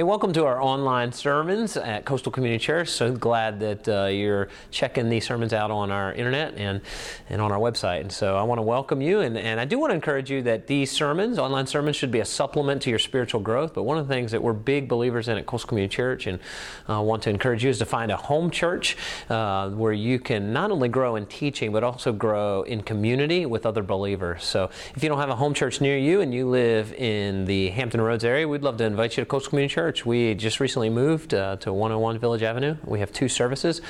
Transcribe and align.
Hey, 0.00 0.04
welcome 0.04 0.32
to 0.32 0.46
our 0.46 0.62
online 0.62 1.12
sermons 1.12 1.76
at 1.76 2.06
Coastal 2.06 2.32
Community 2.32 2.58
Church. 2.58 2.88
So 2.88 3.12
glad 3.12 3.60
that 3.60 3.86
uh, 3.86 4.06
you're 4.06 4.48
checking 4.70 5.10
these 5.10 5.26
sermons 5.26 5.52
out 5.52 5.70
on 5.70 5.90
our 5.90 6.14
internet 6.14 6.54
and, 6.56 6.80
and 7.28 7.42
on 7.42 7.52
our 7.52 7.58
website. 7.58 8.00
And 8.00 8.10
so 8.10 8.34
I 8.34 8.42
want 8.44 8.60
to 8.60 8.62
welcome 8.62 9.02
you. 9.02 9.20
And, 9.20 9.36
and 9.36 9.60
I 9.60 9.66
do 9.66 9.78
want 9.78 9.90
to 9.90 9.94
encourage 9.94 10.30
you 10.30 10.40
that 10.44 10.66
these 10.66 10.90
sermons, 10.90 11.38
online 11.38 11.66
sermons, 11.66 11.96
should 11.96 12.10
be 12.10 12.20
a 12.20 12.24
supplement 12.24 12.80
to 12.80 12.88
your 12.88 12.98
spiritual 12.98 13.42
growth. 13.42 13.74
But 13.74 13.82
one 13.82 13.98
of 13.98 14.08
the 14.08 14.14
things 14.14 14.32
that 14.32 14.42
we're 14.42 14.54
big 14.54 14.88
believers 14.88 15.28
in 15.28 15.36
at 15.36 15.44
Coastal 15.44 15.68
Community 15.68 15.94
Church 15.94 16.26
and 16.26 16.38
uh, 16.88 17.02
want 17.02 17.22
to 17.24 17.28
encourage 17.28 17.62
you 17.62 17.68
is 17.68 17.76
to 17.80 17.84
find 17.84 18.10
a 18.10 18.16
home 18.16 18.50
church 18.50 18.96
uh, 19.28 19.68
where 19.68 19.92
you 19.92 20.18
can 20.18 20.50
not 20.50 20.70
only 20.70 20.88
grow 20.88 21.16
in 21.16 21.26
teaching, 21.26 21.72
but 21.72 21.84
also 21.84 22.10
grow 22.10 22.62
in 22.62 22.82
community 22.82 23.44
with 23.44 23.66
other 23.66 23.82
believers. 23.82 24.44
So 24.44 24.70
if 24.96 25.02
you 25.02 25.10
don't 25.10 25.20
have 25.20 25.28
a 25.28 25.36
home 25.36 25.52
church 25.52 25.82
near 25.82 25.98
you 25.98 26.22
and 26.22 26.32
you 26.32 26.48
live 26.48 26.94
in 26.94 27.44
the 27.44 27.68
Hampton 27.68 28.00
Roads 28.00 28.24
area, 28.24 28.48
we'd 28.48 28.62
love 28.62 28.78
to 28.78 28.84
invite 28.84 29.18
you 29.18 29.24
to 29.24 29.28
Coastal 29.28 29.50
Community 29.50 29.74
Church 29.74 29.89
Church. 29.90 30.06
We 30.06 30.36
just 30.36 30.60
recently 30.60 30.88
moved 30.88 31.34
uh, 31.34 31.56
to 31.56 31.72
101 31.72 32.20
Village 32.20 32.44
Avenue. 32.44 32.76
We 32.84 33.00
have 33.00 33.12
two 33.12 33.28
services, 33.28 33.80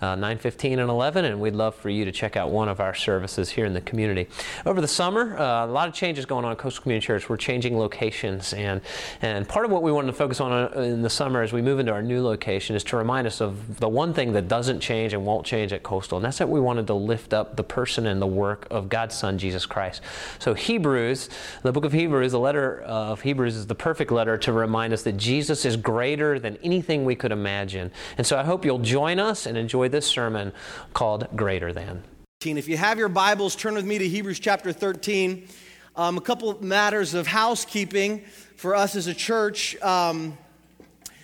uh, 0.00 0.16
9:15 0.16 0.78
and 0.78 0.88
11, 0.88 1.26
and 1.26 1.38
we'd 1.38 1.54
love 1.54 1.74
for 1.74 1.90
you 1.90 2.06
to 2.06 2.12
check 2.12 2.34
out 2.34 2.48
one 2.48 2.70
of 2.70 2.80
our 2.80 2.94
services 2.94 3.50
here 3.50 3.66
in 3.66 3.74
the 3.74 3.82
community. 3.82 4.26
Over 4.64 4.80
the 4.80 4.88
summer, 4.88 5.36
uh, 5.38 5.66
a 5.66 5.70
lot 5.70 5.86
of 5.86 5.92
changes 5.92 6.24
going 6.24 6.46
on 6.46 6.52
at 6.52 6.56
Coastal 6.56 6.82
Community 6.82 7.06
Church. 7.06 7.28
We're 7.28 7.36
changing 7.36 7.78
locations, 7.78 8.54
and 8.54 8.80
and 9.20 9.46
part 9.46 9.66
of 9.66 9.70
what 9.70 9.82
we 9.82 9.92
wanted 9.92 10.06
to 10.06 10.12
focus 10.14 10.40
on 10.40 10.50
uh, 10.50 10.80
in 10.80 11.02
the 11.02 11.10
summer 11.10 11.42
as 11.42 11.52
we 11.52 11.60
move 11.60 11.78
into 11.78 11.92
our 11.92 12.00
new 12.00 12.22
location 12.22 12.74
is 12.74 12.84
to 12.84 12.96
remind 12.96 13.26
us 13.26 13.42
of 13.42 13.80
the 13.80 13.88
one 13.88 14.14
thing 14.14 14.32
that 14.32 14.48
doesn't 14.48 14.80
change 14.80 15.12
and 15.12 15.26
won't 15.26 15.44
change 15.44 15.74
at 15.74 15.82
Coastal, 15.82 16.16
and 16.16 16.24
that's 16.24 16.38
that 16.38 16.48
we 16.48 16.58
wanted 16.58 16.86
to 16.86 16.94
lift 16.94 17.34
up 17.34 17.56
the 17.56 17.64
person 17.64 18.06
and 18.06 18.22
the 18.22 18.26
work 18.26 18.66
of 18.70 18.88
God's 18.88 19.14
Son 19.14 19.36
Jesus 19.36 19.66
Christ. 19.66 20.00
So 20.38 20.54
Hebrews, 20.54 21.28
the 21.62 21.72
book 21.72 21.84
of 21.84 21.92
Hebrews, 21.92 22.32
the 22.32 22.40
letter 22.40 22.80
of 22.80 23.20
Hebrews 23.20 23.56
is 23.56 23.66
the 23.66 23.74
perfect 23.74 24.10
letter 24.10 24.38
to 24.38 24.54
remind 24.54 24.94
us 24.94 25.02
that 25.02 25.18
Jesus 25.18 25.39
Jesus 25.40 25.64
is 25.64 25.78
greater 25.78 26.38
than 26.38 26.58
anything 26.58 27.06
we 27.06 27.14
could 27.14 27.32
imagine. 27.32 27.90
And 28.18 28.26
so 28.26 28.38
I 28.38 28.44
hope 28.44 28.66
you'll 28.66 28.78
join 28.78 29.18
us 29.18 29.46
and 29.46 29.56
enjoy 29.56 29.88
this 29.88 30.06
sermon 30.06 30.52
called 30.92 31.28
Greater 31.34 31.72
Than. 31.72 32.02
If 32.44 32.68
you 32.68 32.76
have 32.76 32.98
your 32.98 33.08
Bibles, 33.08 33.56
turn 33.56 33.72
with 33.72 33.86
me 33.86 33.96
to 33.96 34.06
Hebrews 34.06 34.38
chapter 34.38 34.70
13. 34.70 35.48
Um, 35.96 36.18
a 36.18 36.20
couple 36.20 36.62
matters 36.62 37.14
of 37.14 37.26
housekeeping 37.26 38.20
for 38.56 38.74
us 38.74 38.96
as 38.96 39.06
a 39.06 39.14
church. 39.14 39.80
Um, 39.80 40.36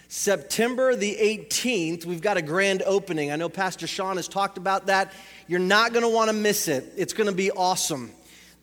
September 0.08 0.96
the 0.96 1.14
18th, 1.14 2.06
we've 2.06 2.22
got 2.22 2.38
a 2.38 2.42
grand 2.42 2.82
opening. 2.86 3.30
I 3.30 3.36
know 3.36 3.50
Pastor 3.50 3.86
Sean 3.86 4.16
has 4.16 4.28
talked 4.28 4.56
about 4.56 4.86
that. 4.86 5.12
You're 5.46 5.60
not 5.60 5.92
going 5.92 6.04
to 6.04 6.08
want 6.08 6.30
to 6.30 6.34
miss 6.34 6.68
it. 6.68 6.90
It's 6.96 7.12
going 7.12 7.28
to 7.28 7.36
be 7.36 7.50
awesome. 7.50 8.12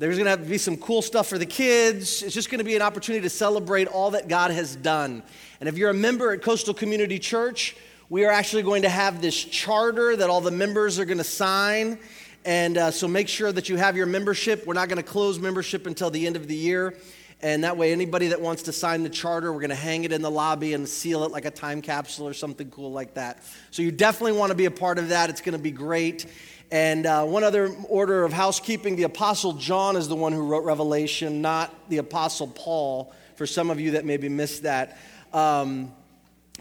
There's 0.03 0.17
going 0.17 0.37
to 0.37 0.43
be 0.43 0.57
some 0.57 0.75
cool 0.75 1.01
stuff 1.01 1.27
for 1.27 1.37
the 1.37 1.45
kids. 1.45 2.23
It's 2.23 2.33
just 2.33 2.49
going 2.49 2.57
to 2.57 2.65
be 2.65 2.75
an 2.75 2.81
opportunity 2.81 3.21
to 3.21 3.29
celebrate 3.29 3.87
all 3.87 4.11
that 4.11 4.27
God 4.27 4.51
has 4.51 4.75
done. 4.75 5.23
And 5.61 5.69
if 5.69 5.77
you're 5.77 5.91
a 5.91 5.93
member 5.93 6.33
at 6.33 6.41
Coastal 6.41 6.73
Community 6.73 7.19
Church, 7.19 7.77
we 8.09 8.25
are 8.25 8.29
actually 8.29 8.63
going 8.63 8.81
to 8.81 8.89
have 8.89 9.21
this 9.21 9.41
charter 9.41 10.13
that 10.17 10.29
all 10.29 10.41
the 10.41 10.51
members 10.51 10.99
are 10.99 11.05
going 11.05 11.19
to 11.19 11.23
sign. 11.23 11.99
And 12.43 12.77
uh, 12.77 12.91
so 12.91 13.07
make 13.07 13.29
sure 13.29 13.53
that 13.53 13.69
you 13.69 13.77
have 13.77 13.95
your 13.95 14.05
membership. 14.05 14.67
We're 14.67 14.73
not 14.73 14.89
going 14.89 14.97
to 14.97 15.09
close 15.09 15.39
membership 15.39 15.87
until 15.87 16.09
the 16.09 16.27
end 16.27 16.35
of 16.35 16.49
the 16.49 16.55
year. 16.55 16.97
And 17.41 17.63
that 17.63 17.77
way, 17.77 17.93
anybody 17.93 18.27
that 18.27 18.41
wants 18.41 18.63
to 18.63 18.73
sign 18.73 19.03
the 19.03 19.09
charter, 19.09 19.53
we're 19.53 19.61
going 19.61 19.69
to 19.69 19.75
hang 19.75 20.03
it 20.03 20.11
in 20.11 20.21
the 20.21 20.31
lobby 20.31 20.73
and 20.73 20.85
seal 20.85 21.23
it 21.23 21.31
like 21.31 21.45
a 21.45 21.51
time 21.51 21.81
capsule 21.81 22.27
or 22.27 22.33
something 22.33 22.69
cool 22.71 22.91
like 22.91 23.13
that. 23.13 23.41
So 23.71 23.81
you 23.81 23.91
definitely 23.91 24.37
want 24.37 24.51
to 24.51 24.55
be 24.55 24.65
a 24.65 24.71
part 24.71 24.99
of 24.99 25.09
that. 25.09 25.29
It's 25.29 25.41
going 25.41 25.57
to 25.57 25.63
be 25.63 25.71
great. 25.71 26.25
And 26.73 27.05
uh, 27.05 27.23
one 27.23 27.43
other 27.43 27.69
order 27.87 28.23
of 28.23 28.33
housekeeping 28.33 28.95
the 28.95 29.03
Apostle 29.03 29.53
John 29.53 29.95
is 29.95 30.07
the 30.07 30.15
one 30.15 30.33
who 30.33 30.41
wrote 30.41 30.63
Revelation, 30.63 31.39
not 31.39 31.71
the 31.87 31.99
Apostle 31.99 32.47
Paul, 32.47 33.13
for 33.35 33.45
some 33.45 33.69
of 33.69 33.79
you 33.79 33.91
that 33.91 34.05
maybe 34.05 34.27
missed 34.27 34.63
that. 34.63 34.97
Um, 35.33 35.93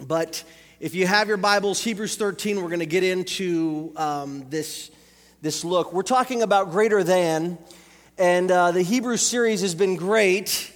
but 0.06 0.44
if 0.80 0.94
you 0.94 1.06
have 1.06 1.28
your 1.28 1.38
Bibles, 1.38 1.82
Hebrews 1.82 2.16
13, 2.16 2.56
we're 2.56 2.68
going 2.68 2.80
to 2.80 2.84
get 2.84 3.04
into 3.04 3.90
um, 3.96 4.44
this, 4.50 4.90
this 5.40 5.64
look. 5.64 5.94
We're 5.94 6.02
talking 6.02 6.42
about 6.42 6.72
greater 6.72 7.02
than, 7.02 7.56
and 8.18 8.50
uh, 8.50 8.72
the 8.72 8.82
Hebrew 8.82 9.16
series 9.16 9.62
has 9.62 9.74
been 9.74 9.96
great. 9.96 10.70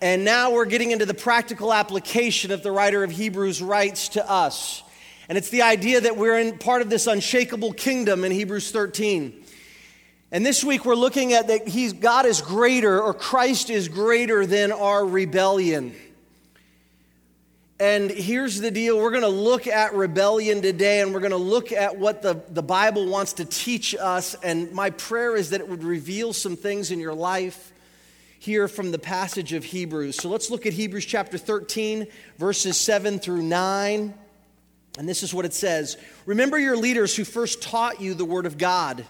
And 0.00 0.24
now 0.24 0.52
we're 0.52 0.64
getting 0.64 0.90
into 0.90 1.04
the 1.04 1.12
practical 1.12 1.74
application 1.74 2.48
that 2.48 2.62
the 2.62 2.72
writer 2.72 3.04
of 3.04 3.10
Hebrews 3.10 3.60
writes 3.60 4.08
to 4.08 4.26
us. 4.26 4.82
And 5.30 5.38
it's 5.38 5.50
the 5.50 5.62
idea 5.62 6.00
that 6.00 6.16
we're 6.16 6.40
in 6.40 6.58
part 6.58 6.82
of 6.82 6.90
this 6.90 7.06
unshakable 7.06 7.72
kingdom 7.74 8.24
in 8.24 8.32
Hebrews 8.32 8.72
13. 8.72 9.44
And 10.32 10.44
this 10.44 10.64
week 10.64 10.84
we're 10.84 10.96
looking 10.96 11.34
at 11.34 11.46
that 11.46 11.68
he's, 11.68 11.92
God 11.92 12.26
is 12.26 12.40
greater 12.40 13.00
or 13.00 13.14
Christ 13.14 13.70
is 13.70 13.86
greater 13.86 14.44
than 14.44 14.72
our 14.72 15.06
rebellion. 15.06 15.94
And 17.78 18.10
here's 18.10 18.60
the 18.60 18.72
deal 18.72 18.98
we're 18.98 19.12
going 19.12 19.22
to 19.22 19.28
look 19.28 19.68
at 19.68 19.94
rebellion 19.94 20.62
today 20.62 21.00
and 21.00 21.14
we're 21.14 21.20
going 21.20 21.30
to 21.30 21.36
look 21.36 21.70
at 21.70 21.96
what 21.96 22.22
the, 22.22 22.42
the 22.48 22.64
Bible 22.64 23.06
wants 23.06 23.34
to 23.34 23.44
teach 23.44 23.94
us. 23.94 24.34
And 24.42 24.72
my 24.72 24.90
prayer 24.90 25.36
is 25.36 25.50
that 25.50 25.60
it 25.60 25.68
would 25.68 25.84
reveal 25.84 26.32
some 26.32 26.56
things 26.56 26.90
in 26.90 26.98
your 26.98 27.14
life 27.14 27.72
here 28.40 28.66
from 28.66 28.90
the 28.90 28.98
passage 28.98 29.52
of 29.52 29.62
Hebrews. 29.62 30.16
So 30.16 30.28
let's 30.28 30.50
look 30.50 30.66
at 30.66 30.72
Hebrews 30.72 31.06
chapter 31.06 31.38
13, 31.38 32.08
verses 32.36 32.76
7 32.76 33.20
through 33.20 33.42
9. 33.42 34.14
And 34.98 35.08
this 35.08 35.22
is 35.22 35.32
what 35.32 35.44
it 35.44 35.54
says 35.54 35.96
Remember 36.26 36.58
your 36.58 36.76
leaders 36.76 37.14
who 37.14 37.24
first 37.24 37.62
taught 37.62 38.00
you 38.00 38.14
the 38.14 38.24
Word 38.24 38.46
of 38.46 38.58
God. 38.58 39.06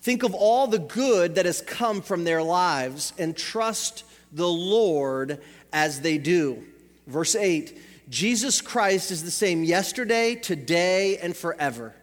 Think 0.00 0.24
of 0.24 0.34
all 0.34 0.66
the 0.66 0.80
good 0.80 1.36
that 1.36 1.46
has 1.46 1.60
come 1.60 2.02
from 2.02 2.24
their 2.24 2.42
lives 2.42 3.12
and 3.18 3.36
trust 3.36 4.04
the 4.32 4.48
Lord 4.48 5.40
as 5.72 6.00
they 6.00 6.18
do. 6.18 6.64
Verse 7.06 7.34
8 7.34 7.78
Jesus 8.08 8.60
Christ 8.60 9.10
is 9.10 9.24
the 9.24 9.30
same 9.30 9.64
yesterday, 9.64 10.34
today, 10.34 11.18
and 11.18 11.36
forever. 11.36 11.94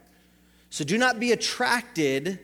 So 0.70 0.84
do 0.84 0.98
not 0.98 1.20
be 1.20 1.32
attracted 1.32 2.40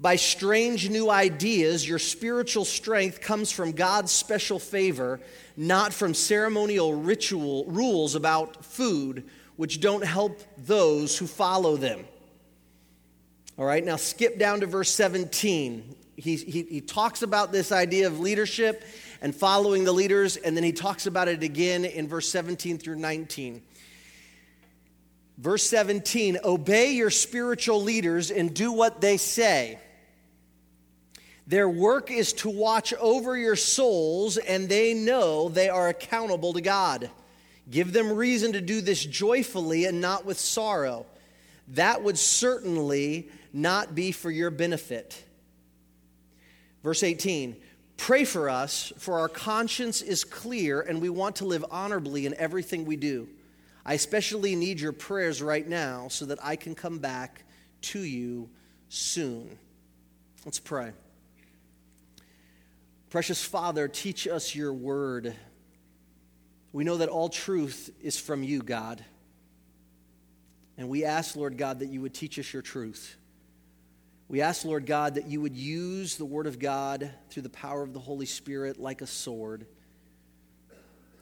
by 0.00 0.16
strange 0.16 0.88
new 0.90 1.10
ideas. 1.10 1.88
Your 1.88 1.98
spiritual 1.98 2.64
strength 2.64 3.20
comes 3.20 3.50
from 3.50 3.72
God's 3.72 4.12
special 4.12 4.58
favor, 4.58 5.20
not 5.56 5.92
from 5.92 6.14
ceremonial 6.14 6.94
ritual 6.94 7.64
rules 7.66 8.14
about 8.14 8.64
food 8.64 9.28
which 9.58 9.80
don't 9.80 10.04
help 10.04 10.40
those 10.56 11.18
who 11.18 11.26
follow 11.26 11.76
them. 11.76 12.04
All 13.58 13.64
right, 13.64 13.84
now 13.84 13.96
skip 13.96 14.38
down 14.38 14.60
to 14.60 14.66
verse 14.66 14.88
17. 14.88 15.96
He, 16.14 16.36
he, 16.36 16.62
he, 16.62 16.80
talks 16.80 17.22
about 17.22 17.50
this 17.50 17.72
idea 17.72 18.06
of 18.06 18.20
leadership 18.20 18.84
and 19.20 19.34
following 19.34 19.82
the 19.82 19.90
leaders, 19.90 20.36
and 20.36 20.56
then 20.56 20.62
he 20.62 20.70
talks 20.70 21.06
about 21.06 21.26
it 21.26 21.42
again 21.42 21.84
in 21.84 22.06
verse 22.06 22.28
17 22.28 22.78
through 22.78 22.96
19. 22.96 23.60
Verse 25.38 25.64
17 25.64 26.38
Obey 26.44 26.92
your 26.92 27.10
spiritual 27.10 27.82
leaders 27.82 28.30
and 28.30 28.54
do 28.54 28.70
what 28.70 29.00
they 29.00 29.16
say. 29.16 29.80
Their 31.48 31.68
work 31.68 32.12
is 32.12 32.32
to 32.34 32.48
watch 32.48 32.94
over 32.94 33.36
your 33.36 33.56
souls, 33.56 34.36
and 34.36 34.68
they 34.68 34.94
know 34.94 35.48
they 35.48 35.68
are 35.68 35.88
accountable 35.88 36.52
to 36.52 36.60
God. 36.60 37.10
Give 37.70 37.92
them 37.92 38.12
reason 38.12 38.52
to 38.52 38.60
do 38.60 38.80
this 38.80 39.04
joyfully 39.04 39.84
and 39.84 40.00
not 40.00 40.24
with 40.24 40.38
sorrow. 40.38 41.06
That 41.68 42.02
would 42.02 42.18
certainly 42.18 43.28
not 43.52 43.94
be 43.94 44.12
for 44.12 44.30
your 44.30 44.50
benefit. 44.50 45.22
Verse 46.82 47.02
18 47.02 47.56
Pray 47.96 48.24
for 48.24 48.48
us, 48.48 48.92
for 48.96 49.18
our 49.18 49.28
conscience 49.28 50.02
is 50.02 50.22
clear 50.24 50.80
and 50.80 51.02
we 51.02 51.10
want 51.10 51.36
to 51.36 51.44
live 51.44 51.64
honorably 51.70 52.26
in 52.26 52.34
everything 52.34 52.84
we 52.84 52.96
do. 52.96 53.28
I 53.84 53.94
especially 53.94 54.54
need 54.54 54.80
your 54.80 54.92
prayers 54.92 55.42
right 55.42 55.66
now 55.66 56.08
so 56.08 56.26
that 56.26 56.38
I 56.42 56.56
can 56.56 56.74
come 56.74 56.98
back 56.98 57.44
to 57.82 58.00
you 58.00 58.48
soon. 58.88 59.58
Let's 60.44 60.60
pray. 60.60 60.92
Precious 63.10 63.42
Father, 63.42 63.88
teach 63.88 64.28
us 64.28 64.54
your 64.54 64.72
word. 64.72 65.34
We 66.72 66.84
know 66.84 66.98
that 66.98 67.08
all 67.08 67.28
truth 67.28 67.90
is 68.02 68.18
from 68.18 68.42
you, 68.42 68.62
God. 68.62 69.04
And 70.76 70.88
we 70.88 71.04
ask, 71.04 71.34
Lord 71.34 71.58
God, 71.58 71.80
that 71.80 71.88
you 71.88 72.00
would 72.02 72.14
teach 72.14 72.38
us 72.38 72.52
your 72.52 72.62
truth. 72.62 73.16
We 74.28 74.42
ask, 74.42 74.64
Lord 74.64 74.84
God, 74.84 75.14
that 75.14 75.26
you 75.26 75.40
would 75.40 75.56
use 75.56 76.16
the 76.16 76.24
Word 76.26 76.46
of 76.46 76.58
God 76.58 77.10
through 77.30 77.42
the 77.42 77.48
power 77.48 77.82
of 77.82 77.94
the 77.94 77.98
Holy 77.98 78.26
Spirit 78.26 78.78
like 78.78 79.00
a 79.00 79.06
sword, 79.06 79.66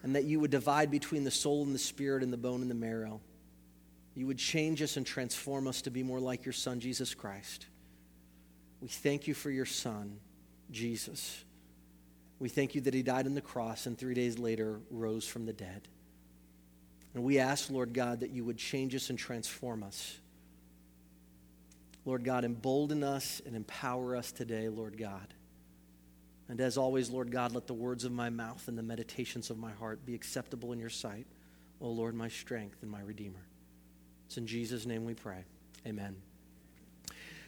and 0.02 0.16
that 0.16 0.25
you 0.25 0.40
would 0.40 0.50
divide 0.50 0.90
between 0.90 1.22
the 1.22 1.31
soul 1.31 1.62
and 1.62 1.75
the 1.75 1.78
spirit 1.78 2.22
and 2.22 2.32
the 2.32 2.37
bone 2.37 2.62
and 2.62 2.70
the 2.70 2.75
marrow. 2.75 3.20
You 4.14 4.26
would 4.26 4.38
change 4.38 4.82
us 4.82 4.96
and 4.96 5.06
transform 5.06 5.69
us 5.69 5.82
to 5.82 5.90
be 5.90 6.02
more 6.02 6.20
like 6.20 6.44
your 6.44 6.52
Son, 6.52 6.81
Jesus 6.81 7.14
Christ. 7.14 7.66
We 8.81 8.88
thank 8.88 9.26
you 9.28 9.34
for 9.34 9.50
your 9.50 9.66
Son, 9.66 10.19
Jesus. 10.70 11.44
We 12.38 12.49
thank 12.49 12.75
you 12.75 12.81
that 12.83 12.94
he 12.94 13.03
died 13.03 13.27
on 13.27 13.35
the 13.35 13.41
cross 13.41 13.87
and 13.87 13.97
three 13.97 14.15
days 14.15 14.38
later 14.38 14.81
rose 14.91 15.27
from 15.27 15.47
the 15.47 15.53
dead. 15.53 15.88
And 17.15 17.25
we 17.25 17.38
ask, 17.38 17.71
Lord 17.71 17.94
God, 17.94 18.21
that 18.21 18.31
you 18.31 18.44
would 18.44 18.59
change 18.59 18.94
us 18.94 19.09
and 19.09 19.19
transform 19.19 19.83
us. 19.83 20.19
Lord 22.05 22.25
God, 22.25 22.44
embolden 22.44 23.03
us 23.03 23.41
and 23.47 23.56
empower 23.56 24.15
us 24.15 24.33
today, 24.33 24.69
Lord 24.69 24.99
God. 24.99 25.35
And 26.49 26.61
as 26.61 26.77
always, 26.77 27.11
Lord 27.11 27.33
God, 27.33 27.53
let 27.53 27.67
the 27.67 27.75
words 27.75 28.05
of 28.05 28.12
my 28.12 28.31
mouth 28.31 28.69
and 28.69 28.79
the 28.79 28.83
meditations 28.83 29.50
of 29.50 29.59
my 29.59 29.73
heart 29.73 30.05
be 30.06 30.15
acceptable 30.15 30.73
in 30.73 30.79
your 30.79 30.91
sight. 30.91 31.27
O 31.81 31.88
Lord, 31.88 32.15
my 32.15 32.29
strength 32.29 32.83
and 32.83 32.91
my 32.91 33.00
Redeemer. 33.00 33.44
It's 34.27 34.37
in 34.37 34.47
Jesus' 34.47 34.87
name 34.87 35.05
we 35.05 35.15
pray. 35.15 35.44
Amen. 35.87 36.17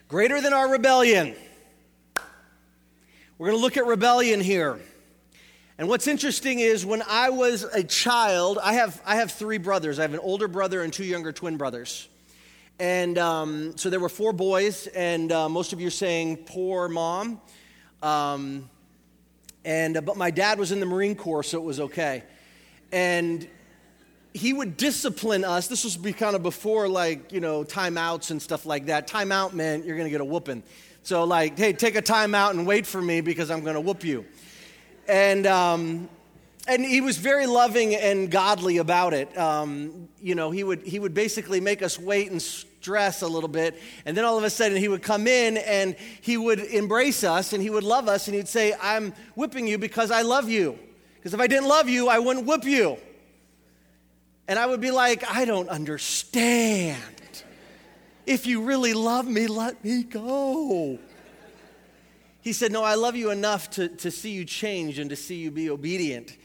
Greater 0.07 0.41
than 0.41 0.53
our 0.53 0.69
rebellion. 0.69 1.35
We're 3.39 3.47
going 3.51 3.59
to 3.59 3.63
look 3.63 3.77
at 3.77 3.85
rebellion 3.85 4.41
here. 4.41 4.77
And 5.77 5.87
what's 5.87 6.07
interesting 6.07 6.59
is 6.59 6.85
when 6.85 7.01
I 7.07 7.29
was 7.29 7.63
a 7.63 7.85
child, 7.85 8.59
I 8.61 8.73
have, 8.73 9.01
I 9.05 9.15
have 9.15 9.31
three 9.31 9.57
brothers. 9.57 9.97
I 9.97 10.01
have 10.01 10.13
an 10.13 10.19
older 10.19 10.49
brother 10.49 10.83
and 10.83 10.91
two 10.91 11.05
younger 11.05 11.31
twin 11.31 11.55
brothers. 11.55 12.09
And 12.79 13.17
um, 13.17 13.77
so 13.77 13.89
there 13.89 14.01
were 14.01 14.09
four 14.09 14.33
boys, 14.33 14.87
and 14.87 15.31
uh, 15.31 15.47
most 15.47 15.71
of 15.71 15.79
you 15.79 15.87
are 15.87 15.89
saying, 15.89 16.35
poor 16.47 16.89
mom. 16.89 17.39
Um, 18.03 18.69
and, 19.63 19.95
uh, 19.95 20.01
but 20.01 20.17
my 20.17 20.31
dad 20.31 20.59
was 20.59 20.73
in 20.73 20.81
the 20.81 20.85
Marine 20.85 21.15
Corps, 21.15 21.43
so 21.43 21.59
it 21.59 21.63
was 21.63 21.79
okay. 21.79 22.23
And 22.91 23.47
he 24.33 24.51
would 24.51 24.75
discipline 24.75 25.45
us. 25.45 25.69
This 25.69 25.85
was 25.85 25.95
be 25.95 26.11
kind 26.11 26.35
of 26.35 26.43
before, 26.43 26.89
like, 26.89 27.31
you 27.31 27.39
know, 27.39 27.63
timeouts 27.63 28.31
and 28.31 28.41
stuff 28.41 28.65
like 28.65 28.87
that. 28.87 29.07
Timeout 29.07 29.53
meant 29.53 29.85
you're 29.85 29.95
going 29.95 30.07
to 30.07 30.11
get 30.11 30.19
a 30.19 30.25
whooping. 30.25 30.61
So, 31.03 31.23
like, 31.23 31.57
hey, 31.57 31.73
take 31.73 31.95
a 31.95 32.01
timeout 32.01 32.51
and 32.51 32.67
wait 32.67 32.85
for 32.85 33.01
me 33.01 33.21
because 33.21 33.49
I'm 33.49 33.61
going 33.61 33.75
to 33.75 33.81
whoop 33.81 34.03
you 34.03 34.25
and 35.09 35.47
um, 35.47 36.07
and 36.67 36.85
he 36.85 37.01
was 37.01 37.17
very 37.17 37.47
loving 37.47 37.95
and 37.95 38.29
godly 38.29 38.77
about 38.77 39.13
it. 39.13 39.35
Um, 39.37 40.07
you 40.21 40.35
know, 40.35 40.51
he 40.51 40.63
would 40.63 40.83
he 40.83 40.99
would 40.99 41.13
basically 41.13 41.59
make 41.59 41.81
us 41.81 41.99
wait 41.99 42.31
and 42.31 42.41
stress 42.41 43.23
a 43.23 43.27
little 43.27 43.49
bit, 43.49 43.81
and 44.05 44.15
then 44.15 44.23
all 44.23 44.37
of 44.37 44.43
a 44.43 44.49
sudden 44.49 44.77
he 44.77 44.87
would 44.87 45.01
come 45.01 45.27
in 45.27 45.57
and 45.57 45.95
he 46.21 46.37
would 46.37 46.59
embrace 46.59 47.23
us 47.23 47.51
and 47.51 47.61
he 47.61 47.69
would 47.69 47.83
love 47.83 48.07
us 48.07 48.27
and 48.27 48.35
he'd 48.35 48.47
say, 48.47 48.73
"I'm 48.81 49.13
whipping 49.35 49.67
you 49.67 49.77
because 49.77 50.11
I 50.11 50.21
love 50.21 50.47
you. 50.47 50.77
Because 51.15 51.33
if 51.33 51.39
I 51.39 51.47
didn't 51.47 51.67
love 51.67 51.89
you, 51.89 52.07
I 52.07 52.19
wouldn't 52.19 52.45
whip 52.45 52.63
you." 52.63 52.97
And 54.47 54.57
I 54.57 54.65
would 54.67 54.79
be 54.79 54.91
like, 54.91 55.23
"I 55.29 55.45
don't 55.45 55.69
understand. 55.69 57.01
If 58.29 58.45
you 58.45 58.61
really 58.61 58.93
love 58.93 59.27
me, 59.27 59.47
let 59.47 59.83
me 59.83 60.03
go." 60.03 60.99
He 62.41 62.53
said, 62.53 62.71
No, 62.71 62.83
I 62.83 62.95
love 62.95 63.15
you 63.15 63.31
enough 63.31 63.69
to, 63.71 63.89
to 63.89 64.11
see 64.11 64.31
you 64.31 64.45
change 64.45 64.99
and 64.99 65.09
to 65.09 65.15
see 65.15 65.35
you 65.35 65.51
be 65.51 65.69
obedient. 65.69 66.37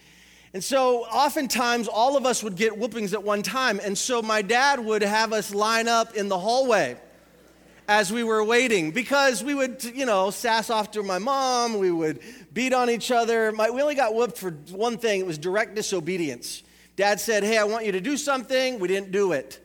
And 0.52 0.62
so, 0.62 1.04
oftentimes, 1.04 1.88
all 1.88 2.16
of 2.16 2.26
us 2.26 2.42
would 2.42 2.56
get 2.56 2.76
whoopings 2.76 3.12
at 3.14 3.22
one 3.22 3.42
time. 3.42 3.80
And 3.82 3.96
so, 3.96 4.22
my 4.22 4.42
dad 4.42 4.80
would 4.80 5.02
have 5.02 5.32
us 5.32 5.54
line 5.54 5.88
up 5.88 6.14
in 6.14 6.28
the 6.28 6.38
hallway 6.38 6.96
as 7.88 8.12
we 8.12 8.24
were 8.24 8.42
waiting 8.42 8.90
because 8.90 9.44
we 9.44 9.54
would, 9.54 9.82
you 9.84 10.06
know, 10.06 10.30
sass 10.30 10.70
off 10.70 10.90
to 10.92 11.02
my 11.02 11.18
mom. 11.18 11.78
We 11.78 11.90
would 11.90 12.20
beat 12.52 12.72
on 12.72 12.90
each 12.90 13.10
other. 13.10 13.52
My, 13.52 13.70
we 13.70 13.82
only 13.82 13.94
got 13.94 14.14
whooped 14.14 14.38
for 14.38 14.50
one 14.70 14.98
thing 14.98 15.20
it 15.20 15.26
was 15.26 15.38
direct 15.38 15.74
disobedience. 15.74 16.62
Dad 16.96 17.20
said, 17.20 17.44
Hey, 17.44 17.58
I 17.58 17.64
want 17.64 17.86
you 17.86 17.92
to 17.92 18.00
do 18.00 18.16
something. 18.16 18.78
We 18.78 18.88
didn't 18.88 19.10
do 19.10 19.32
it. 19.32 19.63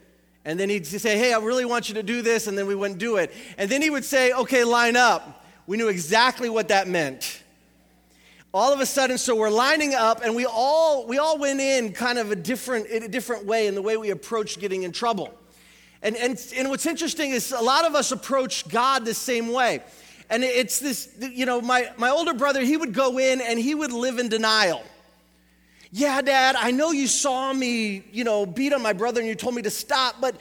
And 0.50 0.60
then 0.60 0.68
he'd 0.68 0.88
say, 0.88 1.16
Hey, 1.16 1.31
I 1.31 1.38
really 1.38 1.63
want 1.63 1.90
you 1.90 1.96
to 1.96 2.04
do 2.04 2.24
this. 2.24 2.48
And 2.48 2.57
then 2.57 2.66
we 2.66 2.74
wouldn't 2.74 3.00
do 3.00 3.18
it. 3.18 3.31
And 3.60 3.69
then 3.69 3.84
he 3.84 3.92
would 3.92 4.04
say, 4.04 4.31
Okay, 4.34 4.63
line 4.63 4.96
up. 4.96 5.46
We 5.68 5.78
knew 5.78 5.90
exactly 5.90 6.50
what 6.50 6.69
that 6.69 6.88
meant. 6.88 7.44
All 8.51 8.74
of 8.74 8.80
a 8.80 8.86
sudden, 8.88 9.19
so 9.19 9.36
we're 9.36 9.51
lining 9.51 9.94
up, 9.94 10.24
and 10.24 10.36
we 10.36 10.48
all 10.48 11.06
we 11.06 11.19
all 11.19 11.38
went 11.38 11.60
in 11.60 11.94
kind 11.94 12.18
of 12.18 12.31
a 12.31 12.36
different 12.36 12.88
in 12.88 13.04
a 13.04 13.07
different 13.07 13.46
way 13.46 13.68
in 13.68 13.75
the 13.75 13.81
way 13.84 13.96
we 13.96 14.10
approached 14.10 14.60
getting 14.60 14.81
in 14.81 14.92
trouble. 14.92 15.31
And, 16.01 16.16
and, 16.16 16.44
and 16.56 16.69
what's 16.69 16.88
interesting 16.88 17.30
is 17.30 17.52
a 17.52 17.62
lot 17.62 17.86
of 17.86 17.94
us 17.94 18.12
approach 18.12 18.68
God 18.69 19.06
the 19.06 19.13
same 19.13 19.52
way. 19.52 19.84
And 20.31 20.44
it's 20.44 20.80
this, 20.80 21.13
you 21.19 21.45
know, 21.45 21.60
my, 21.62 21.92
my 21.98 22.10
older 22.10 22.34
brother, 22.34 22.62
he 22.62 22.78
would 22.78 22.94
go 22.94 23.19
in 23.19 23.42
and 23.42 23.60
he 23.60 23.75
would 23.75 23.92
live 23.92 24.18
in 24.18 24.30
denial. 24.30 24.81
Yeah, 25.91 26.21
Dad, 26.21 26.56
I 26.56 26.71
know 26.71 26.91
you 26.91 27.07
saw 27.07 27.51
me, 27.51 28.03
you 28.12 28.24
know, 28.24 28.45
beat 28.45 28.74
on 28.74 28.81
my 28.81 28.94
brother 28.94 29.19
and 29.21 29.27
you 29.27 29.36
told 29.36 29.56
me 29.56 29.63
to 29.63 29.71
stop, 29.71 30.15
but, 30.21 30.39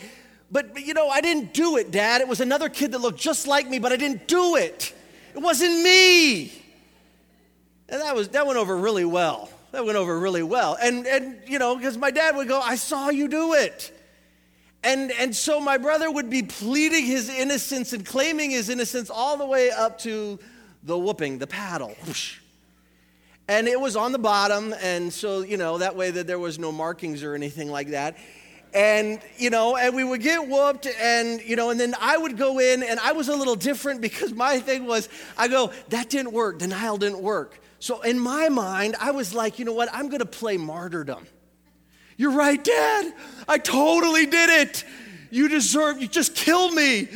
but, 0.50 0.74
but 0.74 0.84
you 0.84 0.92
know, 0.92 1.08
I 1.08 1.22
didn't 1.22 1.54
do 1.54 1.78
it, 1.78 1.90
Dad. 1.90 2.20
It 2.20 2.28
was 2.28 2.40
another 2.40 2.68
kid 2.68 2.92
that 2.92 2.98
looked 2.98 3.18
just 3.18 3.46
like 3.46 3.66
me, 3.68 3.78
but 3.78 3.92
I 3.92 3.96
didn't 3.96 4.28
do 4.28 4.56
it. 4.56 4.94
It 5.34 5.38
wasn't 5.40 5.82
me. 5.82 6.52
And 7.88 8.02
that, 8.02 8.14
was, 8.14 8.28
that 8.30 8.46
went 8.46 8.58
over 8.58 8.76
really 8.76 9.06
well. 9.06 9.48
That 9.72 9.86
went 9.86 9.96
over 9.96 10.18
really 10.18 10.42
well. 10.42 10.76
And, 10.80 11.06
and 11.06 11.38
you 11.46 11.58
know, 11.58 11.76
because 11.76 11.96
my 11.96 12.10
dad 12.10 12.36
would 12.36 12.48
go, 12.48 12.60
I 12.60 12.74
saw 12.76 13.08
you 13.08 13.28
do 13.28 13.54
it. 13.54 13.94
And, 14.82 15.10
and 15.12 15.34
so 15.34 15.60
my 15.60 15.78
brother 15.78 16.10
would 16.10 16.28
be 16.28 16.42
pleading 16.42 17.04
his 17.06 17.28
innocence 17.28 17.92
and 17.94 18.04
claiming 18.04 18.50
his 18.50 18.68
innocence 18.68 19.10
all 19.10 19.36
the 19.38 19.46
way 19.46 19.70
up 19.70 19.98
to 20.00 20.38
the 20.82 20.98
whooping, 20.98 21.38
the 21.38 21.46
paddle. 21.46 21.94
And 23.48 23.66
it 23.66 23.80
was 23.80 23.96
on 23.96 24.12
the 24.12 24.18
bottom, 24.18 24.74
and 24.82 25.10
so, 25.10 25.40
you 25.40 25.56
know, 25.56 25.78
that 25.78 25.96
way 25.96 26.10
that 26.10 26.26
there 26.26 26.38
was 26.38 26.58
no 26.58 26.70
markings 26.70 27.22
or 27.22 27.34
anything 27.34 27.70
like 27.70 27.88
that. 27.88 28.18
And 28.74 29.20
you 29.38 29.48
know 29.48 29.76
and 29.76 29.96
we 29.96 30.04
would 30.04 30.20
get 30.20 30.46
whooped 30.46 30.86
and 31.00 31.40
you 31.40 31.56
know 31.56 31.70
and 31.70 31.80
then 31.80 31.94
i 32.02 32.18
would 32.18 32.36
go 32.36 32.58
in 32.58 32.82
and 32.82 33.00
i 33.00 33.12
was 33.12 33.28
a 33.28 33.34
little 33.34 33.54
different 33.56 34.00
because 34.08 34.34
my 34.34 34.58
thing 34.58 34.84
was 34.84 35.08
i 35.38 35.48
go 35.48 35.72
that 35.88 36.10
didn't 36.10 36.32
work. 36.32 36.58
Denial 36.58 36.98
didn't 36.98 37.22
work. 37.22 37.58
So 37.78 38.02
in 38.02 38.18
my 38.18 38.50
mind 38.50 38.94
i 39.00 39.10
was 39.10 39.32
like 39.32 39.58
you 39.58 39.64
know 39.64 39.72
what? 39.72 39.88
I'm 39.90 40.10
to 40.10 40.26
play 40.26 40.58
martyrdom. 40.58 41.26
You're 42.18 42.32
right 42.32 42.62
dad. 42.62 43.14
I 43.48 43.56
totally 43.56 44.26
did 44.26 44.50
it. 44.50 44.84
You 45.30 45.48
deserve 45.48 46.02
you 46.02 46.06
just 46.06 46.34
kill 46.34 46.70
me 46.70 47.08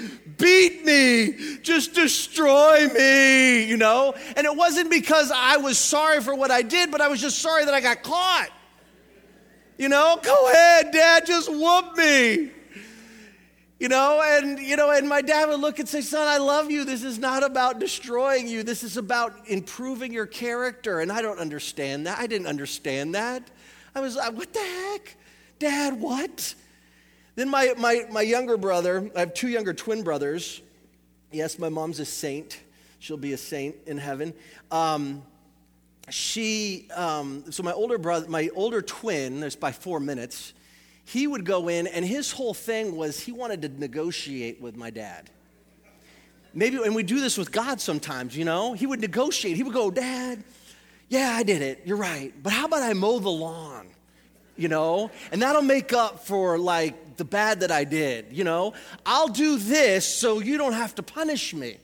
beat 0.42 0.84
me 0.84 1.58
just 1.62 1.94
destroy 1.94 2.88
me 2.88 3.64
you 3.64 3.76
know 3.76 4.14
and 4.36 4.44
it 4.44 4.56
wasn't 4.56 4.90
because 4.90 5.30
i 5.34 5.56
was 5.56 5.78
sorry 5.78 6.20
for 6.20 6.34
what 6.34 6.50
i 6.50 6.60
did 6.60 6.90
but 6.90 7.00
i 7.00 7.08
was 7.08 7.20
just 7.20 7.38
sorry 7.38 7.64
that 7.64 7.72
i 7.72 7.80
got 7.80 8.02
caught 8.02 8.50
you 9.82 9.88
know, 9.88 10.18
go 10.22 10.48
ahead, 10.48 10.92
dad, 10.92 11.26
just 11.26 11.50
whoop 11.50 11.96
me. 11.96 12.50
You 13.80 13.88
know, 13.88 14.22
and 14.24 14.60
you 14.60 14.76
know, 14.76 14.92
and 14.92 15.08
my 15.08 15.22
dad 15.22 15.48
would 15.48 15.58
look 15.58 15.80
and 15.80 15.88
say, 15.88 16.02
"Son, 16.02 16.28
I 16.28 16.38
love 16.38 16.70
you. 16.70 16.84
This 16.84 17.02
is 17.02 17.18
not 17.18 17.42
about 17.42 17.80
destroying 17.80 18.46
you. 18.46 18.62
This 18.62 18.84
is 18.84 18.96
about 18.96 19.32
improving 19.48 20.12
your 20.12 20.26
character." 20.26 21.00
And 21.00 21.10
I 21.10 21.20
don't 21.20 21.40
understand 21.40 22.06
that. 22.06 22.20
I 22.20 22.28
didn't 22.28 22.46
understand 22.46 23.16
that. 23.16 23.50
I 23.92 23.98
was 23.98 24.14
like, 24.14 24.34
"What 24.34 24.52
the 24.52 24.60
heck, 24.60 25.16
Dad? 25.58 26.00
What?" 26.00 26.54
Then 27.34 27.48
my 27.48 27.74
my 27.78 28.04
my 28.10 28.22
younger 28.22 28.56
brother. 28.56 29.10
I 29.16 29.20
have 29.20 29.34
two 29.34 29.48
younger 29.48 29.72
twin 29.72 30.02
brothers. 30.02 30.60
Yes, 31.30 31.58
my 31.58 31.68
mom's 31.68 31.98
a 32.00 32.04
saint. 32.04 32.60
She'll 32.98 33.16
be 33.16 33.32
a 33.32 33.38
saint 33.38 33.76
in 33.86 33.98
heaven. 33.98 34.34
Um, 34.70 35.22
she, 36.10 36.88
um, 36.94 37.50
so 37.50 37.62
my 37.62 37.72
older 37.72 37.98
brother, 37.98 38.28
my 38.28 38.50
older 38.54 38.82
twin, 38.82 39.40
there's 39.40 39.56
by 39.56 39.72
four 39.72 39.98
minutes, 39.98 40.52
he 41.04 41.26
would 41.26 41.44
go 41.44 41.68
in, 41.68 41.86
and 41.86 42.04
his 42.04 42.32
whole 42.32 42.54
thing 42.54 42.96
was 42.96 43.18
he 43.20 43.32
wanted 43.32 43.62
to 43.62 43.68
negotiate 43.68 44.60
with 44.60 44.76
my 44.76 44.90
dad. 44.90 45.30
Maybe, 46.54 46.76
and 46.76 46.94
we 46.94 47.02
do 47.02 47.20
this 47.20 47.38
with 47.38 47.50
God 47.50 47.80
sometimes, 47.80 48.36
you 48.36 48.44
know? 48.44 48.74
He 48.74 48.86
would 48.86 49.00
negotiate. 49.00 49.56
He 49.56 49.62
would 49.62 49.72
go, 49.72 49.90
Dad, 49.90 50.44
yeah, 51.08 51.34
I 51.34 51.42
did 51.42 51.62
it. 51.62 51.82
You're 51.86 51.96
right. 51.96 52.32
But 52.42 52.52
how 52.52 52.66
about 52.66 52.82
I 52.82 52.92
mow 52.92 53.18
the 53.18 53.30
lawn? 53.30 53.88
You 54.56 54.68
know? 54.68 55.10
And 55.30 55.42
that'll 55.42 55.62
make 55.62 55.92
up 55.92 56.26
for 56.26 56.58
like 56.58 57.16
the 57.16 57.24
bad 57.24 57.60
that 57.60 57.70
I 57.70 57.84
did, 57.84 58.32
you 58.32 58.44
know? 58.44 58.74
I'll 59.06 59.28
do 59.28 59.56
this 59.56 60.06
so 60.06 60.40
you 60.40 60.58
don't 60.58 60.74
have 60.74 60.94
to 60.96 61.02
punish 61.02 61.54
me. 61.54 61.78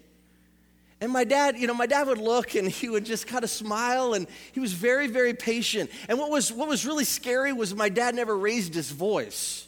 And 1.01 1.13
my 1.13 1.25
dad, 1.25 1.57
you 1.57 1.67
know, 1.67 1.75
my 1.75 1.87
dad 1.87 2.07
would 2.09 2.19
look 2.19 2.55
and 2.55 2.69
he 2.81 2.89
would 2.89 3.05
just 3.05 3.27
kind 3.27 3.45
of 3.45 3.51
smile 3.51 4.15
and 4.15 4.27
he 4.53 4.61
was 4.61 4.73
very, 4.73 5.07
very 5.07 5.35
patient. 5.35 5.91
And 6.09 6.19
what 6.19 6.31
was, 6.31 6.53
what 6.53 6.69
was 6.69 6.85
really 6.85 7.05
scary 7.05 7.53
was 7.53 7.75
my 7.75 7.89
dad 7.89 8.15
never 8.15 8.37
raised 8.37 8.75
his 8.75 8.91
voice. 8.91 9.67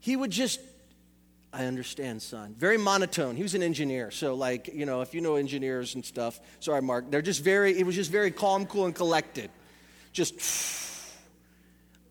He 0.00 0.16
would 0.16 0.30
just, 0.30 0.60
I 1.52 1.66
understand, 1.66 2.22
son. 2.22 2.54
Very 2.58 2.78
monotone. 2.78 3.36
He 3.36 3.42
was 3.42 3.54
an 3.54 3.62
engineer. 3.62 4.10
So, 4.10 4.34
like, 4.34 4.68
you 4.72 4.86
know, 4.86 5.02
if 5.02 5.14
you 5.14 5.20
know 5.20 5.36
engineers 5.36 5.94
and 5.94 6.04
stuff, 6.04 6.40
sorry, 6.60 6.82
Mark, 6.82 7.10
they're 7.10 7.22
just 7.22 7.42
very, 7.44 7.78
it 7.78 7.84
was 7.84 7.94
just 7.94 8.10
very 8.10 8.30
calm, 8.30 8.66
cool, 8.66 8.86
and 8.86 8.94
collected. 8.94 9.50
Just, 10.12 10.40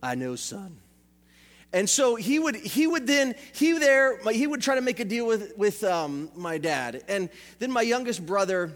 I 0.02 0.16
know, 0.16 0.36
son. 0.36 0.78
And 1.74 1.90
so 1.90 2.16
he 2.16 2.38
would, 2.38 2.56
he 2.56 2.86
would 2.86 3.08
then, 3.08 3.36
he 3.54 3.78
there, 3.78 4.18
he 4.30 4.46
would 4.46 4.62
try 4.62 4.76
to 4.76 4.82
make 4.82 5.00
a 5.00 5.06
deal 5.06 5.26
with, 5.26 5.58
with 5.58 5.84
um, 5.84 6.30
my 6.36 6.58
dad. 6.58 7.04
And 7.08 7.30
then 7.60 7.72
my 7.72 7.82
youngest 7.82 8.26
brother, 8.26 8.74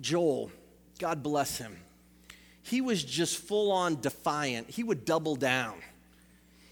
Joel, 0.00 0.50
God 0.98 1.22
bless 1.22 1.56
him, 1.56 1.78
he 2.62 2.82
was 2.82 3.02
just 3.02 3.38
full 3.38 3.72
on 3.72 4.00
defiant. 4.00 4.68
He 4.68 4.84
would 4.84 5.04
double 5.04 5.34
down. 5.34 5.80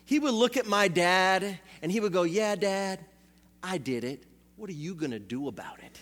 He 0.04 0.18
would 0.18 0.34
look 0.34 0.56
at 0.56 0.66
my 0.66 0.88
dad 0.88 1.58
and 1.82 1.90
he 1.90 2.00
would 2.00 2.12
go, 2.12 2.22
Yeah, 2.22 2.54
dad, 2.54 3.00
I 3.62 3.78
did 3.78 4.04
it. 4.04 4.22
What 4.56 4.68
are 4.70 4.74
you 4.74 4.94
going 4.94 5.10
to 5.12 5.18
do 5.18 5.48
about 5.48 5.78
it? 5.80 5.98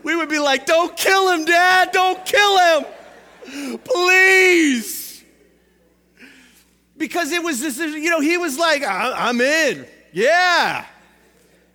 we 0.04 0.16
would 0.16 0.28
be 0.28 0.38
like, 0.38 0.64
Don't 0.64 0.96
kill 0.96 1.30
him, 1.32 1.44
dad, 1.44 1.90
don't 1.92 2.24
kill 2.24 2.58
him. 2.58 2.86
Please 3.84 5.10
because 7.00 7.32
it 7.32 7.42
was 7.42 7.60
this, 7.60 7.78
you 7.78 8.10
know, 8.10 8.20
he 8.20 8.36
was 8.36 8.58
like, 8.58 8.84
I'm 8.86 9.40
in. 9.40 9.86
Yeah. 10.12 10.84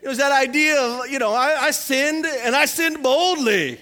It 0.02 0.08
was 0.08 0.20
that 0.20 0.32
idea 0.32 0.80
of, 0.80 1.10
you 1.10 1.18
know, 1.18 1.34
I, 1.34 1.64
I 1.64 1.72
sinned 1.72 2.28
and 2.28 2.56
I 2.56 2.66
sinned 2.66 3.02
boldly. 3.02 3.80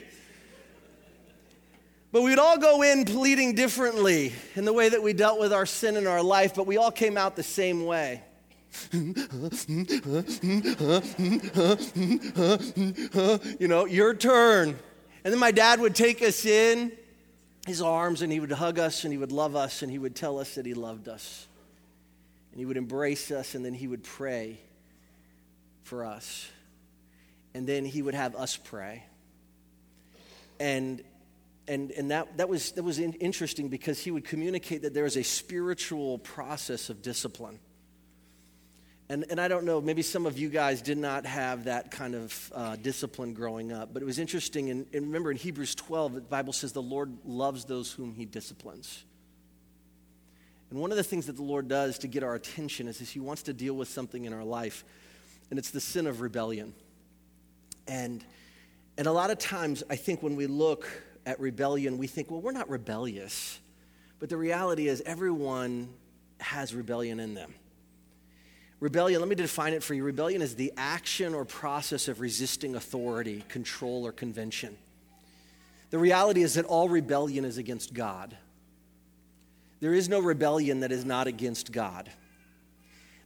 But 2.13 2.21
we'd 2.21 2.39
all 2.39 2.57
go 2.57 2.81
in 2.81 3.03
pleading 3.03 3.55
differently 3.55 4.31
in 4.55 4.63
the 4.63 4.71
way 4.71 4.87
that 4.87 5.03
we 5.03 5.11
dealt 5.11 5.37
with 5.37 5.51
our 5.51 5.65
sin 5.65 5.97
in 5.97 6.07
our 6.07 6.23
life, 6.23 6.55
but 6.55 6.65
we 6.65 6.77
all 6.77 6.91
came 6.91 7.17
out 7.17 7.35
the 7.35 7.43
same 7.43 7.85
way. 7.85 8.23
you 13.59 13.67
know, 13.67 13.85
your 13.85 14.13
turn. 14.13 14.79
And 15.25 15.33
then 15.33 15.39
my 15.39 15.51
dad 15.51 15.81
would 15.81 15.93
take 15.93 16.21
us 16.21 16.45
in 16.45 16.93
his 17.65 17.81
arms 17.81 18.21
and 18.21 18.31
he 18.31 18.39
would 18.39 18.51
hug 18.51 18.79
us 18.79 19.03
and 19.03 19.13
he 19.13 19.17
would 19.17 19.31
love 19.31 19.55
us 19.55 19.81
and 19.81 19.91
he 19.91 19.97
would 19.97 20.15
tell 20.15 20.39
us 20.39 20.55
that 20.55 20.65
he 20.65 20.73
loved 20.73 21.07
us. 21.07 21.47
And 22.51 22.59
he 22.59 22.65
would 22.65 22.77
embrace 22.77 23.31
us 23.31 23.55
and 23.55 23.65
then 23.65 23.73
he 23.73 23.87
would 23.87 24.03
pray 24.03 24.59
for 25.83 26.05
us. 26.05 26.49
And 27.53 27.67
then 27.67 27.85
he 27.85 28.01
would 28.01 28.15
have 28.15 28.35
us 28.35 28.57
pray. 28.57 29.03
And 30.59 31.03
and, 31.67 31.91
and 31.91 32.11
that, 32.11 32.37
that 32.37 32.49
was, 32.49 32.71
that 32.73 32.83
was 32.83 32.99
in, 32.99 33.13
interesting 33.13 33.69
because 33.69 33.99
he 33.99 34.11
would 34.11 34.25
communicate 34.25 34.81
that 34.81 34.93
there 34.93 35.05
is 35.05 35.15
a 35.15 35.23
spiritual 35.23 36.17
process 36.19 36.89
of 36.89 37.01
discipline. 37.01 37.59
And, 39.09 39.25
and 39.29 39.39
I 39.39 39.47
don't 39.47 39.65
know, 39.65 39.81
maybe 39.81 40.01
some 40.01 40.25
of 40.25 40.37
you 40.37 40.49
guys 40.49 40.81
did 40.81 40.97
not 40.97 41.25
have 41.25 41.65
that 41.65 41.91
kind 41.91 42.15
of 42.15 42.51
uh, 42.55 42.75
discipline 42.77 43.33
growing 43.33 43.71
up, 43.71 43.93
but 43.93 44.01
it 44.01 44.05
was 44.05 44.17
interesting. 44.17 44.69
And, 44.69 44.85
and 44.93 45.07
remember 45.07 45.29
in 45.29 45.37
Hebrews 45.37 45.75
12, 45.75 46.13
the 46.13 46.21
Bible 46.21 46.53
says 46.53 46.71
the 46.71 46.81
Lord 46.81 47.11
loves 47.25 47.65
those 47.65 47.91
whom 47.91 48.13
he 48.13 48.25
disciplines. 48.25 49.03
And 50.69 50.79
one 50.79 50.89
of 50.89 50.97
the 50.97 51.03
things 51.03 51.27
that 51.27 51.35
the 51.35 51.43
Lord 51.43 51.67
does 51.67 51.99
to 51.99 52.07
get 52.07 52.23
our 52.23 52.33
attention 52.33 52.87
is, 52.87 53.01
is 53.01 53.09
he 53.09 53.19
wants 53.19 53.43
to 53.43 53.53
deal 53.53 53.75
with 53.75 53.89
something 53.89 54.25
in 54.25 54.33
our 54.33 54.43
life, 54.43 54.83
and 55.49 55.59
it's 55.59 55.69
the 55.69 55.81
sin 55.81 56.07
of 56.07 56.21
rebellion. 56.21 56.73
And, 57.87 58.23
and 58.97 59.05
a 59.05 59.11
lot 59.11 59.29
of 59.29 59.37
times, 59.37 59.83
I 59.89 59.97
think 59.97 60.23
when 60.23 60.35
we 60.35 60.47
look 60.47 60.87
at 61.25 61.39
rebellion, 61.39 61.97
we 61.97 62.07
think, 62.07 62.31
well, 62.31 62.41
we're 62.41 62.53
not 62.53 62.69
rebellious. 62.69 63.59
But 64.19 64.29
the 64.29 64.37
reality 64.37 64.87
is, 64.87 65.03
everyone 65.05 65.89
has 66.39 66.73
rebellion 66.73 67.19
in 67.19 67.33
them. 67.33 67.53
Rebellion, 68.83 69.21
let 69.21 69.29
me 69.29 69.35
define 69.35 69.71
it 69.71 69.81
for 69.81 69.93
you. 69.93 70.03
Rebellion 70.03 70.41
is 70.41 70.55
the 70.57 70.73
action 70.75 71.33
or 71.33 71.45
process 71.45 72.09
of 72.09 72.19
resisting 72.19 72.75
authority, 72.75 73.45
control, 73.47 74.05
or 74.05 74.11
convention. 74.11 74.77
The 75.89 75.97
reality 75.97 76.43
is 76.43 76.55
that 76.55 76.65
all 76.65 76.89
rebellion 76.89 77.45
is 77.45 77.57
against 77.57 77.93
God. 77.93 78.35
There 79.79 79.93
is 79.93 80.09
no 80.09 80.19
rebellion 80.19 80.81
that 80.81 80.91
is 80.91 81.05
not 81.05 81.27
against 81.27 81.71
God. 81.71 82.11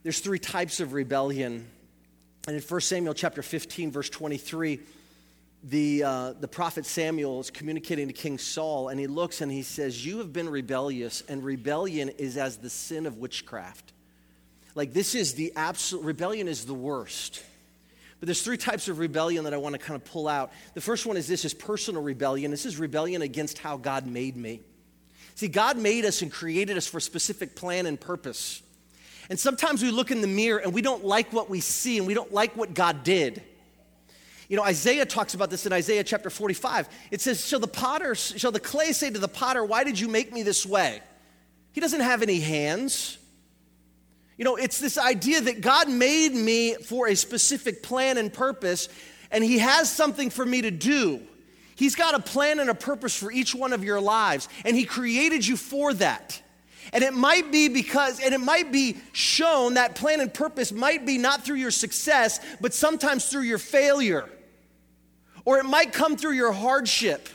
There's 0.04 0.20
three 0.20 0.38
types 0.38 0.78
of 0.78 0.92
rebellion. 0.92 1.66
And 2.46 2.54
in 2.54 2.62
1 2.62 2.80
Samuel 2.80 3.14
chapter 3.14 3.42
15, 3.42 3.90
verse 3.90 4.10
23, 4.10 4.78
the, 5.64 6.04
uh, 6.04 6.32
the 6.34 6.46
prophet 6.46 6.86
Samuel 6.86 7.40
is 7.40 7.50
communicating 7.50 8.06
to 8.06 8.14
King 8.14 8.38
Saul, 8.38 8.90
and 8.90 9.00
he 9.00 9.08
looks 9.08 9.40
and 9.40 9.50
he 9.50 9.62
says, 9.62 10.06
You 10.06 10.18
have 10.18 10.32
been 10.32 10.48
rebellious, 10.48 11.24
and 11.28 11.42
rebellion 11.42 12.10
is 12.10 12.36
as 12.36 12.58
the 12.58 12.70
sin 12.70 13.06
of 13.06 13.16
witchcraft. 13.16 13.92
Like, 14.78 14.92
this 14.92 15.16
is 15.16 15.34
the 15.34 15.52
absolute, 15.56 16.04
rebellion 16.04 16.46
is 16.46 16.64
the 16.64 16.72
worst. 16.72 17.42
But 18.20 18.28
there's 18.28 18.42
three 18.42 18.56
types 18.56 18.86
of 18.86 19.00
rebellion 19.00 19.42
that 19.42 19.52
I 19.52 19.56
want 19.56 19.72
to 19.72 19.78
kind 19.80 20.00
of 20.00 20.04
pull 20.04 20.28
out. 20.28 20.52
The 20.74 20.80
first 20.80 21.04
one 21.04 21.16
is 21.16 21.26
this 21.26 21.44
is 21.44 21.52
personal 21.52 22.00
rebellion. 22.00 22.52
This 22.52 22.64
is 22.64 22.76
rebellion 22.76 23.20
against 23.20 23.58
how 23.58 23.76
God 23.76 24.06
made 24.06 24.36
me. 24.36 24.60
See, 25.34 25.48
God 25.48 25.78
made 25.78 26.04
us 26.04 26.22
and 26.22 26.30
created 26.30 26.76
us 26.76 26.86
for 26.86 26.98
a 26.98 27.00
specific 27.00 27.56
plan 27.56 27.86
and 27.86 28.00
purpose. 28.00 28.62
And 29.28 29.38
sometimes 29.38 29.82
we 29.82 29.90
look 29.90 30.12
in 30.12 30.20
the 30.20 30.28
mirror 30.28 30.58
and 30.60 30.72
we 30.72 30.80
don't 30.80 31.04
like 31.04 31.32
what 31.32 31.50
we 31.50 31.58
see 31.58 31.98
and 31.98 32.06
we 32.06 32.14
don't 32.14 32.32
like 32.32 32.56
what 32.56 32.72
God 32.72 33.02
did. 33.02 33.42
You 34.48 34.56
know, 34.56 34.62
Isaiah 34.62 35.06
talks 35.06 35.34
about 35.34 35.50
this 35.50 35.66
in 35.66 35.72
Isaiah 35.72 36.04
chapter 36.04 36.30
45. 36.30 36.88
It 37.10 37.20
says, 37.20 37.44
Shall 37.44 37.58
the 37.58 37.66
potter, 37.66 38.14
shall 38.14 38.52
the 38.52 38.60
clay 38.60 38.92
say 38.92 39.10
to 39.10 39.18
the 39.18 39.26
potter, 39.26 39.64
Why 39.64 39.82
did 39.82 39.98
you 39.98 40.06
make 40.06 40.32
me 40.32 40.44
this 40.44 40.64
way? 40.64 41.02
He 41.72 41.80
doesn't 41.80 42.00
have 42.00 42.22
any 42.22 42.38
hands. 42.38 43.18
You 44.38 44.44
know, 44.44 44.56
it's 44.56 44.80
this 44.80 44.96
idea 44.96 45.42
that 45.42 45.60
God 45.60 45.90
made 45.90 46.32
me 46.32 46.74
for 46.74 47.08
a 47.08 47.14
specific 47.14 47.82
plan 47.82 48.16
and 48.16 48.32
purpose, 48.32 48.88
and 49.30 49.44
He 49.44 49.58
has 49.58 49.92
something 49.92 50.30
for 50.30 50.46
me 50.46 50.62
to 50.62 50.70
do. 50.70 51.20
He's 51.76 51.94
got 51.94 52.14
a 52.14 52.20
plan 52.20 52.58
and 52.58 52.70
a 52.70 52.74
purpose 52.74 53.14
for 53.14 53.30
each 53.30 53.54
one 53.54 53.74
of 53.74 53.84
your 53.84 54.00
lives, 54.00 54.48
and 54.64 54.74
He 54.74 54.84
created 54.84 55.46
you 55.46 55.56
for 55.56 55.92
that. 55.94 56.40
And 56.94 57.04
it 57.04 57.12
might 57.12 57.52
be 57.52 57.68
because, 57.68 58.18
and 58.18 58.32
it 58.32 58.40
might 58.40 58.72
be 58.72 58.96
shown 59.12 59.74
that 59.74 59.94
plan 59.94 60.20
and 60.20 60.32
purpose 60.32 60.72
might 60.72 61.04
be 61.04 61.18
not 61.18 61.44
through 61.44 61.56
your 61.56 61.70
success, 61.70 62.40
but 62.62 62.72
sometimes 62.72 63.28
through 63.28 63.42
your 63.42 63.58
failure 63.58 64.30
or 65.48 65.56
it 65.56 65.64
might 65.64 65.94
come 65.94 66.14
through 66.14 66.32
your 66.32 66.52
hardship. 66.52 67.26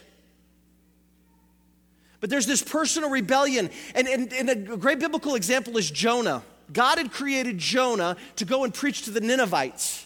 But 2.19 2.29
there's 2.29 2.45
this 2.45 2.61
personal 2.61 3.09
rebellion. 3.09 3.71
And, 3.95 4.07
and, 4.07 4.31
and, 4.31 4.49
a 4.51 4.77
great 4.77 4.99
biblical 4.99 5.33
example 5.33 5.79
is 5.79 5.89
Jonah. 5.89 6.43
God 6.73 6.97
had 6.97 7.11
created 7.11 7.57
Jonah 7.57 8.17
to 8.37 8.45
go 8.45 8.63
and 8.63 8.73
preach 8.73 9.03
to 9.03 9.11
the 9.11 9.21
Ninevites. 9.21 10.05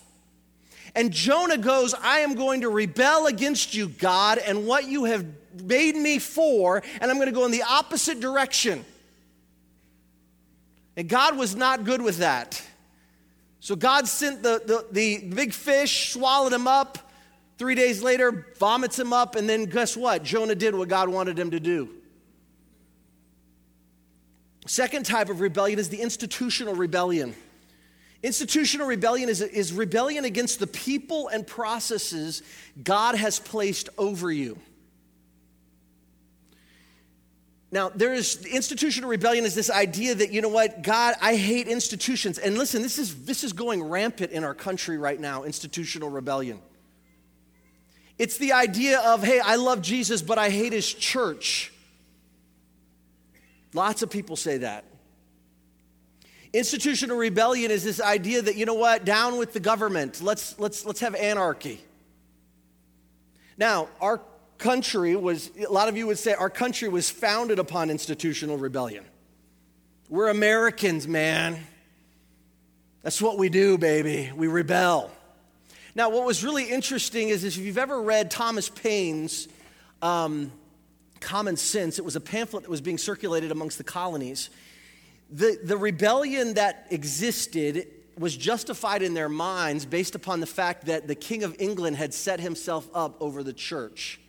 And 0.96 1.12
Jonah 1.12 1.58
goes, 1.58 1.94
I 1.94 2.20
am 2.20 2.36
going 2.36 2.62
to 2.62 2.70
rebel 2.70 3.28
against 3.28 3.74
you, 3.74 3.88
God, 3.88 4.38
and 4.38 4.66
what 4.66 4.88
you 4.88 5.06
have 5.06 5.26
made 5.64 5.96
me 5.96 6.20
for, 6.20 6.84
and 7.02 7.10
I'm 7.10 7.18
going 7.18 7.28
to 7.28 7.34
go 7.34 7.46
in 7.46 7.52
the 7.52 7.64
opposite 7.64 8.20
direction. 8.20 8.84
And 10.96 11.08
God 11.08 11.38
was 11.38 11.56
not 11.56 11.84
good 11.84 12.02
with 12.02 12.18
that. 12.18 12.62
So 13.60 13.76
God 13.76 14.08
sent 14.08 14.44
the, 14.44 14.62
the, 14.66 14.86
the 14.92 15.28
big 15.30 15.54
fish, 15.54 16.14
swallowed 16.14 16.54
him 16.54 16.68
up, 16.68 17.08
Three 17.58 17.74
days 17.74 18.04
later, 18.04 18.46
vomits 18.60 19.00
him 19.00 19.12
up, 19.12 19.36
and 19.36 19.50
then 19.50 19.66
guess 19.66 19.98
what? 19.98 20.24
Jonah 20.24 20.54
did 20.54 20.76
what 20.76 20.90
God 20.90 21.10
wanted 21.10 21.40
him 21.40 21.52
to 21.52 21.60
do. 21.60 21.90
Second 24.68 25.06
type 25.06 25.30
of 25.30 25.40
rebellion 25.40 25.80
is 25.80 25.90
the 25.90 26.02
institutional 26.02 26.76
rebellion. 26.76 27.34
Institutional 28.22 28.86
rebellion 28.86 29.30
is, 29.30 29.42
is 29.42 29.72
rebellion 29.72 30.26
against 30.26 30.60
the 30.60 30.68
people 30.68 31.30
and 31.30 31.48
processes 31.48 32.44
God 32.84 33.16
has 33.16 33.40
placed 33.40 33.90
over 33.98 34.32
you. 34.32 34.60
Now, 37.72 37.90
there 37.90 38.14
is 38.14 38.46
institutional 38.46 39.10
rebellion 39.10 39.46
is 39.46 39.56
this 39.56 39.70
idea 39.70 40.16
that, 40.16 40.32
you 40.32 40.42
know 40.42 40.50
what, 40.50 40.82
God, 40.82 41.16
I 41.22 41.36
hate 41.36 41.68
institutions. 41.68 42.38
And 42.38 42.58
listen, 42.58 42.82
this 42.82 42.98
is, 42.98 43.26
this 43.26 43.44
is 43.44 43.54
going 43.54 43.84
rampant 43.84 44.32
in 44.32 44.44
our 44.44 44.54
country 44.54 44.98
right 44.98 45.20
now, 45.20 45.44
institutional 45.44 46.10
rebellion. 46.10 46.60
It's 48.18 48.38
the 48.38 48.54
idea 48.54 49.00
of, 49.00 49.24
hey, 49.24 49.40
I 49.40 49.56
love 49.56 49.82
Jesus, 49.82 50.22
but 50.22 50.38
I 50.38 50.50
hate 50.50 50.74
his 50.74 50.92
church. 50.92 51.72
Lots 53.74 54.02
of 54.02 54.10
people 54.10 54.36
say 54.36 54.60
that. 54.60 54.86
Institutional 56.54 57.18
rebellion 57.18 57.72
is 57.72 57.84
this 57.84 58.02
idea 58.02 58.42
that, 58.42 58.56
you 58.56 58.66
know 58.66 58.74
what, 58.74 59.06
down 59.06 59.38
with 59.38 59.54
the 59.54 59.60
government, 59.60 60.22
let's, 60.22 60.58
let's, 60.58 60.86
let's 60.86 61.02
have 61.02 61.14
anarchy. 61.16 61.82
Now, 63.58 63.90
our 64.00 64.22
country 64.58 65.16
was, 65.16 65.52
a 65.58 65.72
lot 65.72 65.90
of 65.90 65.98
you 65.98 66.08
would 66.08 66.18
say, 66.18 66.34
our 66.34 66.50
country 66.50 66.90
was 66.90 67.10
founded 67.10 67.60
upon 67.60 67.90
institutional 67.90 68.58
rebellion. 68.58 69.04
We're 70.10 70.30
Americans, 70.30 71.08
man. 71.08 71.60
That's 73.04 73.22
what 73.22 73.38
we 73.38 73.50
do, 73.50 73.78
baby. 73.78 74.32
We 74.36 74.48
rebel. 74.48 75.12
Now, 75.96 76.10
what 76.10 76.26
was 76.26 76.44
really 76.44 76.66
interesting 76.66 77.30
is, 77.30 77.44
is 77.44 77.58
if 77.58 77.66
you've 77.66 77.78
ever 77.78 78.02
read 78.02 78.32
Thomas 78.32 78.70
Paine's 78.70 79.48
um, 80.02 80.52
Common 81.20 81.58
Sense, 81.58 82.00
it 82.00 82.06
was 82.06 82.16
a 82.16 82.22
pamphlet 82.22 82.64
that 82.64 82.70
was 82.70 82.82
being 82.82 82.98
circulated 82.98 83.52
amongst 83.52 83.78
the 83.78 83.84
colonies. 83.84 84.50
The, 85.30 85.60
the 85.62 85.78
rebellion 85.78 86.54
that 86.56 86.88
existed 86.90 87.88
was 88.18 88.36
justified 88.36 89.02
in 89.02 89.14
their 89.14 89.30
minds 89.30 89.86
based 89.86 90.16
upon 90.16 90.40
the 90.40 90.48
fact 90.48 90.86
that 90.86 91.08
the 91.08 91.16
King 91.16 91.44
of 91.44 91.56
England 91.60 91.98
had 91.98 92.14
set 92.14 92.40
himself 92.40 92.88
up 92.94 93.22
over 93.22 93.44
the 93.44 93.54
church. 93.54 94.20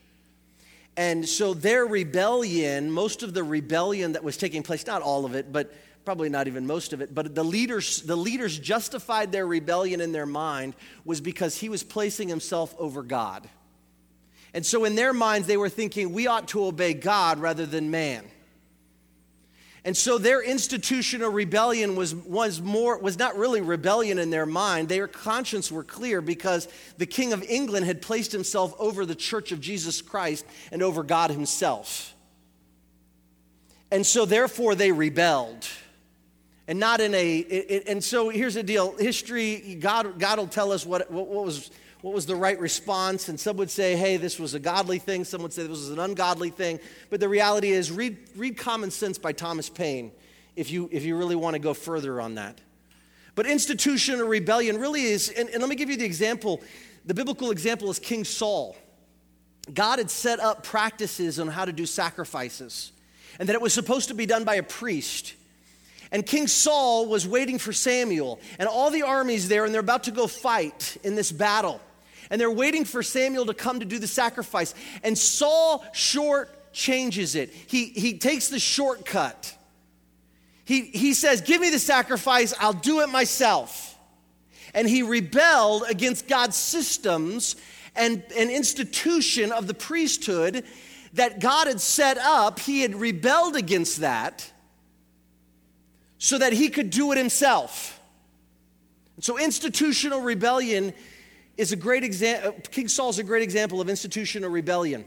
And 0.96 1.28
so 1.28 1.54
their 1.54 1.86
rebellion, 1.86 2.90
most 2.90 3.22
of 3.22 3.32
the 3.32 3.44
rebellion 3.44 4.12
that 4.12 4.24
was 4.24 4.36
taking 4.36 4.62
place, 4.62 4.86
not 4.86 5.00
all 5.00 5.24
of 5.24 5.34
it, 5.34 5.52
but 5.52 5.72
probably 6.04 6.28
not 6.28 6.48
even 6.48 6.66
most 6.66 6.92
of 6.92 7.00
it, 7.00 7.14
but 7.14 7.34
the 7.34 7.44
leaders, 7.44 8.02
the 8.02 8.16
leaders 8.16 8.58
justified 8.58 9.30
their 9.30 9.46
rebellion 9.46 10.00
in 10.00 10.10
their 10.10 10.26
mind 10.26 10.74
was 11.04 11.20
because 11.20 11.56
he 11.58 11.68
was 11.68 11.82
placing 11.82 12.28
himself 12.28 12.74
over 12.78 13.02
God. 13.02 13.48
And 14.54 14.64
so 14.64 14.84
in 14.84 14.94
their 14.94 15.12
minds, 15.12 15.46
they 15.46 15.56
were 15.56 15.68
thinking, 15.68 16.12
we 16.12 16.26
ought 16.26 16.48
to 16.48 16.64
obey 16.64 16.94
God 16.94 17.38
rather 17.38 17.66
than 17.66 17.90
man. 17.90 18.24
And 19.84 19.96
so 19.96 20.18
their 20.18 20.42
institutional 20.42 21.30
rebellion 21.30 21.96
was, 21.96 22.14
was, 22.14 22.60
more, 22.60 22.98
was 22.98 23.18
not 23.18 23.38
really 23.38 23.60
rebellion 23.60 24.18
in 24.18 24.30
their 24.30 24.46
mind. 24.46 24.88
Their 24.88 25.08
conscience 25.08 25.70
were 25.70 25.84
clear 25.84 26.20
because 26.20 26.68
the 26.98 27.06
King 27.06 27.32
of 27.32 27.42
England 27.44 27.86
had 27.86 28.02
placed 28.02 28.32
himself 28.32 28.74
over 28.78 29.06
the 29.06 29.14
church 29.14 29.52
of 29.52 29.60
Jesus 29.60 30.02
Christ 30.02 30.44
and 30.72 30.82
over 30.82 31.02
God 31.02 31.30
himself. 31.30 32.14
And 33.90 34.04
so 34.04 34.24
therefore 34.24 34.74
they 34.74 34.92
rebelled 34.92 35.66
and 36.66 36.78
not 36.78 37.00
in 37.00 37.14
a 37.14 37.38
it, 37.38 37.88
and 37.88 38.04
so 38.04 38.28
here's 38.28 38.54
the 38.54 38.62
deal 38.62 38.94
history 38.98 39.78
god 39.80 40.18
god 40.18 40.38
will 40.38 40.46
tell 40.46 40.70
us 40.70 40.84
what, 40.84 41.10
what, 41.10 41.26
what 41.26 41.46
was 41.46 41.70
what 42.02 42.14
was 42.14 42.26
the 42.26 42.36
right 42.36 42.58
response. 42.58 43.28
And 43.28 43.38
some 43.38 43.56
would 43.56 43.70
say, 43.70 43.96
hey, 43.96 44.16
this 44.16 44.38
was 44.38 44.54
a 44.54 44.60
godly 44.60 44.98
thing. 44.98 45.24
Some 45.24 45.42
would 45.42 45.52
say 45.52 45.62
this 45.62 45.70
was 45.70 45.90
an 45.90 45.98
ungodly 45.98 46.50
thing. 46.50 46.78
But 47.10 47.20
the 47.20 47.28
reality 47.28 47.70
is, 47.70 47.90
read, 47.90 48.16
read 48.36 48.56
Common 48.56 48.90
Sense 48.90 49.18
by 49.18 49.32
Thomas 49.32 49.68
Paine 49.68 50.12
if 50.56 50.70
you, 50.70 50.88
if 50.92 51.04
you 51.04 51.16
really 51.16 51.36
want 51.36 51.54
to 51.54 51.60
go 51.60 51.74
further 51.74 52.20
on 52.20 52.36
that. 52.36 52.60
But 53.34 53.46
institution 53.46 54.20
or 54.20 54.24
rebellion 54.24 54.78
really 54.78 55.04
is, 55.04 55.28
and, 55.28 55.48
and 55.50 55.60
let 55.60 55.68
me 55.68 55.76
give 55.76 55.88
you 55.88 55.96
the 55.96 56.04
example. 56.04 56.60
The 57.04 57.14
biblical 57.14 57.52
example 57.52 57.88
is 57.90 58.00
King 58.00 58.24
Saul. 58.24 58.76
God 59.72 59.98
had 59.98 60.10
set 60.10 60.40
up 60.40 60.64
practices 60.64 61.38
on 61.38 61.46
how 61.46 61.64
to 61.64 61.72
do 61.72 61.86
sacrifices, 61.86 62.90
and 63.38 63.48
that 63.48 63.54
it 63.54 63.60
was 63.60 63.72
supposed 63.72 64.08
to 64.08 64.14
be 64.14 64.26
done 64.26 64.44
by 64.44 64.56
a 64.56 64.62
priest. 64.62 65.34
And 66.10 66.24
King 66.26 66.46
Saul 66.46 67.06
was 67.06 67.28
waiting 67.28 67.58
for 67.58 67.72
Samuel, 67.72 68.40
and 68.58 68.68
all 68.68 68.90
the 68.90 69.02
armies 69.02 69.46
there, 69.48 69.64
and 69.64 69.72
they're 69.72 69.80
about 69.80 70.04
to 70.04 70.10
go 70.10 70.26
fight 70.26 70.96
in 71.04 71.14
this 71.14 71.30
battle. 71.30 71.80
And 72.30 72.40
they're 72.40 72.50
waiting 72.50 72.84
for 72.84 73.02
Samuel 73.02 73.46
to 73.46 73.54
come 73.54 73.80
to 73.80 73.86
do 73.86 73.98
the 73.98 74.06
sacrifice. 74.06 74.74
And 75.02 75.16
Saul 75.16 75.84
short 75.92 76.72
changes 76.72 77.34
it. 77.34 77.50
He, 77.50 77.86
he 77.86 78.18
takes 78.18 78.48
the 78.48 78.58
shortcut. 78.58 79.56
He, 80.64 80.82
he 80.82 81.14
says, 81.14 81.40
Give 81.40 81.60
me 81.60 81.70
the 81.70 81.78
sacrifice, 81.78 82.54
I'll 82.60 82.72
do 82.72 83.00
it 83.00 83.08
myself. 83.08 83.98
And 84.74 84.86
he 84.88 85.02
rebelled 85.02 85.84
against 85.88 86.28
God's 86.28 86.56
systems 86.56 87.56
and 87.96 88.22
an 88.36 88.50
institution 88.50 89.50
of 89.50 89.66
the 89.66 89.74
priesthood 89.74 90.64
that 91.14 91.40
God 91.40 91.66
had 91.66 91.80
set 91.80 92.18
up. 92.18 92.60
He 92.60 92.82
had 92.82 92.94
rebelled 92.94 93.56
against 93.56 94.00
that 94.00 94.52
so 96.18 96.36
that 96.36 96.52
he 96.52 96.68
could 96.68 96.90
do 96.90 97.12
it 97.12 97.18
himself. 97.18 97.98
So, 99.20 99.38
institutional 99.38 100.20
rebellion 100.20 100.92
is 101.58 101.72
a 101.72 101.76
great 101.76 102.04
example. 102.04 102.50
Uh, 102.50 102.60
King 102.70 102.88
Saul 102.88 103.10
is 103.10 103.18
a 103.18 103.24
great 103.24 103.42
example 103.42 103.80
of 103.80 103.90
institutional 103.90 104.48
rebellion. 104.48 105.04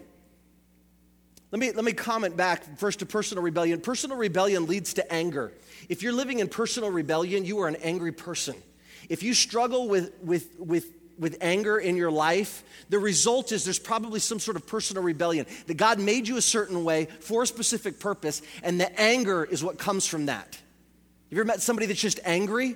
Let 1.50 1.60
me, 1.60 1.72
let 1.72 1.84
me 1.84 1.93
comment 1.93 2.38
back 2.38 2.77
first 2.77 3.00
to 3.00 3.05
personal 3.05 3.43
rebellion. 3.43 3.81
Personal 3.81 4.17
rebellion 4.17 4.67
leads 4.67 4.93
to 4.96 5.12
anger. 5.12 5.51
If 5.89 6.03
you're 6.03 6.13
living 6.13 6.39
in 6.39 6.48
personal 6.48 6.91
rebellion, 6.91 7.46
you 7.46 7.60
are 7.62 7.67
an 7.67 7.77
angry 7.77 8.12
person. 8.12 8.55
If 9.10 9.24
you 9.24 9.34
struggle 9.34 9.89
with, 9.89 10.13
with, 10.22 10.60
with, 10.60 10.93
with 11.17 11.38
anger 11.41 11.77
in 11.77 11.98
your 11.98 12.12
life, 12.12 12.63
the 12.89 13.00
result 13.00 13.51
is 13.51 13.65
there's 13.65 13.79
probably 13.79 14.20
some 14.20 14.39
sort 14.39 14.55
of 14.55 14.65
personal 14.67 15.03
rebellion. 15.03 15.46
That 15.67 15.75
God 15.75 16.00
made 16.00 16.27
you 16.27 16.38
a 16.38 16.41
certain 16.41 16.86
way 16.86 17.05
for 17.20 17.43
a 17.43 17.48
specific 17.48 18.00
purpose, 18.00 18.41
and 18.63 18.79
the 18.79 19.00
anger 19.00 19.43
is 19.43 19.63
what 19.63 19.77
comes 19.77 20.05
from 20.05 20.27
that. 20.27 20.55
Have 20.55 21.31
you 21.31 21.39
ever 21.39 21.46
met 21.46 21.62
somebody 21.62 21.88
that's 21.88 22.00
just 22.00 22.20
angry? 22.24 22.75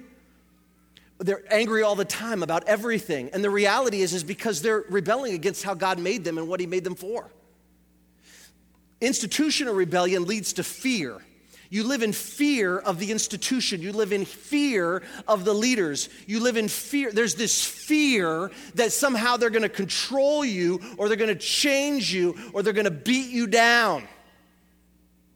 They're 1.17 1.43
angry 1.49 1.81
all 1.81 1.95
the 1.95 2.05
time 2.05 2.43
about 2.43 2.67
everything. 2.67 3.29
And 3.31 3.43
the 3.43 3.49
reality 3.49 4.01
is, 4.01 4.13
is 4.13 4.23
because 4.23 4.61
they're 4.61 4.83
rebelling 4.89 5.33
against 5.33 5.63
how 5.63 5.73
God 5.73 5.97
made 5.97 6.23
them 6.23 6.37
and 6.37 6.47
what 6.47 6.59
He 6.59 6.67
made 6.67 6.83
them 6.83 6.95
for. 6.95 7.31
Institutional 8.99 9.73
rebellion 9.73 10.25
leads 10.25 10.53
to 10.53 10.63
fear. 10.63 11.21
You 11.69 11.83
live 11.83 12.03
in 12.03 12.13
fear 12.13 12.77
of 12.77 12.99
the 12.99 13.11
institution. 13.11 13.81
You 13.81 13.91
live 13.91 14.13
in 14.13 14.25
fear 14.25 15.01
of 15.27 15.45
the 15.45 15.53
leaders. 15.53 16.09
You 16.27 16.39
live 16.39 16.57
in 16.57 16.67
fear. 16.67 17.11
There's 17.11 17.35
this 17.35 17.65
fear 17.65 18.51
that 18.75 18.91
somehow 18.91 19.37
they're 19.37 19.49
going 19.49 19.63
to 19.63 19.69
control 19.69 20.45
you 20.45 20.79
or 20.97 21.07
they're 21.07 21.17
going 21.17 21.33
to 21.33 21.35
change 21.35 22.13
you 22.13 22.35
or 22.53 22.61
they're 22.61 22.73
going 22.73 22.85
to 22.85 22.91
beat 22.91 23.31
you 23.31 23.47
down. 23.47 24.07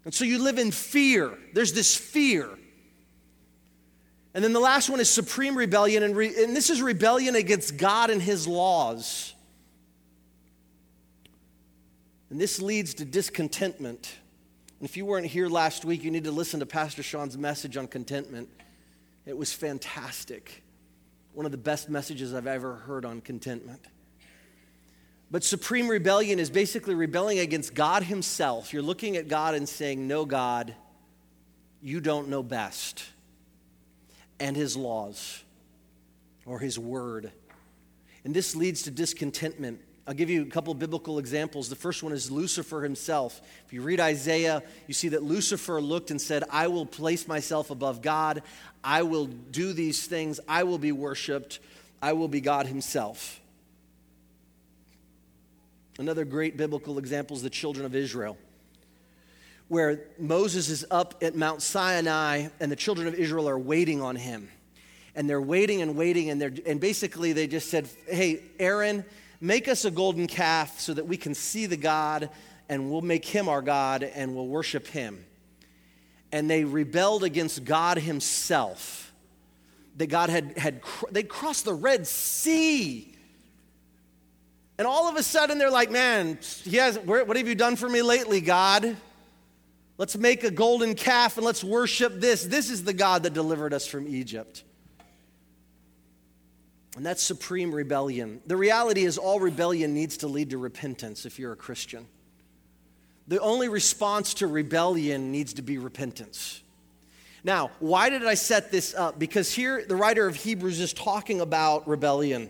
And 0.06 0.14
so 0.14 0.24
you 0.24 0.40
live 0.40 0.60
in 0.60 0.72
fear. 0.72 1.38
There's 1.54 1.74
this 1.74 1.96
fear. 1.96 2.59
And 4.40 4.44
then 4.46 4.54
the 4.54 4.62
last 4.62 4.90
one 4.90 5.02
is 5.02 5.10
supreme 5.10 5.58
rebellion, 5.58 6.02
and, 6.02 6.16
re- 6.16 6.34
and 6.34 6.56
this 6.56 6.70
is 6.70 6.82
rebellion 6.82 7.36
against 7.36 7.76
God 7.76 8.10
and 8.10 8.22
his 8.22 8.48
laws. 8.48 9.34
And 12.30 12.40
this 12.40 12.62
leads 12.62 12.94
to 12.94 13.04
discontentment. 13.04 14.16
And 14.80 14.88
if 14.88 14.96
you 14.96 15.06
weren't 15.06 15.26
here 15.26 15.50
last 15.50 15.84
week, 15.84 16.06
you 16.06 16.10
need 16.10 16.24
to 16.24 16.32
listen 16.32 16.62
to 16.62 16.66
Pastor 16.66 17.04
Sean's 17.04 17.38
message 17.38 17.76
on 17.76 17.90
contentment. 17.90 18.48
It 19.26 19.38
was 19.38 19.52
fantastic. 19.52 20.64
One 21.34 21.46
of 21.46 21.52
the 21.52 21.58
best 21.58 21.90
messages 21.90 22.34
I've 22.34 22.48
ever 22.48 22.76
heard 22.76 23.04
on 23.04 23.20
contentment. 23.20 23.84
But 25.30 25.44
supreme 25.44 25.90
rebellion 25.90 26.40
is 26.40 26.50
basically 26.50 26.96
rebelling 26.96 27.40
against 27.40 27.74
God 27.74 28.04
Himself. 28.04 28.72
You're 28.72 28.84
looking 28.84 29.18
at 29.18 29.28
God 29.28 29.54
and 29.54 29.68
saying, 29.68 30.08
No, 30.08 30.24
God, 30.24 30.74
you 31.82 32.00
don't 32.00 32.30
know 32.30 32.42
best 32.42 33.04
and 34.40 34.56
his 34.56 34.76
laws 34.76 35.44
or 36.46 36.60
his 36.60 36.80
word. 36.80 37.32
And 38.24 38.34
this 38.34 38.56
leads 38.56 38.84
to 38.84 38.92
discontentment. 38.92 39.82
I'll 40.08 40.16
give 40.16 40.30
you 40.30 40.42
a 40.42 40.46
couple 40.46 40.74
biblical 40.74 41.20
examples. 41.20 41.70
The 41.70 41.76
first 41.76 42.02
one 42.02 42.14
is 42.14 42.32
Lucifer 42.32 42.82
himself. 42.82 43.40
If 43.68 43.74
you 43.74 43.82
read 43.82 44.00
Isaiah, 44.00 44.64
you 44.88 44.94
see 44.94 45.10
that 45.10 45.22
Lucifer 45.22 45.80
looked 45.80 46.10
and 46.10 46.20
said, 46.20 46.44
I 46.50 46.68
will 46.68 46.86
place 46.86 47.28
myself 47.28 47.70
above 47.70 48.02
God. 48.02 48.42
I 48.84 49.04
will 49.04 49.28
do 49.28 49.72
these 49.72 50.08
things. 50.08 50.40
I 50.48 50.64
will 50.64 50.80
be 50.80 50.92
worshiped. 50.92 51.60
I 52.02 52.14
will 52.14 52.28
be 52.28 52.42
God 52.42 52.66
himself. 52.66 53.40
Another 56.00 56.26
great 56.26 56.58
biblical 56.58 56.98
example 56.98 57.36
is 57.36 57.44
the 57.44 57.50
children 57.50 57.86
of 57.86 57.94
Israel 57.94 58.38
where 59.70 60.02
Moses 60.18 60.68
is 60.68 60.86
up 60.92 61.24
at 61.24 61.36
Mount 61.36 61.62
Sinai 61.62 62.48
and 62.60 62.72
the 62.72 62.76
children 62.76 63.08
of 63.08 63.14
Israel 63.14 63.48
are 63.48 63.58
waiting 63.58 64.02
on 64.02 64.16
him. 64.16 64.50
And 65.16 65.30
they're 65.30 65.42
waiting 65.42 65.82
and 65.82 65.96
waiting, 65.96 66.30
and, 66.30 66.42
they're, 66.42 66.54
and 66.66 66.80
basically 66.80 67.34
they 67.34 67.48
just 67.48 67.70
said, 67.70 67.88
Hey, 68.08 68.42
Aaron, 68.60 69.06
make 69.40 69.68
us 69.68 69.86
a 69.86 69.92
golden 69.92 70.28
calf 70.28 70.80
so 70.80 70.94
that 70.94 71.08
we 71.08 71.18
can 71.18 71.36
see 71.36 71.66
the 71.66 71.78
God, 71.78 72.30
and 72.68 72.92
we'll 72.92 73.02
make 73.02 73.26
him 73.26 73.48
our 73.48 73.62
God, 73.62 74.04
and 74.04 74.36
we'll 74.36 74.48
worship 74.48 74.88
him. 74.88 75.24
And 76.32 76.50
they 76.50 76.64
rebelled 76.64 77.24
against 77.24 77.64
God 77.64 77.98
himself. 77.98 79.12
That 79.98 80.08
God 80.08 80.30
had, 80.30 80.58
had 80.58 80.82
they 81.12 81.24
crossed 81.24 81.66
the 81.66 81.74
Red 81.74 82.08
Sea. 82.08 83.14
And 84.78 84.88
all 84.88 85.10
of 85.10 85.16
a 85.16 85.24
sudden 85.24 85.58
they're 85.58 85.72
like, 85.72 85.92
man, 85.92 86.40
has, 86.72 86.98
what 87.00 87.36
have 87.36 87.48
you 87.48 87.56
done 87.56 87.76
for 87.76 87.90
me 87.90 88.02
lately, 88.02 88.42
God? 88.42 88.96
Let's 90.00 90.18
make 90.18 90.46
a 90.46 90.50
golden 90.50 90.96
calf 90.96 91.36
and 91.36 91.46
let's 91.46 91.62
worship 91.62 92.22
this. 92.22 92.46
This 92.46 92.70
is 92.70 92.86
the 92.86 92.94
God 92.94 93.24
that 93.24 93.34
delivered 93.34 93.74
us 93.74 93.86
from 93.86 94.08
Egypt. 94.08 94.64
And 96.96 97.06
that's 97.06 97.22
supreme 97.22 97.76
rebellion. 97.76 98.40
The 98.48 98.56
reality 98.56 99.04
is, 99.04 99.18
all 99.18 99.42
rebellion 99.42 99.94
needs 99.94 100.16
to 100.18 100.28
lead 100.28 100.52
to 100.52 100.58
repentance 100.58 101.26
if 101.26 101.38
you're 101.38 101.52
a 101.52 101.58
Christian. 101.58 102.08
The 103.28 103.42
only 103.42 103.68
response 103.68 104.36
to 104.36 104.48
rebellion 104.48 105.34
needs 105.34 105.56
to 105.56 105.62
be 105.62 105.78
repentance. 105.78 106.62
Now, 107.44 107.72
why 107.80 108.10
did 108.10 108.26
I 108.26 108.36
set 108.36 108.72
this 108.72 108.96
up? 108.96 109.20
Because 109.20 109.52
here 109.54 109.84
the 109.86 109.98
writer 109.98 110.26
of 110.26 110.38
Hebrews 110.38 110.80
is 110.80 110.94
talking 110.94 111.42
about 111.42 111.90
rebellion. 111.90 112.50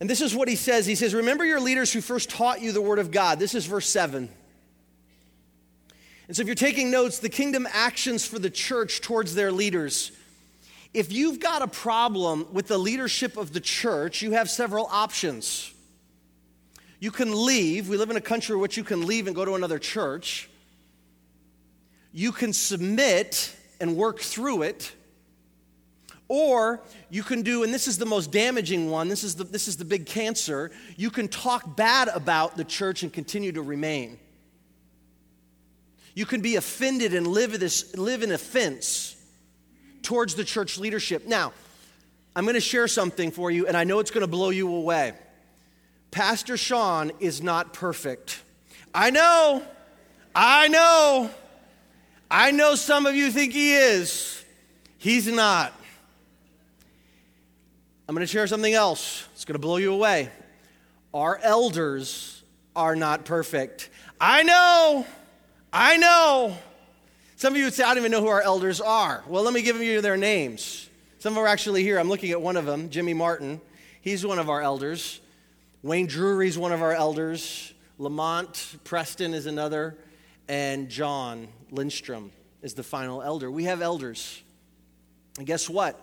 And 0.00 0.08
this 0.08 0.22
is 0.22 0.34
what 0.34 0.48
he 0.48 0.56
says 0.56 0.86
He 0.86 0.94
says, 0.94 1.12
Remember 1.12 1.44
your 1.44 1.60
leaders 1.60 1.92
who 1.92 2.00
first 2.00 2.30
taught 2.30 2.62
you 2.62 2.72
the 2.72 2.80
word 2.80 2.98
of 2.98 3.10
God. 3.10 3.38
This 3.38 3.54
is 3.54 3.66
verse 3.66 3.86
7. 3.86 4.30
And 6.28 6.36
so, 6.36 6.42
if 6.42 6.46
you're 6.46 6.54
taking 6.54 6.90
notes, 6.90 7.18
the 7.18 7.28
kingdom 7.28 7.66
actions 7.72 8.24
for 8.24 8.38
the 8.38 8.50
church 8.50 9.00
towards 9.00 9.34
their 9.34 9.52
leaders. 9.52 10.12
If 10.94 11.10
you've 11.10 11.40
got 11.40 11.62
a 11.62 11.66
problem 11.66 12.46
with 12.52 12.68
the 12.68 12.78
leadership 12.78 13.36
of 13.36 13.52
the 13.52 13.60
church, 13.60 14.22
you 14.22 14.32
have 14.32 14.50
several 14.50 14.86
options. 14.90 15.72
You 17.00 17.10
can 17.10 17.46
leave. 17.46 17.88
We 17.88 17.96
live 17.96 18.10
in 18.10 18.16
a 18.16 18.20
country 18.20 18.56
which 18.56 18.76
you 18.76 18.84
can 18.84 19.06
leave 19.06 19.26
and 19.26 19.34
go 19.34 19.44
to 19.44 19.54
another 19.54 19.78
church. 19.78 20.48
You 22.12 22.30
can 22.30 22.52
submit 22.52 23.56
and 23.80 23.96
work 23.96 24.20
through 24.20 24.62
it. 24.62 24.92
Or 26.28 26.80
you 27.10 27.22
can 27.22 27.42
do, 27.42 27.62
and 27.64 27.74
this 27.74 27.88
is 27.88 27.98
the 27.98 28.06
most 28.06 28.30
damaging 28.30 28.88
one, 28.88 29.08
this 29.08 29.24
is 29.24 29.34
the, 29.34 29.44
this 29.44 29.68
is 29.68 29.76
the 29.76 29.84
big 29.84 30.06
cancer, 30.06 30.70
you 30.96 31.10
can 31.10 31.28
talk 31.28 31.76
bad 31.76 32.08
about 32.08 32.56
the 32.56 32.64
church 32.64 33.02
and 33.02 33.12
continue 33.12 33.52
to 33.52 33.62
remain. 33.62 34.18
You 36.14 36.26
can 36.26 36.40
be 36.40 36.56
offended 36.56 37.14
and 37.14 37.26
live, 37.26 37.58
this, 37.58 37.96
live 37.96 38.22
in 38.22 38.32
offense 38.32 39.16
towards 40.02 40.34
the 40.34 40.44
church 40.44 40.78
leadership. 40.78 41.26
Now, 41.26 41.52
I'm 42.36 42.44
going 42.44 42.54
to 42.54 42.60
share 42.60 42.88
something 42.88 43.30
for 43.30 43.50
you, 43.50 43.66
and 43.66 43.76
I 43.76 43.84
know 43.84 43.98
it's 43.98 44.10
going 44.10 44.22
to 44.22 44.26
blow 44.26 44.50
you 44.50 44.74
away. 44.74 45.12
Pastor 46.10 46.56
Sean 46.56 47.12
is 47.20 47.42
not 47.42 47.72
perfect. 47.72 48.42
I 48.94 49.10
know, 49.10 49.62
I 50.34 50.68
know, 50.68 51.30
I 52.30 52.50
know 52.50 52.74
some 52.74 53.06
of 53.06 53.14
you 53.14 53.30
think 53.30 53.52
he 53.52 53.74
is. 53.74 54.44
He's 54.98 55.26
not. 55.26 55.72
I'm 58.08 58.14
going 58.14 58.26
to 58.26 58.30
share 58.30 58.46
something 58.46 58.74
else. 58.74 59.26
It's 59.32 59.44
going 59.44 59.54
to 59.54 59.58
blow 59.58 59.78
you 59.78 59.94
away. 59.94 60.30
Our 61.14 61.38
elders 61.42 62.42
are 62.76 62.96
not 62.96 63.24
perfect. 63.24 63.88
I 64.20 64.42
know. 64.42 65.06
I 65.72 65.96
know. 65.96 66.56
Some 67.36 67.54
of 67.54 67.58
you 67.58 67.64
would 67.64 67.74
say, 67.74 67.82
I 67.82 67.88
don't 67.88 67.98
even 67.98 68.12
know 68.12 68.20
who 68.20 68.28
our 68.28 68.42
elders 68.42 68.80
are. 68.80 69.24
Well, 69.26 69.42
let 69.42 69.54
me 69.54 69.62
give 69.62 69.80
you 69.80 70.00
their 70.00 70.18
names. 70.18 70.88
Some 71.18 71.32
of 71.32 71.36
them 71.36 71.44
are 71.44 71.48
actually 71.48 71.82
here. 71.82 71.98
I'm 71.98 72.08
looking 72.08 72.30
at 72.30 72.42
one 72.42 72.56
of 72.56 72.66
them, 72.66 72.90
Jimmy 72.90 73.14
Martin. 73.14 73.60
He's 74.02 74.26
one 74.26 74.38
of 74.38 74.50
our 74.50 74.60
elders. 74.60 75.20
Wayne 75.82 76.06
Drury's 76.06 76.58
one 76.58 76.72
of 76.72 76.82
our 76.82 76.92
elders. 76.92 77.72
Lamont 77.98 78.76
Preston 78.84 79.32
is 79.32 79.46
another. 79.46 79.96
And 80.46 80.88
John 80.88 81.48
Lindstrom 81.70 82.32
is 82.60 82.74
the 82.74 82.82
final 82.82 83.22
elder. 83.22 83.50
We 83.50 83.64
have 83.64 83.80
elders. 83.80 84.42
And 85.38 85.46
guess 85.46 85.70
what? 85.70 85.98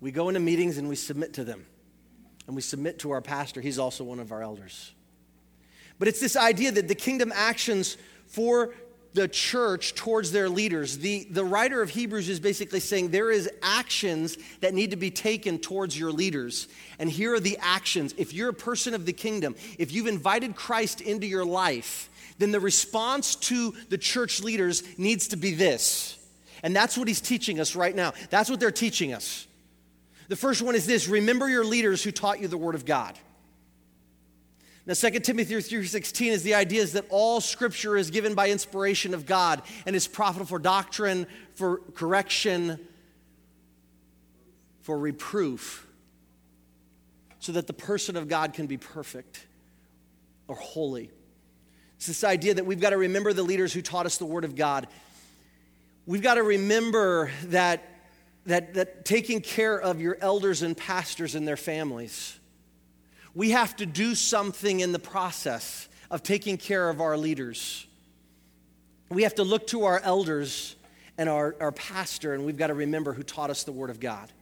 We 0.00 0.12
go 0.12 0.28
into 0.28 0.40
meetings 0.40 0.78
and 0.78 0.88
we 0.88 0.94
submit 0.94 1.34
to 1.34 1.44
them. 1.44 1.66
And 2.46 2.54
we 2.54 2.62
submit 2.62 3.00
to 3.00 3.10
our 3.10 3.20
pastor. 3.20 3.60
He's 3.60 3.78
also 3.78 4.04
one 4.04 4.20
of 4.20 4.30
our 4.30 4.42
elders. 4.42 4.92
But 5.98 6.06
it's 6.06 6.20
this 6.20 6.36
idea 6.36 6.70
that 6.70 6.86
the 6.86 6.94
kingdom 6.94 7.32
actions 7.34 7.96
for 8.26 8.74
the 9.14 9.28
church 9.28 9.94
towards 9.94 10.32
their 10.32 10.48
leaders. 10.48 10.98
The, 10.98 11.26
the 11.30 11.44
writer 11.44 11.82
of 11.82 11.90
Hebrews 11.90 12.28
is 12.28 12.40
basically 12.40 12.80
saying 12.80 13.10
there 13.10 13.30
is 13.30 13.50
actions 13.62 14.36
that 14.60 14.74
need 14.74 14.90
to 14.90 14.96
be 14.96 15.10
taken 15.10 15.58
towards 15.58 15.98
your 15.98 16.12
leaders. 16.12 16.68
And 16.98 17.10
here 17.10 17.34
are 17.34 17.40
the 17.40 17.58
actions. 17.60 18.14
If 18.16 18.32
you're 18.32 18.50
a 18.50 18.54
person 18.54 18.94
of 18.94 19.06
the 19.06 19.12
kingdom, 19.12 19.56
if 19.78 19.92
you've 19.92 20.06
invited 20.06 20.54
Christ 20.54 21.00
into 21.00 21.26
your 21.26 21.44
life, 21.44 22.10
then 22.38 22.52
the 22.52 22.60
response 22.60 23.34
to 23.34 23.74
the 23.88 23.98
church 23.98 24.40
leaders 24.42 24.82
needs 24.98 25.28
to 25.28 25.36
be 25.36 25.54
this. 25.54 26.16
And 26.62 26.74
that's 26.74 26.96
what 26.98 27.08
he's 27.08 27.20
teaching 27.20 27.60
us 27.60 27.74
right 27.74 27.94
now. 27.94 28.12
That's 28.30 28.50
what 28.50 28.60
they're 28.60 28.70
teaching 28.70 29.12
us. 29.12 29.46
The 30.28 30.36
first 30.36 30.60
one 30.60 30.74
is 30.74 30.86
this 30.86 31.08
remember 31.08 31.48
your 31.48 31.64
leaders 31.64 32.02
who 32.02 32.12
taught 32.12 32.40
you 32.40 32.48
the 32.48 32.58
word 32.58 32.74
of 32.74 32.84
God. 32.84 33.18
Now 34.88 34.94
2 34.94 35.20
Timothy 35.20 35.54
3:16 35.54 36.32
is 36.32 36.42
the 36.42 36.54
idea 36.54 36.80
is 36.80 36.94
that 36.94 37.04
all 37.10 37.42
scripture 37.42 37.94
is 37.94 38.10
given 38.10 38.34
by 38.34 38.48
inspiration 38.48 39.12
of 39.12 39.26
God 39.26 39.60
and 39.84 39.94
is 39.94 40.08
profitable 40.08 40.46
for 40.46 40.58
doctrine, 40.58 41.26
for 41.52 41.82
correction, 41.92 42.80
for 44.80 44.98
reproof, 44.98 45.86
so 47.38 47.52
that 47.52 47.66
the 47.66 47.74
person 47.74 48.16
of 48.16 48.28
God 48.28 48.54
can 48.54 48.66
be 48.66 48.78
perfect 48.78 49.46
or 50.48 50.56
holy. 50.56 51.10
It's 51.98 52.06
this 52.06 52.24
idea 52.24 52.54
that 52.54 52.64
we've 52.64 52.80
got 52.80 52.90
to 52.90 52.96
remember 52.96 53.34
the 53.34 53.42
leaders 53.42 53.74
who 53.74 53.82
taught 53.82 54.06
us 54.06 54.16
the 54.16 54.24
Word 54.24 54.46
of 54.46 54.56
God. 54.56 54.86
We've 56.06 56.22
got 56.22 56.36
to 56.36 56.42
remember 56.42 57.30
that, 57.48 57.86
that, 58.46 58.72
that 58.72 59.04
taking 59.04 59.42
care 59.42 59.78
of 59.78 60.00
your 60.00 60.16
elders 60.18 60.62
and 60.62 60.74
pastors 60.74 61.34
and 61.34 61.46
their 61.46 61.58
families 61.58 62.38
we 63.38 63.50
have 63.50 63.76
to 63.76 63.86
do 63.86 64.16
something 64.16 64.80
in 64.80 64.90
the 64.90 64.98
process 64.98 65.88
of 66.10 66.24
taking 66.24 66.56
care 66.56 66.90
of 66.90 67.00
our 67.00 67.16
leaders. 67.16 67.86
We 69.10 69.22
have 69.22 69.36
to 69.36 69.44
look 69.44 69.68
to 69.68 69.84
our 69.84 70.00
elders 70.00 70.74
and 71.16 71.28
our, 71.28 71.54
our 71.60 71.70
pastor, 71.70 72.34
and 72.34 72.44
we've 72.44 72.56
got 72.56 72.66
to 72.66 72.74
remember 72.74 73.12
who 73.12 73.22
taught 73.22 73.48
us 73.48 73.62
the 73.62 73.70
Word 73.70 73.90
of 73.90 74.00
God. 74.00 74.32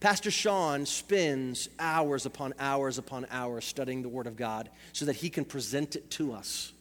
Pastor 0.00 0.30
Sean 0.30 0.86
spends 0.86 1.68
hours 1.78 2.24
upon 2.24 2.54
hours 2.58 2.96
upon 2.96 3.26
hours 3.30 3.66
studying 3.66 4.00
the 4.00 4.08
Word 4.08 4.26
of 4.26 4.34
God 4.34 4.70
so 4.94 5.04
that 5.04 5.16
he 5.16 5.28
can 5.28 5.44
present 5.44 5.94
it 5.94 6.10
to 6.12 6.32
us 6.32 6.72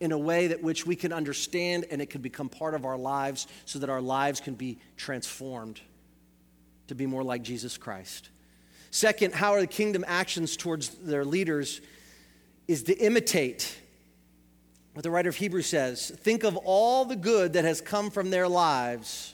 in 0.00 0.12
a 0.12 0.18
way 0.18 0.46
that 0.46 0.62
which 0.62 0.86
we 0.86 0.96
can 0.96 1.12
understand 1.12 1.84
and 1.90 2.00
it 2.00 2.08
can 2.08 2.22
become 2.22 2.48
part 2.48 2.72
of 2.72 2.86
our 2.86 2.96
lives 2.96 3.48
so 3.66 3.78
that 3.80 3.90
our 3.90 4.00
lives 4.00 4.40
can 4.40 4.54
be 4.54 4.78
transformed 4.96 5.78
to 6.86 6.94
be 6.94 7.04
more 7.04 7.22
like 7.22 7.42
Jesus 7.42 7.76
Christ. 7.76 8.30
Second, 8.90 9.34
how 9.34 9.52
are 9.52 9.60
the 9.60 9.66
kingdom 9.66 10.04
actions 10.06 10.56
towards 10.56 10.88
their 10.88 11.24
leaders 11.24 11.80
is 12.66 12.84
to 12.84 12.96
imitate 12.98 13.78
what 14.98 15.04
the 15.04 15.10
writer 15.12 15.28
of 15.28 15.36
Hebrews 15.36 15.66
says. 15.66 16.10
Think 16.10 16.42
of 16.42 16.56
all 16.56 17.04
the 17.04 17.14
good 17.14 17.52
that 17.52 17.64
has 17.64 17.80
come 17.80 18.10
from 18.10 18.30
their 18.30 18.48
lives. 18.48 19.32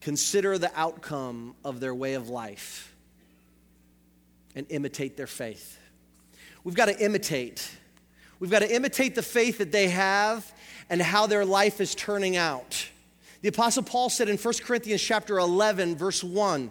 Consider 0.00 0.56
the 0.56 0.70
outcome 0.74 1.54
of 1.66 1.80
their 1.80 1.94
way 1.94 2.14
of 2.14 2.30
life 2.30 2.94
and 4.54 4.66
imitate 4.70 5.18
their 5.18 5.26
faith. 5.26 5.78
We've 6.64 6.74
got 6.74 6.86
to 6.86 6.98
imitate. 6.98 7.70
We've 8.40 8.50
got 8.50 8.60
to 8.60 8.74
imitate 8.74 9.14
the 9.14 9.22
faith 9.22 9.58
that 9.58 9.70
they 9.70 9.88
have 9.88 10.50
and 10.88 11.02
how 11.02 11.26
their 11.26 11.44
life 11.44 11.78
is 11.78 11.94
turning 11.94 12.36
out. 12.36 12.88
The 13.40 13.48
Apostle 13.48 13.84
Paul 13.84 14.10
said 14.10 14.28
in 14.28 14.36
1 14.36 14.54
Corinthians 14.64 15.00
chapter 15.00 15.38
11, 15.38 15.96
verse 15.96 16.24
1, 16.24 16.70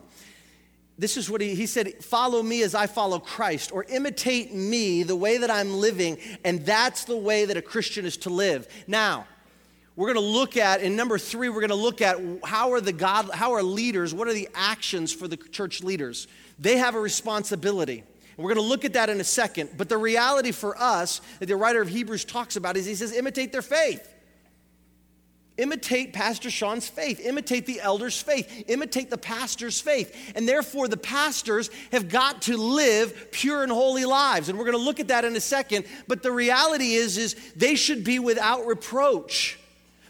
this 0.99 1.15
is 1.15 1.29
what 1.29 1.41
he, 1.41 1.53
he 1.53 1.67
said 1.67 2.03
follow 2.03 2.41
me 2.41 2.63
as 2.63 2.73
I 2.73 2.87
follow 2.87 3.19
Christ, 3.19 3.71
or 3.71 3.85
imitate 3.87 4.53
me 4.53 5.03
the 5.03 5.15
way 5.15 5.37
that 5.37 5.51
I'm 5.51 5.73
living, 5.73 6.17
and 6.43 6.65
that's 6.65 7.05
the 7.05 7.15
way 7.15 7.45
that 7.45 7.55
a 7.55 7.61
Christian 7.61 8.05
is 8.05 8.17
to 8.17 8.29
live. 8.29 8.67
Now, 8.87 9.27
we're 9.95 10.11
going 10.13 10.25
to 10.25 10.31
look 10.31 10.57
at 10.57 10.81
in 10.81 10.95
number 10.95 11.17
three 11.17 11.49
we're 11.49 11.61
going 11.61 11.69
to 11.69 11.75
look 11.75 12.01
at 12.01 12.19
how 12.43 12.71
are 12.73 12.81
the 12.81 12.93
god 12.93 13.31
how 13.31 13.53
are 13.53 13.63
leaders 13.63 14.13
what 14.13 14.27
are 14.27 14.33
the 14.33 14.47
actions 14.53 15.11
for 15.11 15.27
the 15.27 15.37
church 15.37 15.81
leaders? 15.81 16.27
They 16.59 16.77
have 16.77 16.93
a 16.93 16.99
responsibility. 16.99 18.03
We're 18.37 18.53
going 18.53 18.63
to 18.63 18.69
look 18.69 18.85
at 18.85 18.93
that 18.93 19.09
in 19.09 19.19
a 19.19 19.23
second 19.23 19.71
but 19.75 19.89
the 19.89 19.97
reality 19.97 20.51
for 20.51 20.79
us 20.79 21.21
that 21.39 21.47
the 21.47 21.55
writer 21.55 21.81
of 21.81 21.87
hebrews 21.87 22.25
talks 22.25 22.55
about 22.55 22.77
is 22.77 22.85
he 22.85 22.93
says 22.93 23.11
imitate 23.11 23.51
their 23.51 23.63
faith 23.63 24.13
Imitate 25.57 26.13
Pastor 26.13 26.51
Sean's 26.51 26.87
faith, 26.87 27.19
imitate 27.19 27.65
the 27.65 27.81
elder's 27.81 28.21
faith, 28.21 28.65
imitate 28.67 29.09
the 29.09 29.17
pastor's 29.17 29.81
faith. 29.81 30.15
And 30.35 30.47
therefore, 30.47 30.87
the 30.87 30.97
pastors 30.97 31.71
have 31.91 32.09
got 32.09 32.43
to 32.43 32.57
live 32.57 33.29
pure 33.31 33.63
and 33.63 33.71
holy 33.71 34.05
lives. 34.05 34.49
And 34.49 34.57
we're 34.57 34.65
going 34.65 34.77
to 34.77 34.83
look 34.83 34.99
at 34.99 35.07
that 35.07 35.25
in 35.25 35.35
a 35.35 35.41
second. 35.41 35.85
But 36.07 36.21
the 36.21 36.31
reality 36.31 36.93
is, 36.93 37.17
is 37.17 37.35
they 37.55 37.73
should 37.75 38.03
be 38.03 38.19
without 38.19 38.67
reproach. 38.67 39.57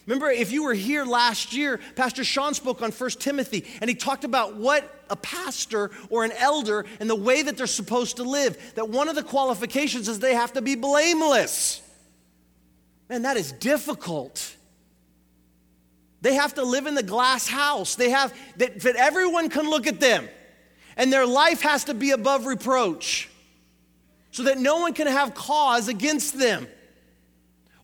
Remember, 0.06 0.30
if 0.30 0.52
you 0.52 0.64
were 0.64 0.74
here 0.74 1.06
last 1.06 1.54
year, 1.54 1.80
Pastor 1.96 2.24
Sean 2.26 2.54
spoke 2.54 2.82
on 2.82 2.92
1 2.92 3.10
Timothy, 3.12 3.66
and 3.82 3.90
he 3.90 3.96
talked 3.96 4.24
about 4.26 4.56
what 4.56 5.06
a 5.10 5.16
pastor 5.16 5.92
or 6.10 6.26
an 6.26 6.32
elder 6.34 6.86
and 7.00 7.10
the 7.10 7.16
way 7.16 7.42
that 7.42 7.58
they're 7.58 7.68
supposed 7.68 8.18
to 8.18 8.24
live. 8.24 8.58
That 8.76 8.90
one 8.90 9.08
of 9.08 9.16
the 9.16 9.24
qualifications 9.24 10.10
is 10.10 10.20
they 10.20 10.34
have 10.34 10.54
to 10.54 10.62
be 10.62 10.76
blameless. 10.76 11.82
Man, 13.10 13.22
that 13.22 13.38
is 13.38 13.54
difficult. 13.54 14.57
They 16.22 16.34
have 16.34 16.56
to 16.56 16.64
live 16.64 16.88
in 16.88 16.96
the 16.96 17.04
glass 17.04 17.48
house. 17.48 17.96
They 17.96 18.10
have 18.10 18.34
that, 18.58 18.80
that 18.82 18.96
everyone 18.96 19.50
can 19.50 19.70
look 19.70 19.88
at 19.88 20.00
them. 20.00 20.28
And 20.96 21.14
their 21.14 21.28
life 21.28 21.62
has 21.62 21.84
to 21.86 21.94
be 21.94 22.12
above 22.12 22.46
reproach 22.46 23.30
so 24.32 24.44
that 24.44 24.58
no 24.58 24.78
one 24.78 24.94
can 24.94 25.08
have 25.08 25.36
cause 25.36 25.88
against 25.88 26.38
them. 26.38 26.68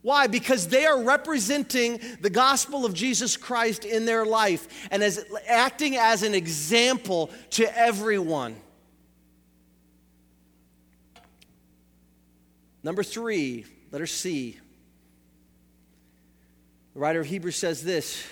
Why? 0.02 0.28
Because 0.28 0.68
they 0.68 0.86
are 0.86 1.02
representing 1.02 2.02
the 2.20 2.30
gospel 2.30 2.86
of 2.86 2.94
Jesus 2.94 3.38
Christ 3.38 3.86
in 3.86 4.06
their 4.06 4.26
life 4.26 4.68
and 4.92 5.02
as 5.02 5.26
acting 5.48 5.96
as 5.96 6.24
an 6.24 6.34
example 6.34 7.32
to 7.52 7.78
everyone. 7.78 8.58
Number 12.84 13.02
three, 13.02 13.66
letter 13.92 14.08
C. 14.08 14.60
The 16.94 17.00
writer 17.00 17.22
of 17.22 17.28
Hebrews 17.28 17.56
says 17.56 17.84
this. 17.84 18.24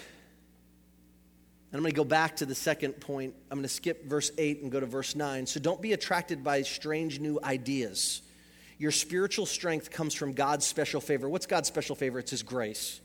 And 1.71 1.77
I'm 1.77 1.83
going 1.83 1.93
to 1.93 1.97
go 1.97 2.03
back 2.03 2.35
to 2.37 2.45
the 2.45 2.53
second 2.53 2.93
point. 2.99 3.33
I'm 3.49 3.57
going 3.57 3.63
to 3.63 3.69
skip 3.69 4.05
verse 4.05 4.31
8 4.37 4.61
and 4.61 4.71
go 4.71 4.79
to 4.79 4.85
verse 4.85 5.15
9. 5.15 5.45
So 5.45 5.59
don't 5.59 5.81
be 5.81 5.93
attracted 5.93 6.43
by 6.43 6.61
strange 6.63 7.19
new 7.19 7.39
ideas. 7.43 8.21
Your 8.77 8.91
spiritual 8.91 9.45
strength 9.45 9.89
comes 9.89 10.13
from 10.13 10.33
God's 10.33 10.67
special 10.67 10.99
favor. 10.99 11.29
What's 11.29 11.45
God's 11.45 11.67
special 11.67 11.95
favor? 11.95 12.19
It's 12.19 12.31
His 12.31 12.43
grace. 12.43 12.99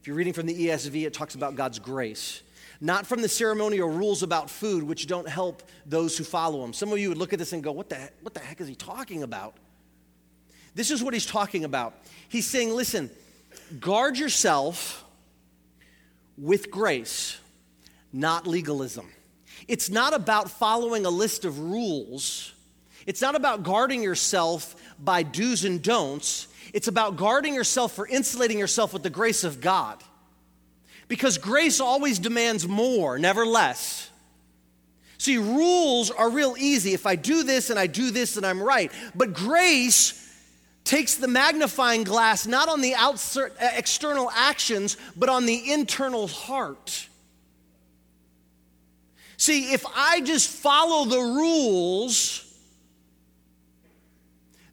If 0.00 0.06
you're 0.06 0.16
reading 0.16 0.32
from 0.32 0.46
the 0.46 0.68
ESV, 0.68 1.06
it 1.06 1.12
talks 1.12 1.34
about 1.34 1.56
God's 1.56 1.78
grace. 1.78 2.42
Not 2.80 3.06
from 3.06 3.20
the 3.20 3.28
ceremonial 3.28 3.90
rules 3.90 4.22
about 4.22 4.48
food, 4.48 4.82
which 4.82 5.06
don't 5.06 5.28
help 5.28 5.62
those 5.84 6.16
who 6.16 6.24
follow 6.24 6.64
Him. 6.64 6.72
Some 6.72 6.90
of 6.90 6.98
you 6.98 7.10
would 7.10 7.18
look 7.18 7.34
at 7.34 7.38
this 7.38 7.52
and 7.52 7.62
go, 7.62 7.72
What 7.72 7.90
the, 7.90 7.96
heck, 7.96 8.14
what 8.22 8.32
the 8.32 8.40
heck 8.40 8.60
is 8.62 8.68
He 8.68 8.74
talking 8.74 9.22
about? 9.22 9.54
This 10.74 10.90
is 10.90 11.02
what 11.02 11.12
He's 11.12 11.26
talking 11.26 11.64
about. 11.64 11.94
He's 12.30 12.46
saying, 12.46 12.70
Listen, 12.70 13.10
guard 13.78 14.18
yourself 14.18 15.04
with 16.36 16.70
grace, 16.70 17.38
not 18.12 18.46
legalism. 18.46 19.08
It's 19.68 19.90
not 19.90 20.14
about 20.14 20.50
following 20.50 21.06
a 21.06 21.10
list 21.10 21.44
of 21.44 21.58
rules. 21.58 22.52
It's 23.06 23.20
not 23.20 23.34
about 23.34 23.62
guarding 23.62 24.02
yourself 24.02 24.74
by 24.98 25.22
do's 25.22 25.64
and 25.64 25.82
don'ts. 25.82 26.48
It's 26.72 26.88
about 26.88 27.16
guarding 27.16 27.54
yourself 27.54 27.92
for 27.92 28.06
insulating 28.06 28.58
yourself 28.58 28.92
with 28.92 29.02
the 29.02 29.10
grace 29.10 29.44
of 29.44 29.60
God. 29.60 30.02
Because 31.08 31.38
grace 31.38 31.80
always 31.80 32.18
demands 32.18 32.66
more, 32.68 33.18
never 33.18 33.44
less. 33.44 34.08
See, 35.18 35.36
rules 35.36 36.10
are 36.10 36.30
real 36.30 36.54
easy. 36.58 36.94
If 36.94 37.04
I 37.04 37.16
do 37.16 37.42
this 37.42 37.68
and 37.68 37.78
I 37.78 37.86
do 37.86 38.10
this, 38.10 38.34
then 38.34 38.44
I'm 38.44 38.62
right. 38.62 38.90
But 39.14 39.34
grace 39.34 40.16
takes 40.90 41.14
the 41.14 41.28
magnifying 41.28 42.02
glass 42.02 42.48
not 42.48 42.68
on 42.68 42.80
the 42.80 42.96
outside, 42.96 43.52
uh, 43.62 43.68
external 43.76 44.28
actions, 44.34 44.96
but 45.16 45.28
on 45.28 45.46
the 45.46 45.70
internal 45.72 46.26
heart. 46.26 47.08
See, 49.36 49.72
if 49.72 49.86
I 49.94 50.20
just 50.20 50.48
follow 50.48 51.04
the 51.04 51.20
rules, 51.20 52.44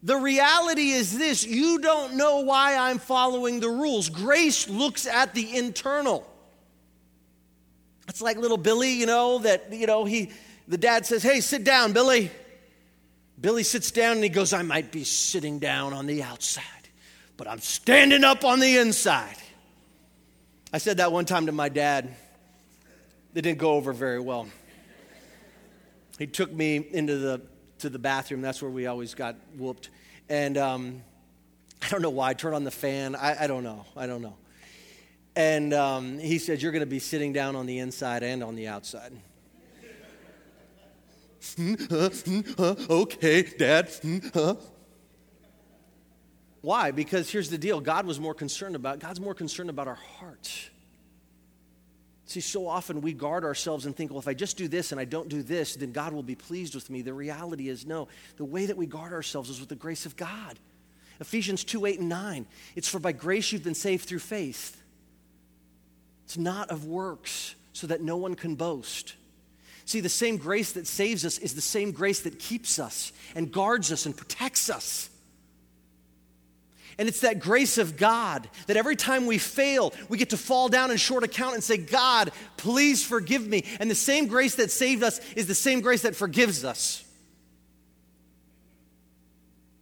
the 0.02 0.18
reality 0.18 0.90
is 0.90 1.16
this 1.16 1.46
you 1.46 1.78
don't 1.80 2.16
know 2.16 2.40
why 2.40 2.76
I'm 2.76 2.98
following 2.98 3.60
the 3.60 3.70
rules. 3.70 4.10
Grace 4.10 4.68
looks 4.68 5.06
at 5.06 5.36
the 5.36 5.56
internal. 5.56 6.28
It's 8.08 8.24
like 8.24 8.38
little 8.38 8.58
Billy, 8.58 8.94
you 8.94 9.06
know, 9.06 9.38
that, 9.40 9.72
you 9.72 9.86
know, 9.86 10.04
he, 10.04 10.32
the 10.68 10.80
dad 10.80 11.06
says, 11.06 11.22
Hey, 11.22 11.42
sit 11.42 11.64
down, 11.64 11.94
Billy. 11.94 12.32
Billy 13.40 13.64
sits 13.64 13.92
down 13.92 14.14
and 14.14 14.24
he 14.24 14.30
goes, 14.30 14.54
I 14.54 14.64
might 14.64 14.92
be 14.92 15.04
sitting 15.04 15.60
down 15.60 15.94
on 15.94 16.08
the 16.08 16.24
outside, 16.24 16.64
but 17.38 17.48
I'm 17.48 17.60
standing 17.60 18.24
up 18.24 18.44
on 18.44 18.60
the 18.60 18.78
inside. 18.78 19.38
I 20.74 20.80
said 20.80 20.98
that 20.98 21.12
one 21.12 21.26
time 21.26 21.46
to 21.46 21.52
my 21.52 21.70
dad. 21.70 22.14
It 23.36 23.42
didn't 23.42 23.60
go 23.60 23.74
over 23.74 23.94
very 23.94 24.20
well. 24.20 24.48
He 26.18 26.26
took 26.26 26.52
me 26.52 26.78
into 26.78 27.18
the 27.18 27.42
to 27.80 27.90
the 27.90 28.00
bathroom. 28.00 28.42
That's 28.42 28.62
where 28.62 28.72
we 28.72 28.88
always 28.88 29.14
got 29.14 29.36
whooped. 29.56 29.90
And 30.30 30.58
um, 30.58 31.04
I 31.82 31.90
don't 31.90 32.02
know 32.02 32.10
why. 32.10 32.30
I 32.30 32.34
turned 32.34 32.56
on 32.56 32.64
the 32.64 32.72
fan. 32.72 33.16
I, 33.16 33.44
I 33.44 33.48
don't 33.48 33.64
know. 33.64 33.86
I 33.96 34.08
don't 34.08 34.22
know. 34.22 34.36
And 35.36 35.74
um, 35.74 36.18
he 36.18 36.40
said, 36.40 36.62
You're 36.62 36.72
going 36.72 36.80
to 36.82 36.88
be 36.88 37.00
sitting 37.00 37.34
down 37.34 37.56
on 37.56 37.66
the 37.68 37.80
inside 37.80 38.24
and 38.24 38.44
on 38.44 38.56
the 38.56 38.68
outside. 38.68 39.14
Hmm, 41.56 41.74
hmm, 41.76 42.42
okay, 42.90 43.44
Dad. 43.44 43.90
Hmm, 44.02 44.52
Why? 46.62 46.92
Because 46.92 47.30
here's 47.30 47.50
the 47.50 47.58
deal 47.58 47.80
God 47.80 48.06
was 48.06 48.20
more 48.20 48.34
concerned 48.34 48.76
about, 48.76 49.00
God's 49.00 49.20
more 49.20 49.34
concerned 49.34 49.70
about 49.70 49.88
our 49.88 50.00
hearts. 50.20 50.70
See, 52.26 52.42
so 52.42 52.68
often 52.68 53.00
we 53.00 53.14
guard 53.14 53.46
ourselves 53.46 53.86
and 53.86 53.96
think, 53.96 54.12
well, 54.12 54.20
if 54.20 54.28
I 54.28 54.34
just 54.34 54.58
do 54.58 54.68
this 54.68 54.92
and 54.92 55.00
I 55.00 55.06
don't 55.06 55.30
do 55.30 55.42
this, 55.42 55.78
then 55.78 55.94
God 55.94 56.12
will 56.12 56.24
be 56.24 56.36
pleased 56.36 56.76
with 56.76 56.90
me. 56.90 57.02
The 57.02 57.14
reality 57.14 57.70
is, 57.70 57.86
no. 57.86 58.10
The 58.36 58.44
way 58.44 58.66
that 58.66 58.76
we 58.76 58.86
guard 58.86 59.14
ourselves 59.14 59.50
is 59.50 59.62
with 59.62 59.70
the 59.70 59.76
grace 59.76 60.06
of 60.06 60.18
God. 60.18 60.60
Ephesians 61.22 61.64
2 61.64 61.86
8 61.86 62.00
and 62.00 62.10
9. 62.10 62.46
It's 62.76 62.88
for 62.90 63.00
by 63.00 63.14
grace 63.14 63.52
you've 63.52 63.64
been 63.64 63.74
saved 63.74 64.06
through 64.06 64.20
faith. 64.20 64.84
It's 66.26 66.38
not 66.38 66.70
of 66.70 66.86
works, 66.86 67.56
so 67.72 67.88
that 67.88 68.02
no 68.02 68.18
one 68.18 68.36
can 68.36 68.56
boast. 68.56 69.16
See, 69.88 70.02
the 70.02 70.10
same 70.10 70.36
grace 70.36 70.74
that 70.74 70.86
saves 70.86 71.24
us 71.24 71.38
is 71.38 71.56
the 71.56 71.62
same 71.62 71.94
grace 71.94 72.20
that 72.24 72.40
keeps 72.40 72.78
us 72.78 73.14
and 73.36 73.50
guards 73.50 73.90
us 73.90 74.06
and 74.06 74.16
protects 74.16 74.70
us. 74.70 75.10
And 76.98 77.08
it's 77.08 77.22
that 77.22 77.40
grace 77.40 77.78
of 77.78 77.96
God 77.96 78.50
that 78.66 78.76
every 78.76 78.98
time 78.98 79.28
we 79.28 79.38
fail, 79.38 79.94
we 80.10 80.18
get 80.18 80.32
to 80.32 80.38
fall 80.38 80.68
down 80.68 80.92
in 80.92 80.98
short 80.98 81.24
account 81.24 81.54
and 81.54 81.64
say, 81.64 81.78
God, 81.78 82.34
please 82.58 83.02
forgive 83.02 83.48
me. 83.48 83.64
And 83.80 83.90
the 83.90 83.96
same 83.96 84.28
grace 84.28 84.56
that 84.56 84.72
saved 84.72 85.04
us 85.04 85.22
is 85.36 85.48
the 85.48 85.56
same 85.56 85.80
grace 85.80 86.02
that 86.02 86.18
forgives 86.18 86.66
us. 86.66 87.06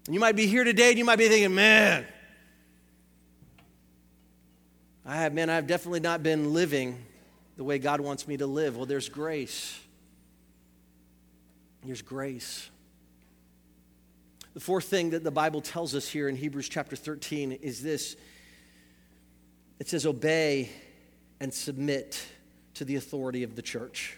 And 0.05 0.13
you 0.13 0.19
might 0.19 0.35
be 0.35 0.45
here 0.45 0.63
today 0.63 0.89
and 0.89 0.99
you 0.99 1.05
might 1.05 1.17
be 1.17 1.27
thinking, 1.27 1.55
man, 1.55 2.05
I 5.03 5.15
have, 5.15 5.33
man, 5.33 5.49
I've 5.49 5.65
definitely 5.65 6.01
not 6.01 6.21
been 6.21 6.53
living 6.53 7.03
the 7.57 7.63
way 7.63 7.79
God 7.79 8.01
wants 8.01 8.27
me 8.27 8.37
to 8.37 8.45
live. 8.45 8.77
Well, 8.77 8.85
there's 8.85 9.09
grace. 9.09 9.79
There's 11.85 12.01
grace. 12.01 12.69
The 14.55 14.59
fourth 14.59 14.85
thing 14.85 15.11
that 15.11 15.23
the 15.23 15.31
Bible 15.31 15.61
tells 15.61 15.93
us 15.93 16.07
here 16.07 16.27
in 16.27 16.35
Hebrews 16.35 16.67
chapter 16.67 16.95
13 16.95 17.51
is 17.51 17.83
this 17.83 18.15
it 19.79 19.89
says, 19.89 20.05
Obey 20.05 20.69
and 21.39 21.53
submit 21.53 22.25
to 22.75 22.85
the 22.85 22.95
authority 22.95 23.43
of 23.43 23.55
the 23.55 23.61
church. 23.61 24.17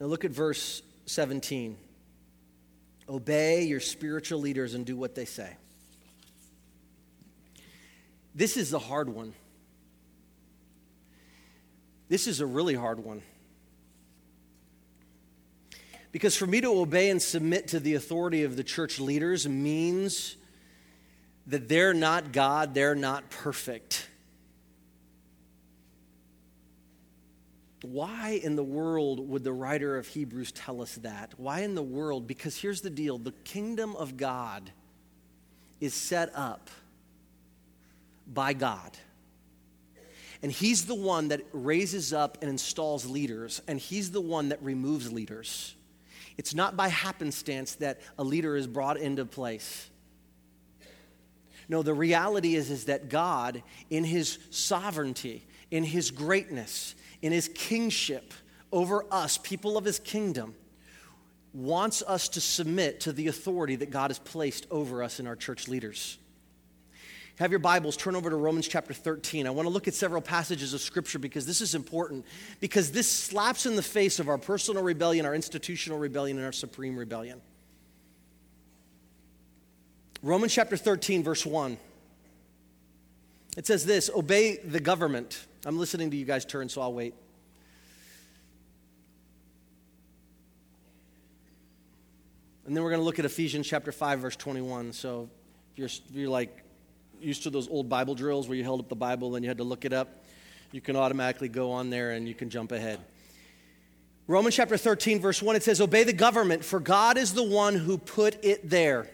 Now 0.00 0.06
look 0.06 0.24
at 0.24 0.30
verse 0.30 0.82
17. 1.06 1.76
Obey 3.08 3.64
your 3.64 3.80
spiritual 3.80 4.40
leaders 4.40 4.74
and 4.74 4.84
do 4.84 4.96
what 4.96 5.14
they 5.14 5.26
say. 5.26 5.56
This 8.34 8.56
is 8.56 8.70
the 8.70 8.78
hard 8.78 9.08
one. 9.08 9.34
This 12.08 12.26
is 12.26 12.40
a 12.40 12.46
really 12.46 12.74
hard 12.74 12.98
one. 12.98 13.22
Because 16.14 16.36
for 16.36 16.46
me 16.46 16.60
to 16.60 16.68
obey 16.68 17.10
and 17.10 17.20
submit 17.20 17.66
to 17.68 17.80
the 17.80 17.94
authority 17.94 18.44
of 18.44 18.54
the 18.54 18.62
church 18.62 19.00
leaders 19.00 19.48
means 19.48 20.36
that 21.48 21.68
they're 21.68 21.92
not 21.92 22.30
God, 22.30 22.72
they're 22.72 22.94
not 22.94 23.30
perfect. 23.30 24.08
Why 27.82 28.40
in 28.40 28.54
the 28.54 28.62
world 28.62 29.28
would 29.28 29.42
the 29.42 29.52
writer 29.52 29.98
of 29.98 30.06
Hebrews 30.06 30.52
tell 30.52 30.82
us 30.82 30.94
that? 31.02 31.32
Why 31.36 31.62
in 31.62 31.74
the 31.74 31.82
world? 31.82 32.28
Because 32.28 32.56
here's 32.56 32.80
the 32.80 32.90
deal 32.90 33.18
the 33.18 33.32
kingdom 33.42 33.96
of 33.96 34.16
God 34.16 34.70
is 35.80 35.94
set 35.94 36.30
up 36.32 36.70
by 38.24 38.52
God. 38.52 38.96
And 40.44 40.52
He's 40.52 40.86
the 40.86 40.94
one 40.94 41.26
that 41.28 41.40
raises 41.52 42.12
up 42.12 42.38
and 42.40 42.48
installs 42.48 43.04
leaders, 43.04 43.60
and 43.66 43.80
He's 43.80 44.12
the 44.12 44.20
one 44.20 44.50
that 44.50 44.62
removes 44.62 45.12
leaders. 45.12 45.74
It's 46.36 46.54
not 46.54 46.76
by 46.76 46.88
happenstance 46.88 47.76
that 47.76 48.00
a 48.18 48.24
leader 48.24 48.56
is 48.56 48.66
brought 48.66 48.96
into 48.96 49.24
place. 49.24 49.88
No, 51.68 51.82
the 51.82 51.94
reality 51.94 52.56
is, 52.56 52.70
is 52.70 52.86
that 52.86 53.08
God, 53.08 53.62
in 53.88 54.04
his 54.04 54.38
sovereignty, 54.50 55.46
in 55.70 55.84
his 55.84 56.10
greatness, 56.10 56.94
in 57.22 57.32
his 57.32 57.48
kingship 57.48 58.34
over 58.70 59.06
us, 59.10 59.38
people 59.38 59.78
of 59.78 59.84
his 59.84 59.98
kingdom, 59.98 60.54
wants 61.52 62.02
us 62.02 62.28
to 62.30 62.40
submit 62.40 63.00
to 63.00 63.12
the 63.12 63.28
authority 63.28 63.76
that 63.76 63.90
God 63.90 64.10
has 64.10 64.18
placed 64.18 64.66
over 64.70 65.02
us 65.02 65.20
in 65.20 65.26
our 65.26 65.36
church 65.36 65.68
leaders. 65.68 66.18
Have 67.36 67.50
your 67.50 67.58
Bibles, 67.58 67.96
turn 67.96 68.14
over 68.14 68.30
to 68.30 68.36
Romans 68.36 68.68
chapter 68.68 68.94
13. 68.94 69.48
I 69.48 69.50
want 69.50 69.66
to 69.66 69.70
look 69.72 69.88
at 69.88 69.94
several 69.94 70.22
passages 70.22 70.72
of 70.72 70.80
Scripture 70.80 71.18
because 71.18 71.46
this 71.46 71.60
is 71.60 71.74
important, 71.74 72.24
because 72.60 72.92
this 72.92 73.10
slaps 73.10 73.66
in 73.66 73.74
the 73.74 73.82
face 73.82 74.20
of 74.20 74.28
our 74.28 74.38
personal 74.38 74.84
rebellion, 74.84 75.26
our 75.26 75.34
institutional 75.34 75.98
rebellion, 75.98 76.36
and 76.36 76.46
our 76.46 76.52
supreme 76.52 76.96
rebellion. 76.96 77.40
Romans 80.22 80.54
chapter 80.54 80.76
13, 80.76 81.24
verse 81.24 81.44
1. 81.44 81.76
It 83.56 83.66
says 83.66 83.84
this 83.84 84.10
Obey 84.14 84.58
the 84.58 84.80
government. 84.80 85.44
I'm 85.66 85.78
listening 85.78 86.12
to 86.12 86.16
you 86.16 86.24
guys 86.24 86.44
turn, 86.44 86.68
so 86.68 86.82
I'll 86.82 86.94
wait. 86.94 87.14
And 92.64 92.76
then 92.76 92.84
we're 92.84 92.90
going 92.90 93.00
to 93.00 93.04
look 93.04 93.18
at 93.18 93.24
Ephesians 93.24 93.66
chapter 93.66 93.90
5, 93.90 94.20
verse 94.20 94.36
21. 94.36 94.92
So 94.92 95.28
if 95.72 95.78
you're, 95.78 95.86
if 95.86 96.00
you're 96.12 96.30
like, 96.30 96.63
used 97.24 97.42
to 97.44 97.50
those 97.50 97.68
old 97.68 97.88
Bible 97.88 98.14
drills 98.14 98.48
where 98.48 98.56
you 98.56 98.64
held 98.64 98.80
up 98.80 98.88
the 98.88 98.96
Bible 98.96 99.34
and 99.34 99.44
you 99.44 99.50
had 99.50 99.58
to 99.58 99.64
look 99.64 99.84
it 99.84 99.92
up, 99.92 100.24
you 100.72 100.80
can 100.80 100.96
automatically 100.96 101.48
go 101.48 101.72
on 101.72 101.90
there 101.90 102.12
and 102.12 102.28
you 102.28 102.34
can 102.34 102.50
jump 102.50 102.72
ahead. 102.72 103.00
Romans 104.26 104.56
chapter 104.56 104.76
13, 104.76 105.20
verse 105.20 105.42
1, 105.42 105.56
it 105.56 105.62
says, 105.62 105.80
Obey 105.80 106.04
the 106.04 106.12
government, 106.12 106.64
for 106.64 106.80
God 106.80 107.18
is 107.18 107.34
the 107.34 107.42
one 107.42 107.74
who 107.74 107.98
put 107.98 108.42
it 108.42 108.68
there. 108.68 109.10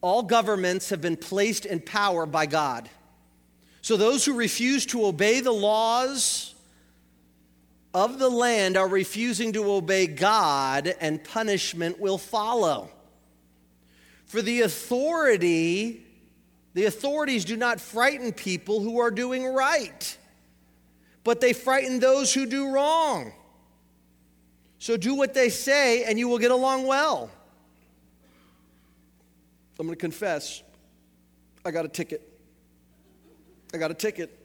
All 0.00 0.22
governments 0.22 0.90
have 0.90 1.00
been 1.00 1.16
placed 1.16 1.64
in 1.64 1.80
power 1.80 2.26
by 2.26 2.46
God. 2.46 2.88
So 3.82 3.96
those 3.96 4.24
who 4.24 4.34
refuse 4.34 4.86
to 4.86 5.06
obey 5.06 5.40
the 5.40 5.52
laws 5.52 6.54
of 7.94 8.18
the 8.18 8.28
land 8.28 8.76
are 8.76 8.88
refusing 8.88 9.52
to 9.54 9.70
obey 9.72 10.06
God, 10.06 10.94
and 11.00 11.22
punishment 11.22 12.00
will 12.00 12.18
follow. 12.18 12.90
For 14.26 14.42
the 14.42 14.62
authority 14.62 16.06
the 16.74 16.84
authorities 16.84 17.44
do 17.44 17.56
not 17.56 17.80
frighten 17.80 18.32
people 18.32 18.80
who 18.80 19.00
are 19.00 19.10
doing 19.10 19.44
right, 19.44 20.16
but 21.24 21.40
they 21.40 21.52
frighten 21.52 22.00
those 22.00 22.32
who 22.32 22.46
do 22.46 22.72
wrong. 22.72 23.32
So 24.78 24.96
do 24.96 25.14
what 25.14 25.34
they 25.34 25.50
say, 25.50 26.04
and 26.04 26.18
you 26.18 26.28
will 26.28 26.38
get 26.38 26.50
along 26.50 26.86
well. 26.86 27.30
I'm 29.78 29.86
going 29.86 29.96
to 29.96 30.00
confess 30.00 30.62
I 31.64 31.70
got 31.70 31.84
a 31.84 31.88
ticket. 31.88 32.26
I 33.74 33.78
got 33.78 33.90
a 33.90 33.94
ticket. 33.94 34.36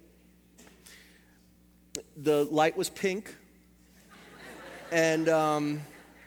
The 2.17 2.45
light 2.45 2.75
was 2.75 2.89
pink, 2.89 3.33
and 4.91 5.29
um, 5.29 5.81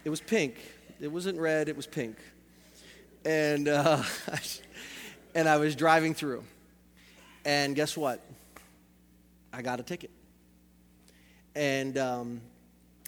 it 0.05 0.11
was 0.11 0.21
pink. 0.21 0.57
It 1.01 1.09
wasn't 1.09 1.39
red, 1.39 1.69
it 1.69 1.77
was 1.77 1.87
pink. 1.87 2.17
And 3.25 3.69
uh, 3.69 4.03
and 5.39 5.49
I 5.49 5.59
was 5.59 5.77
driving 5.77 6.15
through. 6.15 6.43
And 7.45 7.77
guess 7.77 7.97
what? 7.97 8.21
I 9.53 9.63
got 9.63 9.79
a 9.79 9.85
ticket. 9.85 10.11
And 11.55 11.97
um, 11.97 12.41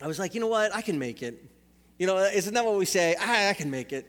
I 0.01 0.07
was 0.07 0.21
like, 0.21 0.35
you 0.35 0.41
know 0.41 0.47
what? 0.47 0.73
I 0.73 0.81
can 0.81 0.97
make 0.97 1.25
it. 1.25 1.45
You 1.99 2.07
know, 2.07 2.19
isn't 2.19 2.55
that 2.55 2.65
what 2.65 2.77
we 2.77 2.85
say? 2.85 3.17
I, 3.17 3.49
I 3.49 3.55
can 3.55 3.69
make 3.69 3.93
it. 3.93 4.07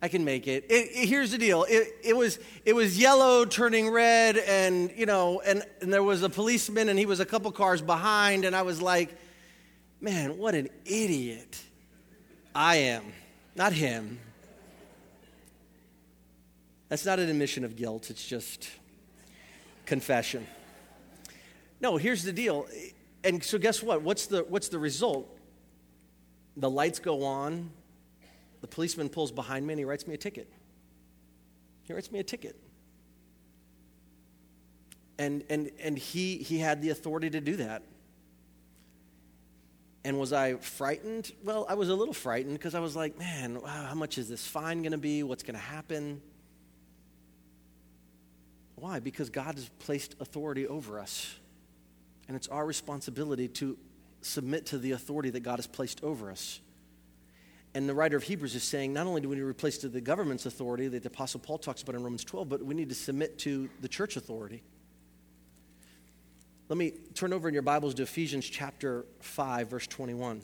I 0.00 0.06
can 0.06 0.24
make 0.24 0.46
it. 0.46 0.66
it, 0.70 0.90
it 0.94 1.08
here's 1.08 1.32
the 1.32 1.38
deal. 1.38 1.64
It, 1.68 1.88
it, 2.04 2.16
was, 2.16 2.38
it 2.64 2.74
was 2.74 2.96
yellow 2.96 3.44
turning 3.44 3.90
red, 3.90 4.36
and, 4.36 4.92
you 4.96 5.06
know, 5.06 5.40
and, 5.44 5.64
and 5.80 5.92
there 5.92 6.04
was 6.04 6.22
a 6.22 6.30
policeman, 6.30 6.88
and 6.88 6.96
he 6.96 7.06
was 7.06 7.18
a 7.18 7.26
couple 7.26 7.50
cars 7.50 7.82
behind, 7.82 8.44
and 8.44 8.54
I 8.54 8.62
was 8.62 8.80
like, 8.80 9.18
man, 10.00 10.38
what 10.38 10.54
an 10.54 10.68
idiot 10.84 11.60
I 12.54 12.76
am. 12.76 13.12
Not 13.56 13.72
him. 13.72 14.20
That's 16.88 17.04
not 17.04 17.18
an 17.18 17.28
admission 17.28 17.64
of 17.64 17.76
guilt, 17.76 18.10
it's 18.10 18.26
just 18.26 18.70
confession. 19.86 20.46
No, 21.80 21.96
here's 21.96 22.22
the 22.24 22.32
deal. 22.32 22.66
And 23.24 23.42
so 23.42 23.58
guess 23.58 23.82
what? 23.82 24.02
What's 24.02 24.26
the 24.26 24.40
what's 24.42 24.68
the 24.68 24.78
result? 24.78 25.28
The 26.56 26.70
lights 26.70 26.98
go 26.98 27.24
on. 27.24 27.70
The 28.60 28.66
policeman 28.66 29.08
pulls 29.08 29.30
behind 29.30 29.66
me 29.66 29.74
and 29.74 29.78
he 29.78 29.84
writes 29.84 30.06
me 30.06 30.14
a 30.14 30.18
ticket. 30.18 30.50
He 31.84 31.92
writes 31.92 32.10
me 32.10 32.18
a 32.18 32.24
ticket. 32.24 32.56
And 35.18 35.44
and 35.48 35.70
and 35.80 35.98
he 35.98 36.38
he 36.38 36.58
had 36.58 36.82
the 36.82 36.90
authority 36.90 37.30
to 37.30 37.40
do 37.40 37.56
that. 37.56 37.82
And 40.04 40.18
was 40.18 40.32
I 40.32 40.54
frightened? 40.54 41.32
Well, 41.44 41.66
I 41.68 41.74
was 41.74 41.88
a 41.90 41.94
little 41.94 42.14
frightened 42.14 42.54
because 42.54 42.74
I 42.74 42.80
was 42.80 42.96
like, 42.96 43.18
man, 43.18 43.60
wow, 43.60 43.86
how 43.88 43.94
much 43.94 44.16
is 44.16 44.28
this 44.28 44.46
fine 44.46 44.82
going 44.82 44.92
to 44.92 44.98
be? 44.98 45.22
What's 45.22 45.42
going 45.42 45.56
to 45.56 45.60
happen? 45.60 46.22
Why? 48.80 49.00
Because 49.00 49.30
God 49.30 49.56
has 49.56 49.68
placed 49.80 50.14
authority 50.20 50.66
over 50.66 50.98
us. 51.00 51.34
And 52.26 52.36
it's 52.36 52.48
our 52.48 52.64
responsibility 52.64 53.48
to 53.48 53.76
submit 54.20 54.66
to 54.66 54.78
the 54.78 54.92
authority 54.92 55.30
that 55.30 55.40
God 55.40 55.56
has 55.56 55.66
placed 55.66 56.02
over 56.04 56.30
us. 56.30 56.60
And 57.74 57.88
the 57.88 57.94
writer 57.94 58.16
of 58.16 58.22
Hebrews 58.22 58.54
is 58.54 58.64
saying 58.64 58.92
not 58.92 59.06
only 59.06 59.20
do 59.20 59.28
we 59.28 59.36
need 59.36 59.42
to 59.42 59.46
replace 59.46 59.78
to 59.78 59.88
the 59.88 60.00
government's 60.00 60.46
authority 60.46 60.88
that 60.88 61.02
the 61.02 61.08
Apostle 61.08 61.40
Paul 61.40 61.58
talks 61.58 61.82
about 61.82 61.94
in 61.94 62.02
Romans 62.02 62.24
12, 62.24 62.48
but 62.48 62.64
we 62.64 62.74
need 62.74 62.88
to 62.88 62.94
submit 62.94 63.38
to 63.40 63.68
the 63.80 63.88
church 63.88 64.16
authority. 64.16 64.62
Let 66.68 66.76
me 66.76 66.92
turn 67.14 67.32
over 67.32 67.48
in 67.48 67.54
your 67.54 67.62
Bibles 67.62 67.94
to 67.94 68.02
Ephesians 68.02 68.46
chapter 68.46 69.06
5, 69.20 69.68
verse 69.68 69.86
21. 69.86 70.42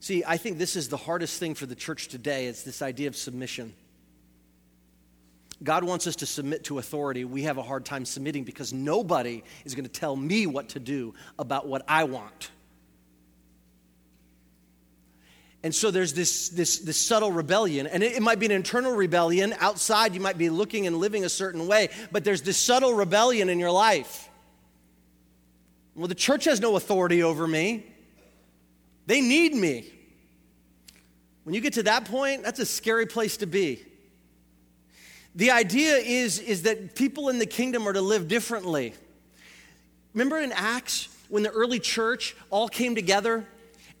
See, 0.00 0.24
I 0.26 0.36
think 0.36 0.58
this 0.58 0.76
is 0.76 0.88
the 0.88 0.96
hardest 0.96 1.38
thing 1.38 1.54
for 1.54 1.66
the 1.66 1.74
church 1.74 2.08
today. 2.08 2.46
It's 2.46 2.64
this 2.64 2.82
idea 2.82 3.08
of 3.08 3.16
submission. 3.16 3.72
God 5.62 5.84
wants 5.84 6.06
us 6.06 6.16
to 6.16 6.26
submit 6.26 6.64
to 6.64 6.78
authority. 6.78 7.24
We 7.24 7.42
have 7.42 7.58
a 7.58 7.62
hard 7.62 7.84
time 7.84 8.04
submitting 8.04 8.44
because 8.44 8.72
nobody 8.72 9.42
is 9.64 9.74
going 9.74 9.84
to 9.84 9.90
tell 9.90 10.16
me 10.16 10.46
what 10.46 10.70
to 10.70 10.80
do 10.80 11.14
about 11.38 11.66
what 11.66 11.82
I 11.86 12.04
want. 12.04 12.50
And 15.64 15.72
so 15.72 15.92
there's 15.92 16.12
this, 16.12 16.48
this, 16.48 16.78
this 16.80 16.96
subtle 16.96 17.30
rebellion, 17.30 17.86
and 17.86 18.02
it, 18.02 18.14
it, 18.14 18.22
might 18.22 18.40
be 18.40 18.46
an 18.46 18.52
internal 18.52 18.92
rebellion. 18.92 19.54
Outside, 19.60 20.12
you 20.12 20.20
might 20.20 20.36
be 20.36 20.50
looking 20.50 20.88
and 20.88 20.96
living 20.96 21.24
a 21.24 21.28
certain 21.28 21.68
way, 21.68 21.88
but 22.10 22.24
there's 22.24 22.42
this 22.42 22.56
subtle 22.56 22.94
rebellion 22.94 23.48
in 23.48 23.60
your 23.60 23.70
life. 23.70 24.28
Well, 25.94 26.08
the 26.08 26.16
church 26.16 26.46
has 26.46 26.60
no 26.60 26.74
authority 26.76 27.22
over 27.22 27.46
me, 27.46 27.86
they 29.06 29.20
need 29.20 29.54
me. 29.54 29.88
When 31.44 31.54
you 31.54 31.60
get 31.60 31.72
to 31.74 31.82
that 31.84 32.04
point, 32.04 32.44
that's 32.44 32.60
a 32.60 32.66
scary 32.66 33.06
place 33.06 33.38
to 33.38 33.46
be. 33.46 33.84
The 35.34 35.50
idea 35.50 35.96
is, 35.96 36.38
is 36.38 36.62
that 36.62 36.94
people 36.94 37.28
in 37.28 37.38
the 37.38 37.46
kingdom 37.46 37.86
are 37.88 37.92
to 37.92 38.00
live 38.00 38.28
differently. 38.28 38.94
Remember 40.12 40.38
in 40.38 40.52
Acts 40.52 41.08
when 41.28 41.42
the 41.42 41.50
early 41.50 41.78
church 41.78 42.36
all 42.50 42.68
came 42.68 42.94
together? 42.94 43.46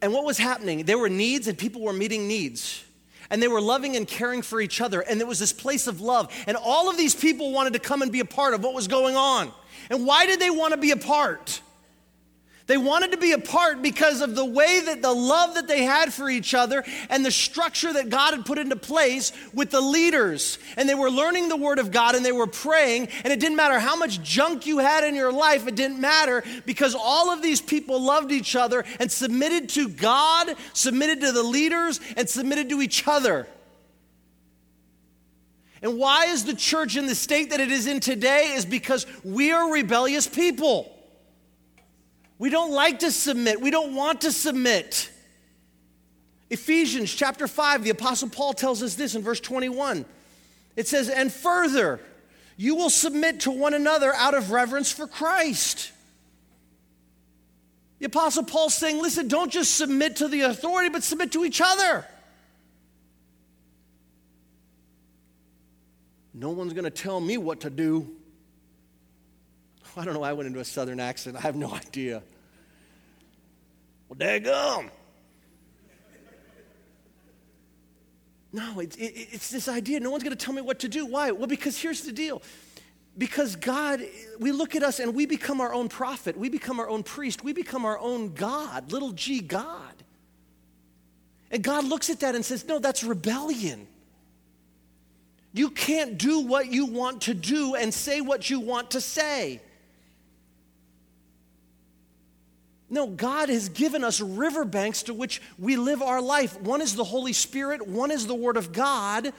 And 0.02 0.12
what 0.12 0.24
was 0.24 0.36
happening? 0.36 0.84
There 0.84 0.98
were 0.98 1.08
needs 1.08 1.48
and 1.48 1.56
people 1.56 1.80
were 1.80 1.92
meeting 1.92 2.28
needs. 2.28 2.84
And 3.30 3.42
they 3.42 3.48
were 3.48 3.62
loving 3.62 3.96
and 3.96 4.06
caring 4.06 4.42
for 4.42 4.60
each 4.60 4.82
other. 4.82 5.00
And 5.00 5.18
there 5.18 5.26
was 5.26 5.38
this 5.38 5.54
place 5.54 5.86
of 5.86 6.02
love. 6.02 6.30
And 6.46 6.54
all 6.54 6.90
of 6.90 6.98
these 6.98 7.14
people 7.14 7.50
wanted 7.50 7.72
to 7.72 7.78
come 7.78 8.02
and 8.02 8.12
be 8.12 8.20
a 8.20 8.26
part 8.26 8.52
of 8.52 8.62
what 8.62 8.74
was 8.74 8.88
going 8.88 9.16
on. 9.16 9.50
And 9.88 10.06
why 10.06 10.26
did 10.26 10.38
they 10.38 10.50
want 10.50 10.74
to 10.74 10.76
be 10.78 10.90
a 10.90 10.96
part? 10.98 11.62
They 12.66 12.76
wanted 12.76 13.10
to 13.10 13.16
be 13.16 13.32
a 13.32 13.38
part 13.38 13.82
because 13.82 14.20
of 14.20 14.36
the 14.36 14.44
way 14.44 14.80
that 14.80 15.02
the 15.02 15.12
love 15.12 15.54
that 15.54 15.66
they 15.66 15.82
had 15.82 16.12
for 16.12 16.30
each 16.30 16.54
other 16.54 16.84
and 17.10 17.24
the 17.24 17.30
structure 17.30 17.92
that 17.92 18.08
God 18.08 18.34
had 18.34 18.46
put 18.46 18.58
into 18.58 18.76
place 18.76 19.32
with 19.52 19.70
the 19.70 19.80
leaders. 19.80 20.58
And 20.76 20.88
they 20.88 20.94
were 20.94 21.10
learning 21.10 21.48
the 21.48 21.56
Word 21.56 21.80
of 21.80 21.90
God 21.90 22.14
and 22.14 22.24
they 22.24 22.32
were 22.32 22.46
praying. 22.46 23.08
And 23.24 23.32
it 23.32 23.40
didn't 23.40 23.56
matter 23.56 23.80
how 23.80 23.96
much 23.96 24.22
junk 24.22 24.66
you 24.66 24.78
had 24.78 25.02
in 25.02 25.14
your 25.14 25.32
life, 25.32 25.66
it 25.66 25.74
didn't 25.74 26.00
matter 26.00 26.44
because 26.64 26.94
all 26.94 27.30
of 27.30 27.42
these 27.42 27.60
people 27.60 28.00
loved 28.00 28.30
each 28.30 28.54
other 28.54 28.84
and 29.00 29.10
submitted 29.10 29.68
to 29.70 29.88
God, 29.88 30.54
submitted 30.72 31.20
to 31.22 31.32
the 31.32 31.42
leaders, 31.42 32.00
and 32.16 32.28
submitted 32.28 32.68
to 32.68 32.80
each 32.80 33.06
other. 33.08 33.48
And 35.82 35.98
why 35.98 36.26
is 36.26 36.44
the 36.44 36.54
church 36.54 36.96
in 36.96 37.06
the 37.06 37.14
state 37.16 37.50
that 37.50 37.58
it 37.58 37.72
is 37.72 37.88
in 37.88 37.98
today? 37.98 38.52
Is 38.54 38.64
because 38.64 39.04
we 39.24 39.50
are 39.50 39.72
rebellious 39.72 40.28
people. 40.28 40.96
We 42.42 42.50
don't 42.50 42.72
like 42.72 42.98
to 42.98 43.12
submit, 43.12 43.60
we 43.60 43.70
don't 43.70 43.94
want 43.94 44.22
to 44.22 44.32
submit. 44.32 45.08
Ephesians 46.50 47.14
chapter 47.14 47.46
5, 47.46 47.84
the 47.84 47.90
Apostle 47.90 48.30
Paul 48.30 48.52
tells 48.52 48.82
us 48.82 48.96
this 48.96 49.14
in 49.14 49.22
verse 49.22 49.38
21. 49.38 50.04
It 50.74 50.88
says, 50.88 51.08
And 51.08 51.32
further, 51.32 52.00
you 52.56 52.74
will 52.74 52.90
submit 52.90 53.38
to 53.42 53.52
one 53.52 53.74
another 53.74 54.12
out 54.12 54.34
of 54.34 54.50
reverence 54.50 54.90
for 54.90 55.06
Christ. 55.06 55.92
The 58.00 58.06
Apostle 58.06 58.42
Paul's 58.42 58.74
saying, 58.74 59.00
listen, 59.00 59.28
don't 59.28 59.52
just 59.52 59.76
submit 59.76 60.16
to 60.16 60.26
the 60.26 60.40
authority, 60.40 60.88
but 60.88 61.04
submit 61.04 61.30
to 61.34 61.44
each 61.44 61.60
other. 61.60 62.04
No 66.34 66.50
one's 66.50 66.72
going 66.72 66.82
to 66.82 66.90
tell 66.90 67.20
me 67.20 67.38
what 67.38 67.60
to 67.60 67.70
do. 67.70 68.16
I 69.96 70.04
don't 70.04 70.14
know 70.14 70.20
why 70.20 70.30
I 70.30 70.32
went 70.32 70.46
into 70.46 70.60
a 70.60 70.64
southern 70.64 71.00
accent. 71.00 71.36
I 71.36 71.40
have 71.40 71.56
no 71.56 71.72
idea. 71.72 72.22
Well, 74.08 74.18
daggum. 74.18 74.90
No, 78.52 78.80
it's, 78.80 78.96
it, 78.96 79.12
it's 79.32 79.50
this 79.50 79.68
idea. 79.68 80.00
No 80.00 80.10
one's 80.10 80.22
going 80.22 80.36
to 80.36 80.44
tell 80.44 80.54
me 80.54 80.60
what 80.60 80.80
to 80.80 80.88
do. 80.88 81.06
Why? 81.06 81.30
Well, 81.30 81.46
because 81.46 81.78
here's 81.78 82.02
the 82.02 82.12
deal. 82.12 82.42
Because 83.16 83.56
God, 83.56 84.02
we 84.38 84.52
look 84.52 84.74
at 84.74 84.82
us 84.82 84.98
and 84.98 85.14
we 85.14 85.26
become 85.26 85.60
our 85.60 85.72
own 85.72 85.88
prophet. 85.88 86.36
We 86.36 86.48
become 86.48 86.80
our 86.80 86.88
own 86.88 87.02
priest. 87.02 87.44
We 87.44 87.52
become 87.52 87.84
our 87.84 87.98
own 87.98 88.34
God, 88.34 88.92
little 88.92 89.12
g 89.12 89.40
God. 89.40 89.94
And 91.50 91.62
God 91.62 91.84
looks 91.84 92.08
at 92.08 92.20
that 92.20 92.34
and 92.34 92.44
says, 92.44 92.66
No, 92.66 92.78
that's 92.78 93.04
rebellion. 93.04 93.86
You 95.54 95.68
can't 95.68 96.16
do 96.16 96.40
what 96.40 96.72
you 96.72 96.86
want 96.86 97.22
to 97.22 97.34
do 97.34 97.74
and 97.74 97.92
say 97.92 98.22
what 98.22 98.48
you 98.48 98.60
want 98.60 98.92
to 98.92 99.02
say. 99.02 99.60
No, 102.92 103.06
God 103.06 103.48
has 103.48 103.70
given 103.70 104.04
us 104.04 104.20
riverbanks 104.20 105.04
to 105.04 105.14
which 105.14 105.40
we 105.58 105.76
live 105.76 106.02
our 106.02 106.20
life. 106.20 106.60
One 106.60 106.82
is 106.82 106.94
the 106.94 107.04
Holy 107.04 107.32
Spirit, 107.32 107.88
one 107.88 108.10
is 108.10 108.26
the 108.26 108.34
Word 108.34 108.58
of 108.58 108.70
God. 108.70 109.32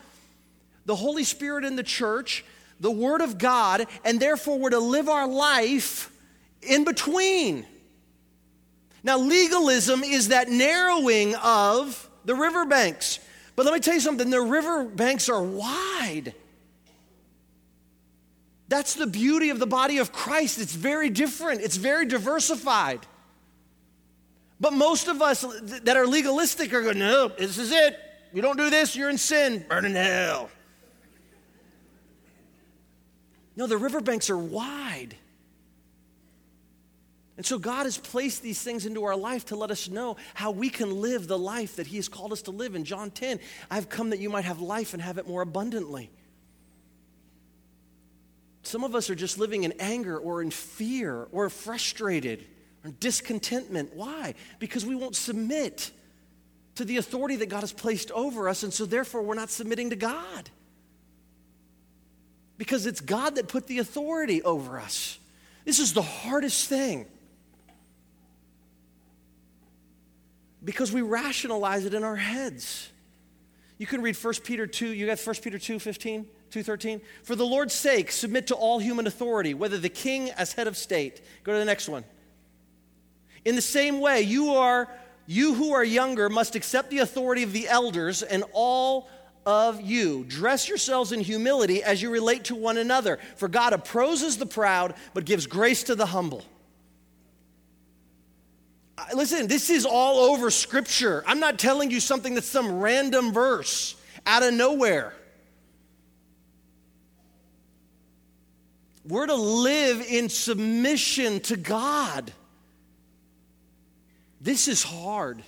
The 0.87 0.95
Holy 0.95 1.23
Spirit 1.23 1.63
in 1.63 1.75
the 1.75 1.83
church, 1.83 2.43
the 2.79 2.89
Word 2.89 3.21
of 3.21 3.37
God, 3.37 3.85
and 4.03 4.19
therefore 4.19 4.57
we're 4.57 4.71
to 4.71 4.79
live 4.79 5.07
our 5.07 5.27
life 5.27 6.11
in 6.63 6.83
between. 6.83 7.67
Now, 9.03 9.19
legalism 9.19 10.03
is 10.03 10.29
that 10.29 10.49
narrowing 10.49 11.35
of 11.35 12.09
the 12.25 12.33
riverbanks. 12.33 13.19
But 13.55 13.67
let 13.67 13.75
me 13.75 13.81
tell 13.81 13.93
you 13.93 13.99
something 13.99 14.31
the 14.31 14.41
riverbanks 14.41 15.29
are 15.29 15.43
wide. 15.43 16.33
That's 18.67 18.95
the 18.95 19.05
beauty 19.05 19.51
of 19.51 19.59
the 19.59 19.67
body 19.67 19.99
of 19.99 20.11
Christ. 20.11 20.59
It's 20.59 20.73
very 20.73 21.11
different, 21.11 21.61
it's 21.61 21.77
very 21.77 22.07
diversified. 22.07 23.05
But 24.63 24.71
most 24.71 25.09
of 25.09 25.21
us 25.21 25.43
that 25.81 25.97
are 25.97 26.07
legalistic 26.07 26.71
are 26.71 26.81
going, 26.81 26.97
no, 26.97 27.27
this 27.27 27.57
is 27.57 27.73
it. 27.73 27.99
You 28.31 28.41
don't 28.41 28.55
do 28.57 28.69
this, 28.69 28.95
you're 28.95 29.09
in 29.09 29.17
sin. 29.17 29.65
Burn 29.67 29.83
in 29.83 29.93
hell. 29.93 30.49
No, 33.57 33.67
the 33.67 33.75
riverbanks 33.77 34.29
are 34.29 34.37
wide. 34.37 35.17
And 37.35 37.45
so 37.45 37.59
God 37.59 37.83
has 37.83 37.97
placed 37.97 38.41
these 38.41 38.61
things 38.61 38.85
into 38.85 39.03
our 39.03 39.17
life 39.17 39.47
to 39.47 39.57
let 39.57 39.69
us 39.69 39.89
know 39.89 40.15
how 40.33 40.51
we 40.51 40.69
can 40.69 41.01
live 41.01 41.27
the 41.27 41.37
life 41.37 41.75
that 41.75 41.87
He 41.87 41.97
has 41.97 42.07
called 42.07 42.31
us 42.31 42.43
to 42.43 42.51
live. 42.51 42.73
In 42.73 42.85
John 42.85 43.11
10, 43.11 43.41
I've 43.69 43.89
come 43.89 44.11
that 44.11 44.19
you 44.19 44.29
might 44.29 44.45
have 44.45 44.61
life 44.61 44.93
and 44.93 45.03
have 45.03 45.17
it 45.17 45.27
more 45.27 45.41
abundantly. 45.41 46.09
Some 48.61 48.85
of 48.85 48.95
us 48.95 49.09
are 49.09 49.15
just 49.15 49.37
living 49.37 49.65
in 49.65 49.73
anger 49.73 50.17
or 50.17 50.41
in 50.41 50.51
fear 50.51 51.27
or 51.33 51.49
frustrated 51.49 52.45
or 52.83 52.91
discontentment. 52.91 53.95
Why? 53.95 54.35
Because 54.59 54.85
we 54.85 54.95
won't 54.95 55.15
submit 55.15 55.91
to 56.75 56.85
the 56.85 56.97
authority 56.97 57.35
that 57.37 57.47
God 57.47 57.61
has 57.61 57.71
placed 57.71 58.11
over 58.11 58.49
us, 58.49 58.63
and 58.63 58.73
so 58.73 58.85
therefore 58.85 59.21
we're 59.21 59.35
not 59.35 59.49
submitting 59.49 59.91
to 59.91 59.95
God. 59.95 60.49
Because 62.57 62.85
it's 62.85 63.01
God 63.01 63.35
that 63.35 63.47
put 63.47 63.67
the 63.67 63.79
authority 63.79 64.41
over 64.41 64.79
us. 64.79 65.17
This 65.65 65.79
is 65.79 65.93
the 65.93 66.01
hardest 66.01 66.67
thing. 66.67 67.05
Because 70.63 70.91
we 70.91 71.01
rationalize 71.01 71.85
it 71.85 71.93
in 71.93 72.03
our 72.03 72.15
heads. 72.15 72.89
You 73.77 73.87
can 73.87 74.01
read 74.01 74.15
1 74.15 74.33
Peter 74.43 74.65
2, 74.65 74.87
you 74.87 75.05
got 75.05 75.19
1 75.19 75.35
Peter 75.41 75.59
2 75.59 75.79
15, 75.79 76.25
2 76.51 76.63
13. 76.63 77.01
For 77.23 77.35
the 77.35 77.45
Lord's 77.45 77.73
sake, 77.73 78.11
submit 78.11 78.47
to 78.47 78.55
all 78.55 78.79
human 78.79 79.07
authority, 79.07 79.53
whether 79.53 79.77
the 79.77 79.89
king 79.89 80.29
as 80.31 80.53
head 80.53 80.67
of 80.67 80.77
state. 80.77 81.21
Go 81.43 81.53
to 81.53 81.59
the 81.59 81.65
next 81.65 81.89
one. 81.89 82.03
In 83.45 83.55
the 83.55 83.61
same 83.61 83.99
way, 83.99 84.21
you 84.21 84.55
are 84.55 84.89
you 85.25 85.53
who 85.53 85.73
are 85.73 85.83
younger 85.83 86.29
must 86.29 86.55
accept 86.55 86.89
the 86.89 86.99
authority 86.99 87.43
of 87.43 87.53
the 87.53 87.67
elders 87.67 88.23
and 88.23 88.43
all 88.51 89.07
of 89.45 89.81
you. 89.81 90.25
Dress 90.25 90.67
yourselves 90.67 91.11
in 91.11 91.21
humility 91.21 91.83
as 91.83 92.01
you 92.01 92.09
relate 92.09 92.45
to 92.45 92.55
one 92.55 92.77
another. 92.77 93.19
For 93.37 93.47
God 93.47 93.73
opposes 93.73 94.37
the 94.37 94.45
proud, 94.45 94.95
but 95.13 95.25
gives 95.25 95.47
grace 95.47 95.83
to 95.83 95.95
the 95.95 96.05
humble. 96.05 96.43
Listen, 99.15 99.47
this 99.47 99.69
is 99.69 99.85
all 99.85 100.31
over 100.31 100.49
Scripture. 100.49 101.23
I'm 101.25 101.39
not 101.39 101.57
telling 101.57 101.91
you 101.91 101.99
something 101.99 102.35
that's 102.35 102.47
some 102.47 102.79
random 102.79 103.33
verse 103.33 103.95
out 104.25 104.43
of 104.43 104.53
nowhere. 104.53 105.13
We're 109.05 109.27
to 109.27 109.35
live 109.35 110.01
in 110.01 110.29
submission 110.29 111.41
to 111.41 111.57
God. 111.57 112.31
This 114.43 114.67
is 114.67 114.83
hard. 114.83 115.41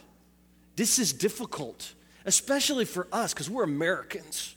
This 0.77 0.99
is 0.99 1.11
difficult, 1.11 1.93
especially 2.25 2.85
for 2.85 3.07
us 3.11 3.33
because 3.33 3.49
we're 3.49 3.63
Americans. 3.63 4.55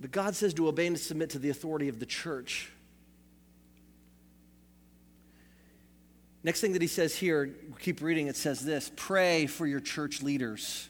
But 0.00 0.10
God 0.10 0.34
says 0.34 0.54
to 0.54 0.66
obey 0.68 0.86
and 0.86 0.96
to 0.96 1.02
submit 1.02 1.30
to 1.30 1.38
the 1.38 1.50
authority 1.50 1.88
of 1.88 2.00
the 2.00 2.06
church. 2.06 2.72
Next 6.42 6.62
thing 6.62 6.72
that 6.72 6.82
he 6.82 6.88
says 6.88 7.14
here, 7.14 7.54
keep 7.78 8.00
reading, 8.00 8.26
it 8.26 8.36
says 8.36 8.64
this 8.64 8.90
pray 8.96 9.46
for 9.46 9.66
your 9.66 9.78
church 9.78 10.22
leaders. 10.22 10.88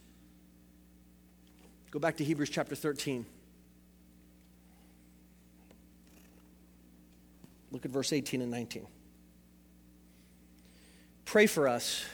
Go 1.90 1.98
back 1.98 2.18
to 2.18 2.24
Hebrews 2.24 2.50
chapter 2.50 2.76
13. 2.76 3.26
Look 7.72 7.84
at 7.84 7.90
verse 7.90 8.12
18 8.12 8.42
and 8.42 8.50
19. 8.50 8.86
Pray 11.32 11.46
for 11.46 11.66
us, 11.66 12.04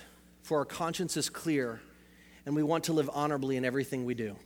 for 0.45 0.59
our 0.59 0.65
conscience 0.65 1.17
is 1.17 1.29
clear, 1.29 1.81
and 2.47 2.55
we 2.55 2.63
want 2.63 2.85
to 2.85 2.93
live 2.93 3.11
honorably 3.13 3.57
in 3.57 3.65
everything 3.65 4.05
we 4.05 4.15
do. 4.15 4.37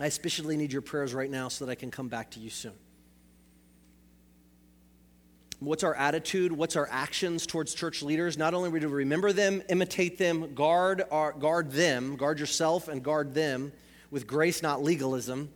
I 0.00 0.06
especially 0.06 0.56
need 0.56 0.72
your 0.72 0.82
prayers 0.82 1.14
right 1.14 1.30
now 1.30 1.46
so 1.46 1.64
that 1.64 1.70
I 1.70 1.76
can 1.76 1.92
come 1.92 2.08
back 2.08 2.32
to 2.32 2.40
you 2.40 2.50
soon. 2.50 2.72
What's 5.60 5.84
our 5.84 5.94
attitude? 5.94 6.50
What's 6.50 6.74
our 6.74 6.88
actions 6.90 7.46
towards 7.46 7.74
church 7.74 8.02
leaders? 8.02 8.36
Not 8.36 8.54
only 8.54 8.70
are 8.70 8.72
we 8.72 8.80
to 8.80 8.88
remember 8.88 9.32
them, 9.32 9.62
imitate 9.68 10.18
them, 10.18 10.56
guard, 10.56 11.04
our, 11.12 11.30
guard 11.30 11.70
them, 11.70 12.16
guard 12.16 12.40
yourself 12.40 12.88
and 12.88 13.04
guard 13.04 13.34
them 13.34 13.70
with 14.10 14.26
grace, 14.26 14.64
not 14.64 14.82
legalism. 14.82 15.48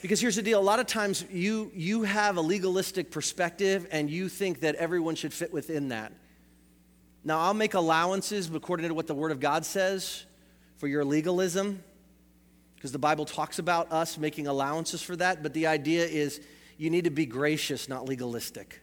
Because 0.00 0.20
here's 0.20 0.36
the 0.36 0.42
deal 0.42 0.60
a 0.60 0.62
lot 0.62 0.78
of 0.78 0.86
times 0.86 1.24
you, 1.28 1.72
you 1.74 2.04
have 2.04 2.36
a 2.36 2.40
legalistic 2.40 3.10
perspective 3.10 3.88
and 3.90 4.08
you 4.08 4.28
think 4.28 4.60
that 4.60 4.76
everyone 4.76 5.16
should 5.16 5.32
fit 5.32 5.52
within 5.52 5.88
that. 5.88 6.12
Now, 7.24 7.40
I'll 7.40 7.54
make 7.54 7.74
allowances 7.74 8.50
according 8.54 8.88
to 8.88 8.94
what 8.94 9.06
the 9.06 9.14
Word 9.14 9.32
of 9.32 9.40
God 9.40 9.64
says 9.64 10.26
for 10.76 10.86
your 10.86 11.04
legalism, 11.04 11.82
because 12.76 12.92
the 12.92 12.98
Bible 12.98 13.24
talks 13.24 13.58
about 13.58 13.90
us 13.90 14.18
making 14.18 14.46
allowances 14.46 15.00
for 15.00 15.16
that, 15.16 15.42
but 15.42 15.54
the 15.54 15.66
idea 15.66 16.04
is 16.04 16.40
you 16.76 16.90
need 16.90 17.04
to 17.04 17.10
be 17.10 17.24
gracious, 17.24 17.88
not 17.88 18.04
legalistic. 18.04 18.82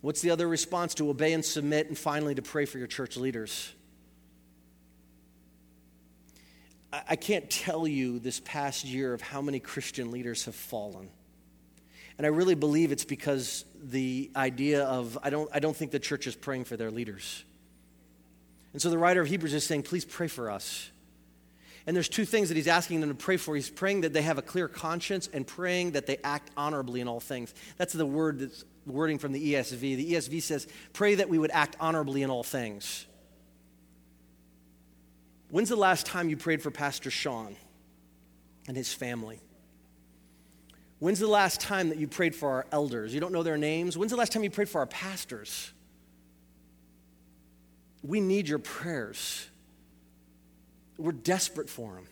What's 0.00 0.20
the 0.20 0.30
other 0.30 0.48
response? 0.48 0.94
To 0.94 1.08
obey 1.08 1.32
and 1.32 1.44
submit, 1.44 1.86
and 1.86 1.96
finally 1.96 2.34
to 2.34 2.42
pray 2.42 2.64
for 2.64 2.78
your 2.78 2.86
church 2.88 3.16
leaders. 3.16 3.72
I 6.92 7.16
can't 7.16 7.48
tell 7.50 7.86
you 7.86 8.18
this 8.18 8.40
past 8.40 8.84
year 8.84 9.12
of 9.12 9.20
how 9.20 9.42
many 9.42 9.60
Christian 9.60 10.10
leaders 10.10 10.46
have 10.46 10.54
fallen. 10.54 11.10
And 12.16 12.26
I 12.26 12.30
really 12.30 12.54
believe 12.54 12.90
it's 12.90 13.04
because 13.04 13.64
the 13.90 14.30
idea 14.34 14.84
of, 14.84 15.16
I 15.22 15.30
don't, 15.30 15.48
I 15.52 15.60
don't 15.60 15.76
think 15.76 15.90
the 15.90 15.98
church 15.98 16.26
is 16.26 16.34
praying 16.34 16.64
for 16.64 16.76
their 16.76 16.90
leaders. 16.90 17.44
And 18.72 18.82
so 18.82 18.90
the 18.90 18.98
writer 18.98 19.20
of 19.22 19.28
Hebrews 19.28 19.54
is 19.54 19.64
saying, 19.64 19.84
please 19.84 20.04
pray 20.04 20.28
for 20.28 20.50
us. 20.50 20.90
And 21.86 21.94
there's 21.94 22.08
two 22.08 22.24
things 22.24 22.48
that 22.48 22.56
he's 22.56 22.66
asking 22.66 23.00
them 23.00 23.10
to 23.10 23.14
pray 23.14 23.36
for. 23.36 23.54
He's 23.54 23.70
praying 23.70 24.00
that 24.00 24.12
they 24.12 24.22
have 24.22 24.38
a 24.38 24.42
clear 24.42 24.66
conscience 24.66 25.28
and 25.32 25.46
praying 25.46 25.92
that 25.92 26.06
they 26.06 26.18
act 26.24 26.50
honorably 26.56 27.00
in 27.00 27.06
all 27.06 27.20
things. 27.20 27.54
That's 27.76 27.92
the 27.92 28.04
word 28.04 28.40
that's 28.40 28.64
wording 28.86 29.18
from 29.18 29.32
the 29.32 29.54
ESV. 29.54 29.80
The 29.80 30.12
ESV 30.14 30.42
says, 30.42 30.66
pray 30.92 31.14
that 31.14 31.28
we 31.28 31.38
would 31.38 31.52
act 31.52 31.76
honorably 31.78 32.22
in 32.22 32.30
all 32.30 32.42
things. 32.42 33.06
When's 35.50 35.68
the 35.68 35.76
last 35.76 36.06
time 36.06 36.28
you 36.28 36.36
prayed 36.36 36.60
for 36.60 36.72
Pastor 36.72 37.10
Sean 37.10 37.54
and 38.66 38.76
his 38.76 38.92
family? 38.92 39.40
When's 40.98 41.18
the 41.18 41.26
last 41.26 41.60
time 41.60 41.90
that 41.90 41.98
you 41.98 42.08
prayed 42.08 42.34
for 42.34 42.50
our 42.50 42.66
elders? 42.72 43.12
You 43.12 43.20
don't 43.20 43.32
know 43.32 43.42
their 43.42 43.58
names. 43.58 43.98
When's 43.98 44.12
the 44.12 44.16
last 44.16 44.32
time 44.32 44.42
you 44.42 44.50
prayed 44.50 44.68
for 44.68 44.78
our 44.78 44.86
pastors? 44.86 45.72
We 48.02 48.20
need 48.20 48.48
your 48.48 48.58
prayers. 48.58 49.46
We're 50.96 51.12
desperate 51.12 51.68
for 51.68 51.94
them. 51.94 52.06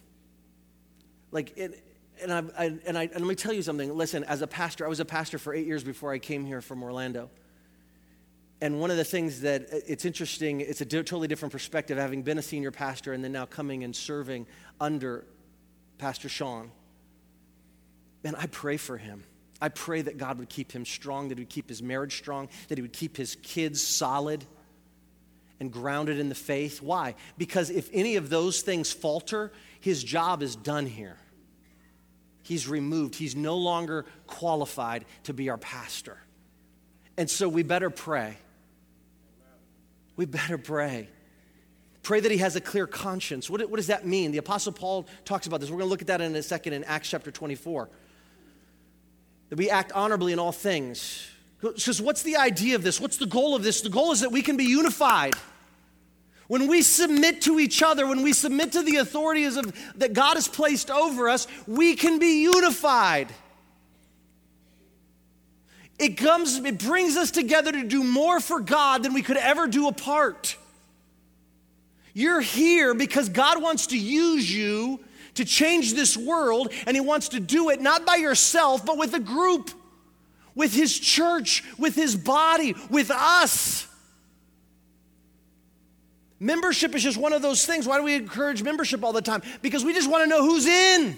Like, 1.30 1.56
it, 1.56 1.82
and, 2.20 2.32
I, 2.32 2.42
I, 2.58 2.64
and, 2.86 2.98
I, 2.98 3.02
and 3.04 3.14
let 3.14 3.26
me 3.26 3.34
tell 3.34 3.52
you 3.52 3.62
something. 3.62 3.96
Listen, 3.96 4.22
as 4.24 4.42
a 4.42 4.46
pastor, 4.46 4.84
I 4.84 4.88
was 4.88 5.00
a 5.00 5.04
pastor 5.04 5.38
for 5.38 5.54
eight 5.54 5.66
years 5.66 5.82
before 5.82 6.12
I 6.12 6.18
came 6.18 6.44
here 6.44 6.60
from 6.60 6.82
Orlando. 6.82 7.30
And 8.60 8.80
one 8.80 8.90
of 8.90 8.96
the 8.96 9.04
things 9.04 9.40
that 9.40 9.62
uh, 9.72 9.78
it's 9.86 10.04
interesting, 10.04 10.60
it's 10.60 10.80
a 10.80 10.86
totally 10.86 11.26
different 11.26 11.52
perspective, 11.52 11.96
having 11.96 12.22
been 12.22 12.38
a 12.38 12.42
senior 12.42 12.70
pastor 12.70 13.12
and 13.12 13.24
then 13.24 13.32
now 13.32 13.46
coming 13.46 13.82
and 13.82 13.96
serving 13.96 14.46
under 14.80 15.24
Pastor 15.98 16.28
Sean. 16.28 16.70
Man, 18.24 18.34
I 18.36 18.46
pray 18.46 18.78
for 18.78 18.96
him. 18.96 19.22
I 19.60 19.68
pray 19.68 20.02
that 20.02 20.18
God 20.18 20.38
would 20.38 20.48
keep 20.48 20.72
him 20.72 20.84
strong, 20.84 21.28
that 21.28 21.38
he 21.38 21.42
would 21.42 21.50
keep 21.50 21.68
his 21.68 21.82
marriage 21.82 22.16
strong, 22.16 22.48
that 22.68 22.78
he 22.78 22.82
would 22.82 22.92
keep 22.92 23.16
his 23.16 23.36
kids 23.36 23.80
solid 23.82 24.44
and 25.60 25.70
grounded 25.70 26.18
in 26.18 26.28
the 26.28 26.34
faith. 26.34 26.82
Why? 26.82 27.14
Because 27.38 27.70
if 27.70 27.88
any 27.92 28.16
of 28.16 28.30
those 28.30 28.62
things 28.62 28.90
falter, 28.90 29.52
his 29.80 30.02
job 30.02 30.42
is 30.42 30.56
done 30.56 30.86
here. 30.86 31.16
He's 32.42 32.68
removed. 32.68 33.14
He's 33.14 33.36
no 33.36 33.56
longer 33.56 34.04
qualified 34.26 35.04
to 35.24 35.32
be 35.32 35.48
our 35.48 35.58
pastor. 35.58 36.18
And 37.16 37.30
so 37.30 37.48
we 37.48 37.62
better 37.62 37.90
pray. 37.90 38.36
We 40.16 40.26
better 40.26 40.58
pray. 40.58 41.08
Pray 42.02 42.20
that 42.20 42.30
he 42.30 42.38
has 42.38 42.54
a 42.54 42.60
clear 42.60 42.86
conscience. 42.86 43.48
What, 43.48 43.68
what 43.70 43.76
does 43.76 43.86
that 43.86 44.06
mean? 44.06 44.32
The 44.32 44.38
Apostle 44.38 44.72
Paul 44.72 45.06
talks 45.24 45.46
about 45.46 45.60
this. 45.60 45.70
We're 45.70 45.78
going 45.78 45.88
to 45.88 45.90
look 45.90 46.02
at 46.02 46.08
that 46.08 46.20
in 46.20 46.36
a 46.36 46.42
second 46.42 46.74
in 46.74 46.84
Acts 46.84 47.08
chapter 47.08 47.30
24. 47.30 47.88
That 49.50 49.58
we 49.58 49.70
act 49.70 49.92
honorably 49.92 50.32
in 50.32 50.38
all 50.38 50.52
things. 50.52 51.28
Because 51.60 52.00
what's 52.00 52.22
the 52.22 52.36
idea 52.36 52.76
of 52.76 52.82
this? 52.82 53.00
What's 53.00 53.16
the 53.16 53.26
goal 53.26 53.54
of 53.54 53.62
this? 53.62 53.80
The 53.80 53.88
goal 53.88 54.12
is 54.12 54.20
that 54.20 54.32
we 54.32 54.42
can 54.42 54.56
be 54.56 54.64
unified. 54.64 55.34
When 56.46 56.66
we 56.68 56.82
submit 56.82 57.42
to 57.42 57.58
each 57.58 57.82
other, 57.82 58.06
when 58.06 58.22
we 58.22 58.34
submit 58.34 58.72
to 58.72 58.82
the 58.82 58.96
authorities 58.96 59.56
of, 59.56 59.72
that 59.96 60.12
God 60.12 60.34
has 60.34 60.46
placed 60.46 60.90
over 60.90 61.28
us, 61.28 61.46
we 61.66 61.96
can 61.96 62.18
be 62.18 62.42
unified. 62.42 63.28
It 65.98 66.16
comes, 66.16 66.56
it 66.58 66.78
brings 66.78 67.16
us 67.16 67.30
together 67.30 67.72
to 67.72 67.84
do 67.84 68.04
more 68.04 68.40
for 68.40 68.60
God 68.60 69.02
than 69.02 69.14
we 69.14 69.22
could 69.22 69.36
ever 69.36 69.66
do 69.66 69.88
apart. 69.88 70.56
You're 72.12 72.40
here 72.40 72.94
because 72.94 73.28
God 73.28 73.62
wants 73.62 73.88
to 73.88 73.98
use 73.98 74.52
you 74.52 75.00
to 75.34 75.44
change 75.44 75.94
this 75.94 76.16
world, 76.16 76.72
and 76.86 76.96
He 76.96 77.00
wants 77.00 77.28
to 77.30 77.40
do 77.40 77.70
it 77.70 77.80
not 77.80 78.06
by 78.06 78.16
yourself, 78.16 78.84
but 78.84 78.98
with 78.98 79.14
a 79.14 79.20
group, 79.20 79.70
with 80.54 80.74
His 80.74 80.98
church, 80.98 81.64
with 81.78 81.94
His 81.94 82.16
body, 82.16 82.74
with 82.90 83.10
us. 83.10 83.86
Membership 86.40 86.94
is 86.94 87.02
just 87.02 87.16
one 87.16 87.32
of 87.32 87.42
those 87.42 87.64
things. 87.64 87.86
Why 87.86 87.96
do 87.96 88.04
we 88.04 88.14
encourage 88.14 88.62
membership 88.62 89.02
all 89.02 89.12
the 89.12 89.22
time? 89.22 89.42
Because 89.62 89.84
we 89.84 89.94
just 89.94 90.10
want 90.10 90.24
to 90.24 90.28
know 90.28 90.42
who's 90.42 90.66
in. 90.66 91.16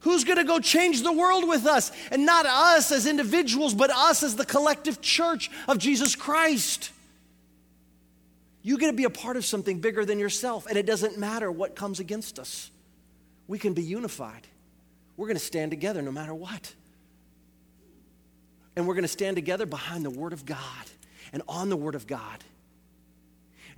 Who's 0.00 0.22
going 0.22 0.38
to 0.38 0.44
go 0.44 0.60
change 0.60 1.02
the 1.02 1.12
world 1.12 1.48
with 1.48 1.66
us? 1.66 1.90
And 2.12 2.24
not 2.24 2.46
us 2.46 2.92
as 2.92 3.06
individuals, 3.06 3.74
but 3.74 3.90
us 3.90 4.22
as 4.22 4.36
the 4.36 4.44
collective 4.44 5.00
church 5.00 5.50
of 5.66 5.78
Jesus 5.78 6.14
Christ. 6.14 6.92
You 8.62 8.78
get 8.78 8.86
to 8.88 8.92
be 8.92 9.04
a 9.04 9.10
part 9.10 9.36
of 9.36 9.44
something 9.44 9.80
bigger 9.80 10.04
than 10.04 10.18
yourself, 10.18 10.66
and 10.66 10.76
it 10.76 10.86
doesn't 10.86 11.18
matter 11.18 11.50
what 11.50 11.74
comes 11.74 11.98
against 11.98 12.38
us. 12.38 12.70
We 13.48 13.58
can 13.58 13.74
be 13.74 13.82
unified. 13.82 14.46
We're 15.16 15.26
going 15.26 15.36
to 15.36 15.44
stand 15.44 15.72
together 15.72 16.00
no 16.00 16.12
matter 16.12 16.32
what. 16.32 16.72
And 18.76 18.86
we're 18.86 18.94
going 18.94 19.02
to 19.02 19.08
stand 19.08 19.34
together 19.34 19.66
behind 19.66 20.04
the 20.04 20.10
Word 20.10 20.32
of 20.32 20.46
God 20.46 20.60
and 21.32 21.42
on 21.48 21.68
the 21.68 21.76
Word 21.76 21.96
of 21.96 22.06
God 22.06 22.44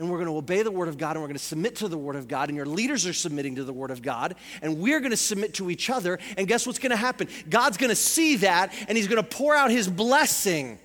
and 0.01 0.11
we're 0.11 0.17
going 0.17 0.29
to 0.29 0.37
obey 0.37 0.63
the 0.63 0.71
Word 0.71 0.89
of 0.89 0.97
God 0.97 1.11
and 1.11 1.21
we're 1.21 1.29
going 1.29 1.37
to 1.37 1.45
submit 1.45 1.77
to 1.77 1.89
the 1.89 1.99
Word 1.99 2.17
of 2.17 2.27
God, 2.27 2.49
and 2.49 2.57
your 2.57 2.65
leaders 2.65 3.07
are 3.07 3.13
submitting 3.13 3.57
to 3.57 3.65
the 3.65 3.73
Word 3.73 3.91
of 3.91 4.01
God, 4.01 4.35
and 4.63 4.79
we're 4.79 4.99
going 4.99 5.11
to 5.11 5.17
submit 5.17 5.53
to 5.55 5.71
each 5.71 5.91
other. 5.91 6.19
And 6.39 6.49
guess 6.49 6.67
what's 6.67 6.79
going 6.79 6.91
to 6.91 6.97
happen? 6.97 7.29
God's 7.51 7.77
going 7.77 7.91
to 7.91 7.97
see 7.97 8.37
that 8.37 8.73
and 8.89 8.97
He's 8.97 9.09
going 9.09 9.23
to 9.23 9.29
pour 9.29 9.55
out 9.55 9.71
His 9.71 9.89
blessing. 9.89 10.79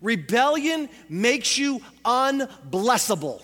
Rebellion 0.00 0.88
makes 1.08 1.58
you 1.58 1.80
unblessable. 2.04 3.42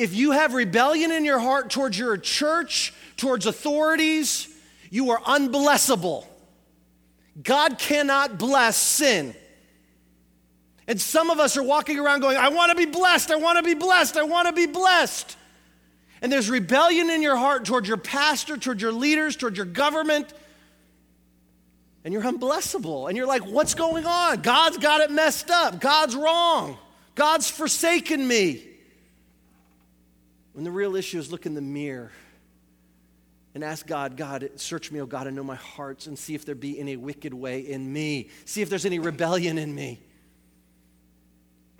If 0.00 0.14
you 0.14 0.30
have 0.30 0.54
rebellion 0.54 1.12
in 1.12 1.26
your 1.26 1.38
heart 1.38 1.68
towards 1.68 1.98
your 1.98 2.16
church, 2.16 2.94
towards 3.18 3.44
authorities, 3.44 4.48
you 4.88 5.10
are 5.10 5.20
unblessable. 5.26 6.26
God 7.42 7.78
cannot 7.78 8.38
bless 8.38 8.78
sin. 8.78 9.34
And 10.88 10.98
some 10.98 11.28
of 11.28 11.38
us 11.38 11.58
are 11.58 11.62
walking 11.62 11.98
around 11.98 12.20
going, 12.20 12.38
I 12.38 12.48
want 12.48 12.70
to 12.70 12.76
be 12.76 12.90
blessed, 12.90 13.30
I 13.30 13.36
want 13.36 13.58
to 13.58 13.62
be 13.62 13.74
blessed, 13.74 14.16
I 14.16 14.22
want 14.22 14.48
to 14.48 14.54
be 14.54 14.64
blessed. 14.64 15.36
And 16.22 16.32
there's 16.32 16.48
rebellion 16.48 17.10
in 17.10 17.20
your 17.20 17.36
heart 17.36 17.66
towards 17.66 17.86
your 17.86 17.98
pastor, 17.98 18.56
towards 18.56 18.80
your 18.80 18.92
leaders, 18.92 19.36
towards 19.36 19.58
your 19.58 19.66
government. 19.66 20.32
And 22.06 22.14
you're 22.14 22.22
unblessable. 22.22 23.08
And 23.08 23.18
you're 23.18 23.26
like, 23.26 23.44
what's 23.44 23.74
going 23.74 24.06
on? 24.06 24.40
God's 24.40 24.78
got 24.78 25.02
it 25.02 25.10
messed 25.10 25.50
up. 25.50 25.78
God's 25.78 26.16
wrong. 26.16 26.78
God's 27.14 27.50
forsaken 27.50 28.26
me. 28.26 28.66
When 30.60 30.66
the 30.66 30.70
real 30.70 30.94
issue 30.94 31.18
is 31.18 31.32
look 31.32 31.46
in 31.46 31.54
the 31.54 31.62
mirror 31.62 32.12
and 33.54 33.64
ask 33.64 33.86
God, 33.86 34.18
God, 34.18 34.46
search 34.56 34.92
me, 34.92 35.00
oh 35.00 35.06
God, 35.06 35.26
and 35.26 35.34
know 35.34 35.42
my 35.42 35.54
hearts 35.54 36.06
and 36.06 36.18
see 36.18 36.34
if 36.34 36.44
there 36.44 36.54
be 36.54 36.78
any 36.78 36.98
wicked 36.98 37.32
way 37.32 37.60
in 37.60 37.90
me. 37.90 38.28
See 38.44 38.60
if 38.60 38.68
there's 38.68 38.84
any 38.84 38.98
rebellion 38.98 39.56
in 39.56 39.74
me. 39.74 40.00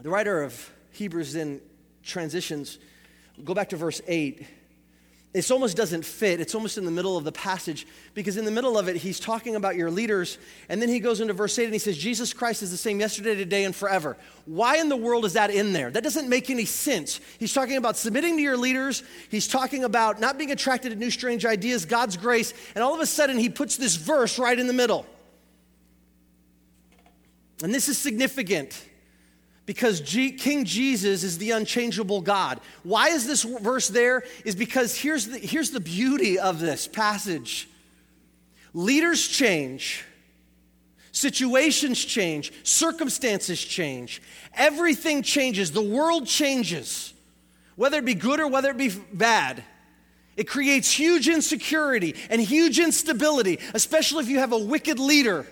The 0.01 0.09
writer 0.09 0.43
of 0.43 0.73
Hebrews 0.93 1.35
then 1.35 1.61
transitions. 2.03 2.79
Go 3.45 3.53
back 3.53 3.69
to 3.69 3.77
verse 3.77 4.01
8. 4.09 4.47
It 5.33 5.49
almost 5.53 5.77
doesn't 5.77 6.05
fit. 6.05 6.41
It's 6.41 6.57
almost 6.57 6.77
in 6.77 6.85
the 6.85 6.91
middle 6.91 7.17
of 7.17 7.23
the 7.23 7.31
passage 7.31 7.87
because 8.15 8.37
in 8.37 8.45
the 8.45 8.51
middle 8.51 8.77
of 8.77 8.89
it, 8.89 8.97
he's 8.97 9.21
talking 9.21 9.55
about 9.55 9.77
your 9.77 9.89
leaders. 9.89 10.39
And 10.69 10.83
then 10.83 10.89
he 10.89 10.99
goes 10.99 11.21
into 11.21 11.35
verse 11.35 11.57
8 11.57 11.67
and 11.67 11.73
he 11.73 11.79
says, 11.79 11.97
Jesus 11.97 12.33
Christ 12.33 12.65
is 12.65 12.73
the 12.73 12.77
same 12.77 12.99
yesterday, 12.99 13.37
today, 13.37 13.65
and 13.65 13.75
forever. 13.75 14.17
Why 14.47 14.79
in 14.79 14.89
the 14.89 14.97
world 14.97 15.25
is 15.25 15.35
that 15.35 15.51
in 15.51 15.73
there? 15.73 15.89
That 15.89 16.03
doesn't 16.03 16.29
make 16.29 16.51
any 16.51 16.65
sense. 16.65 17.21
He's 17.39 17.53
talking 17.53 17.77
about 17.77 17.97
submitting 17.97 18.39
to 18.39 18.43
your 18.43 18.57
leaders. 18.57 19.05
He's 19.29 19.47
talking 19.47 19.85
about 19.85 20.19
not 20.19 20.37
being 20.37 20.51
attracted 20.51 20.91
to 20.91 20.97
new, 20.97 21.13
strange 21.13 21.47
ideas, 21.47 21.85
God's 21.85 22.17
grace. 22.17 22.53
And 22.75 22.83
all 22.83 22.95
of 22.95 23.01
a 23.01 23.07
sudden, 23.07 23.39
he 23.39 23.49
puts 23.49 23.77
this 23.77 23.95
verse 23.95 24.37
right 24.37 24.59
in 24.59 24.67
the 24.67 24.73
middle. 24.73 25.07
And 27.63 27.73
this 27.73 27.89
is 27.89 27.99
significant 27.99 28.85
because 29.67 30.01
G- 30.01 30.33
King 30.33 30.65
Jesus 30.65 31.23
is 31.23 31.39
the 31.39 31.53
unchangeable 31.53 32.21
God. 32.21 32.61
Why 32.83 33.11
is 33.11 33.27
this 33.27 33.43
verse 33.43 33.89
there? 33.89 34.25
Is 34.45 34.55
because 34.55 34.97
here's 34.97 35.27
the, 35.27 35.39
here's 35.39 35.71
the 35.71 35.81
beauty 35.81 36.39
of 36.39 36.61
this 36.61 36.87
passage 36.87 37.69
leaders 38.73 39.27
change, 39.27 40.05
situations 41.13 42.05
change, 42.05 42.53
circumstances 42.63 43.63
change, 43.63 44.23
everything 44.55 45.23
changes, 45.23 45.73
the 45.73 45.83
world 45.83 46.27
changes, 46.27 47.13
whether 47.77 47.99
it 47.99 48.05
be 48.05 48.15
good 48.15 48.41
or 48.41 48.49
whether 48.49 48.71
it 48.71 48.77
be 48.77 48.91
bad. 49.13 49.63
It 50.37 50.49
creates 50.49 50.91
huge 50.91 51.29
insecurity 51.29 52.15
and 52.31 52.41
huge 52.41 52.79
instability, 52.79 53.59
especially 53.75 54.25
if 54.25 54.31
you 54.31 54.39
have 54.39 54.53
a 54.53 54.59
wicked 54.59 54.99
leader. 54.99 55.47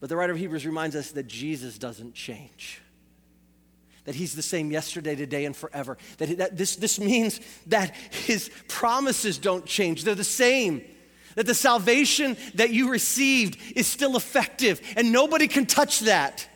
But 0.00 0.08
the 0.08 0.16
writer 0.16 0.32
of 0.32 0.38
Hebrews 0.38 0.64
reminds 0.64 0.96
us 0.96 1.12
that 1.12 1.26
Jesus 1.26 1.78
doesn't 1.78 2.14
change. 2.14 2.80
That 4.04 4.14
he's 4.14 4.34
the 4.34 4.42
same 4.42 4.70
yesterday, 4.70 5.14
today, 5.14 5.44
and 5.44 5.54
forever. 5.54 5.98
That, 6.18 6.38
that 6.38 6.56
this, 6.56 6.76
this 6.76 6.98
means 6.98 7.38
that 7.66 7.94
his 8.10 8.50
promises 8.66 9.36
don't 9.36 9.66
change, 9.66 10.04
they're 10.04 10.14
the 10.14 10.24
same. 10.24 10.82
That 11.36 11.46
the 11.46 11.54
salvation 11.54 12.36
that 12.54 12.70
you 12.70 12.90
received 12.90 13.58
is 13.76 13.86
still 13.86 14.16
effective, 14.16 14.80
and 14.96 15.12
nobody 15.12 15.46
can 15.46 15.66
touch 15.66 16.00
that. 16.00 16.48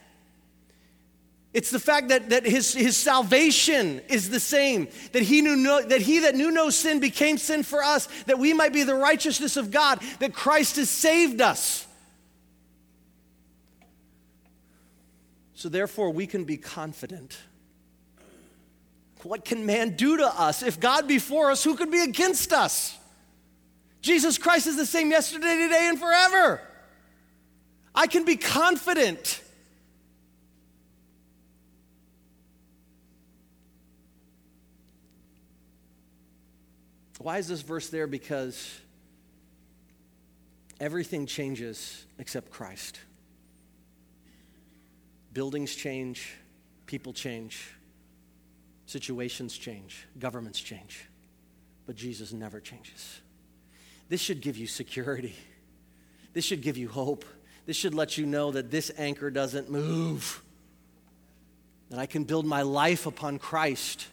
It's 1.53 1.70
the 1.70 1.78
fact 1.78 2.09
that, 2.09 2.30
that 2.30 2.45
his, 2.45 2.74
his 2.74 2.97
salvation 2.97 4.01
is 4.09 4.28
the 4.30 4.40
same, 4.40 4.88
that 5.12 5.22
he, 5.22 5.40
knew 5.40 5.55
no, 5.55 5.80
that 5.80 6.01
he 6.01 6.20
that 6.20 6.34
knew 6.34 6.51
no 6.51 6.70
sin 6.70 6.99
became 6.99 7.38
sin 7.38 7.62
for 7.62 7.84
us, 7.84 8.09
that 8.26 8.40
we 8.40 8.53
might 8.53 8.72
be 8.72 8.82
the 8.82 8.97
righteousness 8.97 9.57
of 9.57 9.70
God, 9.70 10.01
that 10.18 10.34
Christ 10.34 10.74
has 10.76 10.90
saved 10.90 11.40
us. 11.40 11.86
So, 15.65 15.71
therefore, 15.71 16.11
we 16.11 16.27
can 16.27 16.45
be 16.45 16.59
confident. 16.59 17.39
What 19.23 19.47
can 19.47 19.65
man 19.65 19.97
do 19.97 20.19
to 20.19 20.27
us? 20.27 20.62
If 20.62 20.79
God 20.79 21.09
be 21.09 21.19
for 21.19 21.51
us, 21.51 21.65
who 21.65 21.75
could 21.75 21.91
be 21.91 22.03
against 22.03 22.53
us? 22.53 22.95
Jesus 24.03 24.37
Christ 24.37 24.67
is 24.67 24.77
the 24.77 24.85
same 24.85 25.11
yesterday, 25.11 25.57
today, 25.57 25.87
and 25.89 25.99
forever. 25.99 26.61
I 27.95 28.07
can 28.09 28.27
be 28.27 28.37
confident. 28.37 29.41
Why 37.17 37.39
is 37.39 37.49
this 37.49 37.62
verse 37.62 37.89
there? 37.89 38.07
Because 38.07 38.71
everything 40.79 41.25
changes 41.25 42.05
except 42.19 42.51
Christ. 42.51 43.01
Buildings 45.35 45.74
change, 45.74 46.32
people 46.87 47.12
change, 47.12 47.74
situations 48.87 49.59
change, 49.59 50.07
governments 50.18 50.61
change, 50.61 51.07
but 51.87 51.97
Jesus 51.97 52.32
never 52.32 52.61
changes. 52.61 53.20
This 54.09 54.20
should 54.20 54.41
give 54.41 54.57
you 54.57 54.66
security. 54.66 55.35
This 56.32 56.45
should 56.45 56.62
give 56.62 56.76
you 56.76 56.89
hope. 56.89 57.24
This 57.66 57.76
should 57.76 57.95
let 57.95 58.16
you 58.16 58.26
know 58.26 58.53
that 58.53 58.70
this 58.70 58.93
anchor 58.97 59.30
doesn't 59.30 59.70
move, 59.70 60.43
that 61.91 61.99
I 61.99 62.07
can 62.07 62.24
build 62.24 62.47
my 62.47 62.62
life 62.62 63.07
upon 63.07 63.39
Christ 63.39 64.07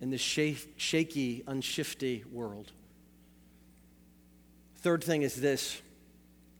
in 0.00 0.10
this 0.10 0.20
shaky, 0.20 1.44
unshifty 1.46 2.24
world. 2.32 2.72
Third 4.78 5.04
thing 5.04 5.22
is 5.22 5.40
this 5.40 5.80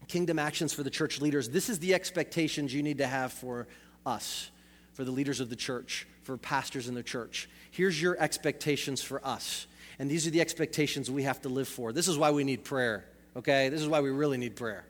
kingdom 0.08 0.38
actions 0.38 0.72
for 0.72 0.82
the 0.82 0.90
church 0.90 1.20
leaders. 1.20 1.48
This 1.48 1.68
is 1.68 1.78
the 1.78 1.94
expectations 1.94 2.72
you 2.74 2.82
need 2.82 2.98
to 2.98 3.06
have 3.06 3.32
for 3.32 3.66
us, 4.06 4.50
for 4.92 5.04
the 5.04 5.10
leaders 5.10 5.40
of 5.40 5.50
the 5.50 5.56
church, 5.56 6.06
for 6.22 6.36
pastors 6.36 6.88
in 6.88 6.94
the 6.94 7.02
church. 7.02 7.48
Here's 7.70 8.00
your 8.00 8.16
expectations 8.18 9.02
for 9.02 9.24
us. 9.26 9.66
And 9.98 10.10
these 10.10 10.26
are 10.26 10.30
the 10.30 10.40
expectations 10.40 11.10
we 11.10 11.22
have 11.22 11.40
to 11.42 11.48
live 11.48 11.68
for. 11.68 11.92
This 11.92 12.08
is 12.08 12.18
why 12.18 12.30
we 12.30 12.44
need 12.44 12.64
prayer, 12.64 13.04
okay? 13.36 13.68
This 13.68 13.80
is 13.80 13.88
why 13.88 14.00
we 14.00 14.10
really 14.10 14.38
need 14.38 14.56
prayer. 14.56 14.84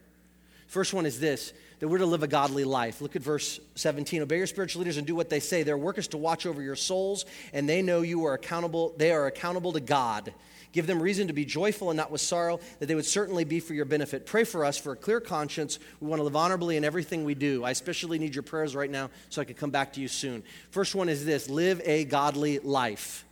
First 0.66 0.94
one 0.94 1.06
is 1.06 1.20
this 1.20 1.52
that 1.80 1.88
we're 1.88 1.98
to 1.98 2.06
live 2.06 2.22
a 2.22 2.28
godly 2.28 2.64
life. 2.64 3.00
Look 3.00 3.16
at 3.16 3.22
verse 3.22 3.60
17. 3.74 4.22
Obey 4.22 4.38
your 4.38 4.46
spiritual 4.46 4.80
leaders 4.80 4.96
and 4.96 5.06
do 5.06 5.14
what 5.14 5.28
they 5.28 5.40
say. 5.40 5.62
Their 5.62 5.76
work 5.76 5.98
is 5.98 6.08
to 6.08 6.16
watch 6.16 6.46
over 6.46 6.62
your 6.62 6.76
souls, 6.76 7.26
and 7.52 7.68
they 7.68 7.82
know 7.82 8.00
you 8.00 8.24
are 8.24 8.34
accountable, 8.34 8.94
they 8.96 9.12
are 9.12 9.26
accountable 9.26 9.72
to 9.72 9.80
God. 9.80 10.32
Give 10.74 10.88
them 10.88 11.00
reason 11.00 11.28
to 11.28 11.32
be 11.32 11.44
joyful 11.44 11.90
and 11.90 11.96
not 11.96 12.10
with 12.10 12.20
sorrow, 12.20 12.58
that 12.80 12.86
they 12.86 12.96
would 12.96 13.06
certainly 13.06 13.44
be 13.44 13.60
for 13.60 13.74
your 13.74 13.84
benefit. 13.84 14.26
Pray 14.26 14.42
for 14.42 14.64
us 14.64 14.76
for 14.76 14.90
a 14.90 14.96
clear 14.96 15.20
conscience. 15.20 15.78
We 16.00 16.08
want 16.08 16.18
to 16.18 16.24
live 16.24 16.34
honorably 16.34 16.76
in 16.76 16.82
everything 16.82 17.22
we 17.22 17.36
do. 17.36 17.62
I 17.62 17.70
especially 17.70 18.18
need 18.18 18.34
your 18.34 18.42
prayers 18.42 18.74
right 18.74 18.90
now 18.90 19.10
so 19.28 19.40
I 19.40 19.44
can 19.44 19.54
come 19.54 19.70
back 19.70 19.92
to 19.92 20.00
you 20.00 20.08
soon. 20.08 20.42
First 20.72 20.96
one 20.96 21.08
is 21.08 21.24
this 21.24 21.48
live 21.48 21.80
a 21.84 22.04
godly 22.04 22.58
life. 22.58 23.24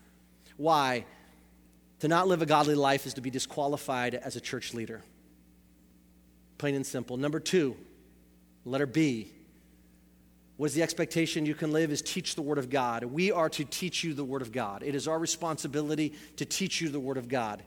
Why? 0.57 1.05
To 1.99 2.07
not 2.07 2.29
live 2.29 2.43
a 2.43 2.47
godly 2.47 2.77
life 2.77 3.07
is 3.07 3.15
to 3.15 3.21
be 3.21 3.31
disqualified 3.31 4.15
as 4.15 4.37
a 4.37 4.41
church 4.41 4.73
leader. 4.73 5.03
Plain 6.59 6.77
and 6.77 6.87
simple. 6.87 7.17
Number 7.17 7.41
two, 7.41 7.77
letter 8.65 8.87
B, 8.87 9.33
what 10.63 10.71
is 10.71 10.75
the 10.75 10.83
expectation 10.85 11.45
you 11.45 11.57
can 11.57 11.73
live 11.73 11.91
is 11.91 12.01
teach 12.01 12.37
the 12.37 12.41
Word 12.41 12.57
of 12.57 12.71
God. 12.71 13.03
We 13.03 13.33
are 13.33 13.49
to 13.49 13.65
teach 13.65 14.05
you 14.05 14.15
the 14.15 14.23
Word 14.23 14.43
of 14.43 14.53
God. 14.53 14.85
It 14.85 14.95
is 14.95 15.09
our 15.09 15.19
responsibility 15.19 16.13
to 16.37 16.45
teach 16.45 16.81
you 16.81 16.89
the 16.89 17.01
Word 17.01 17.17
of 17.17 17.27
God. 17.27 17.61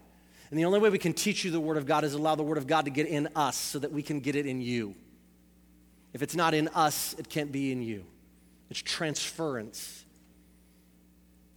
And 0.50 0.58
the 0.58 0.64
only 0.64 0.80
way 0.80 0.90
we 0.90 0.98
can 0.98 1.12
teach 1.12 1.44
you 1.44 1.52
the 1.52 1.60
Word 1.60 1.76
of 1.76 1.86
God 1.86 2.06
is 2.06 2.14
allow 2.14 2.36
the 2.36 2.44
Word 2.44 2.58
of 2.58 2.68
God 2.68 2.86
to 2.86 2.92
get 2.92 3.06
in 3.06 3.28
us 3.36 3.58
so 3.58 3.80
that 3.80 3.92
we 3.92 4.02
can 4.02 4.22
get 4.22 4.38
it 4.38 4.46
in 4.46 4.62
you. 4.62 4.96
If 6.14 6.22
it's 6.22 6.38
not 6.38 6.54
in 6.54 6.70
us, 6.70 7.14
it 7.20 7.28
can't 7.28 7.52
be 7.52 7.74
in 7.74 7.82
you. 7.82 8.06
It's 8.70 8.82
transference, 8.82 10.06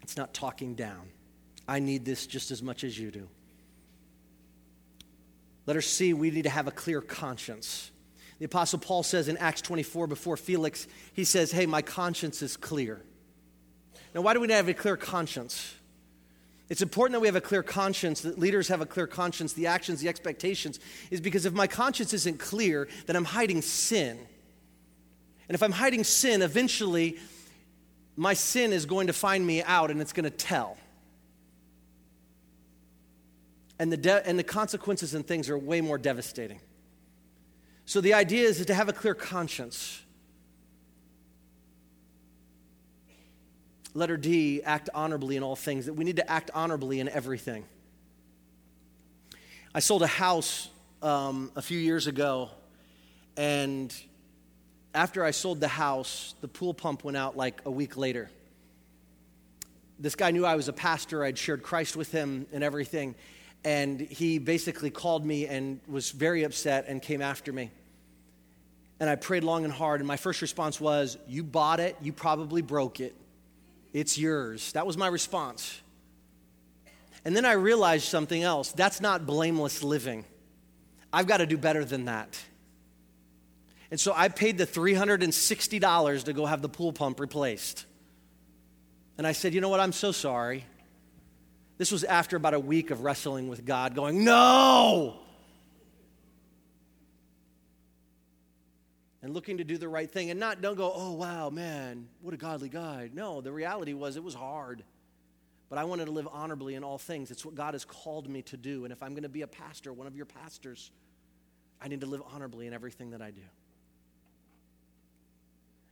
it's 0.02 0.16
not 0.16 0.34
talking 0.34 0.74
down. 0.74 1.08
I 1.68 1.78
need 1.78 2.04
this 2.04 2.26
just 2.26 2.50
as 2.50 2.64
much 2.64 2.82
as 2.82 2.98
you 2.98 3.12
do. 3.12 3.28
Let 5.66 5.76
us 5.76 5.86
see, 5.86 6.14
we 6.14 6.32
need 6.32 6.42
to 6.42 6.50
have 6.50 6.66
a 6.66 6.72
clear 6.72 7.00
conscience. 7.00 7.92
The 8.38 8.44
Apostle 8.44 8.78
Paul 8.78 9.02
says 9.02 9.28
in 9.28 9.36
Acts 9.36 9.62
24 9.62 10.06
before 10.06 10.36
Felix, 10.36 10.86
he 11.12 11.24
says, 11.24 11.50
Hey, 11.50 11.66
my 11.66 11.82
conscience 11.82 12.40
is 12.40 12.56
clear. 12.56 13.02
Now, 14.14 14.20
why 14.20 14.34
do 14.34 14.40
we 14.40 14.46
not 14.46 14.54
have 14.54 14.68
a 14.68 14.74
clear 14.74 14.96
conscience? 14.96 15.74
It's 16.68 16.82
important 16.82 17.14
that 17.14 17.20
we 17.20 17.28
have 17.28 17.36
a 17.36 17.40
clear 17.40 17.62
conscience, 17.62 18.20
that 18.20 18.38
leaders 18.38 18.68
have 18.68 18.80
a 18.80 18.86
clear 18.86 19.06
conscience, 19.06 19.54
the 19.54 19.66
actions, 19.66 20.00
the 20.00 20.08
expectations, 20.08 20.78
is 21.10 21.20
because 21.20 21.46
if 21.46 21.54
my 21.54 21.66
conscience 21.66 22.12
isn't 22.12 22.38
clear, 22.38 22.88
then 23.06 23.16
I'm 23.16 23.24
hiding 23.24 23.62
sin. 23.62 24.18
And 25.48 25.54
if 25.54 25.62
I'm 25.62 25.72
hiding 25.72 26.04
sin, 26.04 26.42
eventually 26.42 27.16
my 28.16 28.34
sin 28.34 28.72
is 28.72 28.84
going 28.84 29.06
to 29.06 29.12
find 29.14 29.46
me 29.46 29.62
out 29.62 29.90
and 29.90 30.00
it's 30.00 30.12
going 30.12 30.24
to 30.24 30.30
tell. 30.30 30.76
And 33.78 33.90
the, 33.90 33.96
de- 33.96 34.26
and 34.26 34.38
the 34.38 34.44
consequences 34.44 35.14
and 35.14 35.26
things 35.26 35.48
are 35.48 35.56
way 35.56 35.80
more 35.80 35.96
devastating. 35.96 36.60
So 37.88 38.02
the 38.02 38.12
idea 38.12 38.46
is 38.46 38.66
to 38.66 38.74
have 38.74 38.90
a 38.90 38.92
clear 38.92 39.14
conscience. 39.14 40.02
Letter 43.94 44.18
D, 44.18 44.62
act 44.62 44.90
honorably 44.94 45.36
in 45.36 45.42
all 45.42 45.56
things, 45.56 45.86
that 45.86 45.94
we 45.94 46.04
need 46.04 46.16
to 46.16 46.30
act 46.30 46.50
honorably 46.52 47.00
in 47.00 47.08
everything. 47.08 47.64
I 49.74 49.80
sold 49.80 50.02
a 50.02 50.06
house 50.06 50.68
um, 51.00 51.50
a 51.56 51.62
few 51.62 51.78
years 51.78 52.06
ago, 52.06 52.50
And 53.38 53.90
after 54.92 55.24
I 55.24 55.30
sold 55.30 55.58
the 55.58 55.66
house, 55.66 56.34
the 56.42 56.48
pool 56.48 56.74
pump 56.74 57.04
went 57.04 57.16
out 57.16 57.38
like 57.38 57.62
a 57.64 57.70
week 57.70 57.96
later. 57.96 58.30
This 59.98 60.14
guy 60.14 60.30
knew 60.30 60.44
I 60.44 60.56
was 60.56 60.68
a 60.68 60.74
pastor, 60.74 61.24
I'd 61.24 61.38
shared 61.38 61.62
Christ 61.62 61.96
with 61.96 62.12
him 62.12 62.48
and 62.52 62.62
everything. 62.62 63.14
And 63.64 64.00
he 64.00 64.38
basically 64.38 64.90
called 64.90 65.26
me 65.26 65.46
and 65.46 65.80
was 65.88 66.10
very 66.10 66.44
upset 66.44 66.86
and 66.88 67.02
came 67.02 67.20
after 67.20 67.52
me. 67.52 67.70
And 69.00 69.08
I 69.08 69.16
prayed 69.16 69.44
long 69.44 69.64
and 69.64 69.72
hard, 69.72 70.00
and 70.00 70.08
my 70.08 70.16
first 70.16 70.42
response 70.42 70.80
was, 70.80 71.18
You 71.28 71.44
bought 71.44 71.80
it, 71.80 71.96
you 72.00 72.12
probably 72.12 72.62
broke 72.62 73.00
it. 73.00 73.14
It's 73.92 74.18
yours. 74.18 74.72
That 74.72 74.86
was 74.86 74.96
my 74.96 75.06
response. 75.06 75.80
And 77.24 77.36
then 77.36 77.44
I 77.44 77.52
realized 77.52 78.04
something 78.04 78.42
else 78.42 78.72
that's 78.72 79.00
not 79.00 79.26
blameless 79.26 79.82
living. 79.82 80.24
I've 81.12 81.26
got 81.26 81.38
to 81.38 81.46
do 81.46 81.56
better 81.56 81.84
than 81.84 82.06
that. 82.06 82.38
And 83.90 83.98
so 83.98 84.12
I 84.14 84.28
paid 84.28 84.58
the 84.58 84.66
$360 84.66 86.24
to 86.24 86.32
go 86.32 86.46
have 86.46 86.62
the 86.62 86.68
pool 86.68 86.92
pump 86.92 87.20
replaced. 87.20 87.86
And 89.16 89.26
I 89.26 89.32
said, 89.32 89.54
You 89.54 89.60
know 89.60 89.68
what? 89.68 89.80
I'm 89.80 89.92
so 89.92 90.12
sorry. 90.12 90.64
This 91.78 91.92
was 91.92 92.02
after 92.02 92.36
about 92.36 92.54
a 92.54 92.60
week 92.60 92.90
of 92.90 93.02
wrestling 93.02 93.48
with 93.48 93.64
God, 93.64 93.94
going, 93.94 94.24
No! 94.24 95.20
And 99.22 99.32
looking 99.32 99.58
to 99.58 99.64
do 99.64 99.78
the 99.78 99.88
right 99.88 100.10
thing 100.10 100.30
and 100.30 100.38
not, 100.38 100.60
don't 100.60 100.76
go, 100.76 100.92
Oh, 100.94 101.12
wow, 101.12 101.50
man, 101.50 102.08
what 102.20 102.34
a 102.34 102.36
godly 102.36 102.68
guy. 102.68 103.10
No, 103.14 103.40
the 103.40 103.52
reality 103.52 103.94
was 103.94 104.16
it 104.16 104.24
was 104.24 104.34
hard. 104.34 104.82
But 105.68 105.78
I 105.78 105.84
wanted 105.84 106.06
to 106.06 106.12
live 106.12 106.26
honorably 106.32 106.74
in 106.74 106.82
all 106.82 106.98
things. 106.98 107.30
It's 107.30 107.44
what 107.44 107.54
God 107.54 107.74
has 107.74 107.84
called 107.84 108.28
me 108.28 108.42
to 108.42 108.56
do. 108.56 108.84
And 108.84 108.92
if 108.92 109.02
I'm 109.02 109.10
going 109.10 109.22
to 109.22 109.28
be 109.28 109.42
a 109.42 109.46
pastor, 109.46 109.92
one 109.92 110.06
of 110.06 110.16
your 110.16 110.24
pastors, 110.24 110.90
I 111.80 111.88
need 111.88 112.00
to 112.00 112.06
live 112.06 112.22
honorably 112.32 112.66
in 112.66 112.72
everything 112.72 113.10
that 113.10 113.20
I 113.20 113.30
do. 113.30 113.42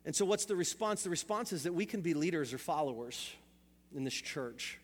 And 0.06 0.16
so, 0.16 0.24
what's 0.24 0.46
the 0.46 0.56
response? 0.56 1.02
The 1.02 1.10
response 1.10 1.52
is 1.52 1.64
that 1.64 1.74
we 1.74 1.84
can 1.84 2.00
be 2.00 2.14
leaders 2.14 2.54
or 2.54 2.58
followers 2.58 3.30
in 3.94 4.04
this 4.04 4.14
church. 4.14 4.78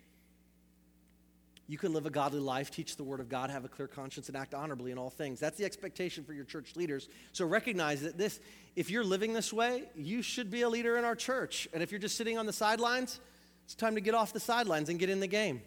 You 1.73 1.79
can 1.79 1.95
live 1.95 2.05
a 2.05 2.11
godly 2.11 2.39
life, 2.39 2.71
teach 2.71 2.97
the 2.97 3.03
word 3.03 3.19
of 3.19 3.31
God, 3.31 3.49
have 3.49 3.65
a 3.65 3.69
clear 3.69 3.89
conscience, 3.89 4.29
and 4.29 4.37
act 4.37 4.53
honorably 4.53 4.93
in 4.93 4.99
all 4.99 5.09
things. 5.09 5.41
That's 5.41 5.57
the 5.57 5.65
expectation 5.65 6.23
for 6.23 6.35
your 6.35 6.45
church 6.45 6.77
leaders. 6.77 7.09
So 7.33 7.47
recognize 7.47 8.03
that 8.03 8.19
this, 8.19 8.41
if 8.77 8.91
you're 8.91 9.03
living 9.03 9.33
this 9.33 9.55
way, 9.55 9.85
you 9.97 10.21
should 10.21 10.51
be 10.51 10.61
a 10.61 10.69
leader 10.69 10.99
in 10.99 11.07
our 11.07 11.17
church. 11.17 11.71
And 11.73 11.83
if 11.83 11.91
you're 11.91 11.99
just 11.99 12.19
sitting 12.19 12.37
on 12.37 12.45
the 12.45 12.53
sidelines, 12.53 13.21
it's 13.65 13.75
time 13.75 13.95
to 13.95 14.03
get 14.03 14.15
off 14.15 14.35
the 14.35 14.39
sidelines 14.39 14.91
and 14.91 14.99
get 14.99 15.09
in 15.09 15.19
the 15.19 15.27
game. 15.27 15.63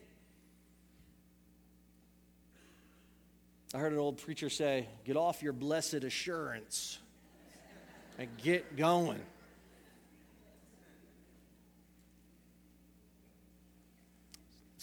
I 3.73 3.79
heard 3.79 3.91
an 3.91 3.97
old 3.97 4.19
preacher 4.19 4.51
say, 4.51 4.87
Get 5.05 5.17
off 5.17 5.41
your 5.41 5.53
blessed 5.53 6.03
assurance 6.03 6.99
and 8.19 8.29
get 8.43 8.77
going. 8.77 9.21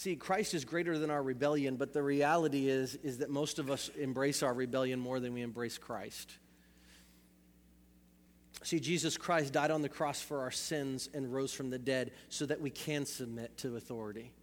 See, 0.03 0.17
Christ 0.17 0.53
is 0.53 0.65
greater 0.65 0.99
than 0.99 1.09
our 1.09 1.23
rebellion, 1.23 1.77
but 1.77 1.93
the 1.93 2.03
reality 2.03 2.67
is, 2.67 2.95
is 3.03 3.19
that 3.19 3.29
most 3.29 3.57
of 3.57 3.71
us 3.71 3.89
embrace 3.97 4.43
our 4.43 4.53
rebellion 4.53 4.99
more 4.99 5.21
than 5.21 5.33
we 5.33 5.41
embrace 5.41 5.77
Christ. 5.77 6.29
See, 8.63 8.81
Jesus 8.81 9.15
Christ 9.15 9.53
died 9.53 9.71
on 9.71 9.81
the 9.81 9.87
cross 9.87 10.19
for 10.19 10.41
our 10.41 10.51
sins 10.51 11.07
and 11.13 11.33
rose 11.33 11.53
from 11.53 11.69
the 11.69 11.79
dead 11.79 12.11
so 12.27 12.45
that 12.47 12.59
we 12.59 12.69
can 12.69 13.05
submit 13.05 13.55
to 13.59 13.77
authority. 13.77 14.33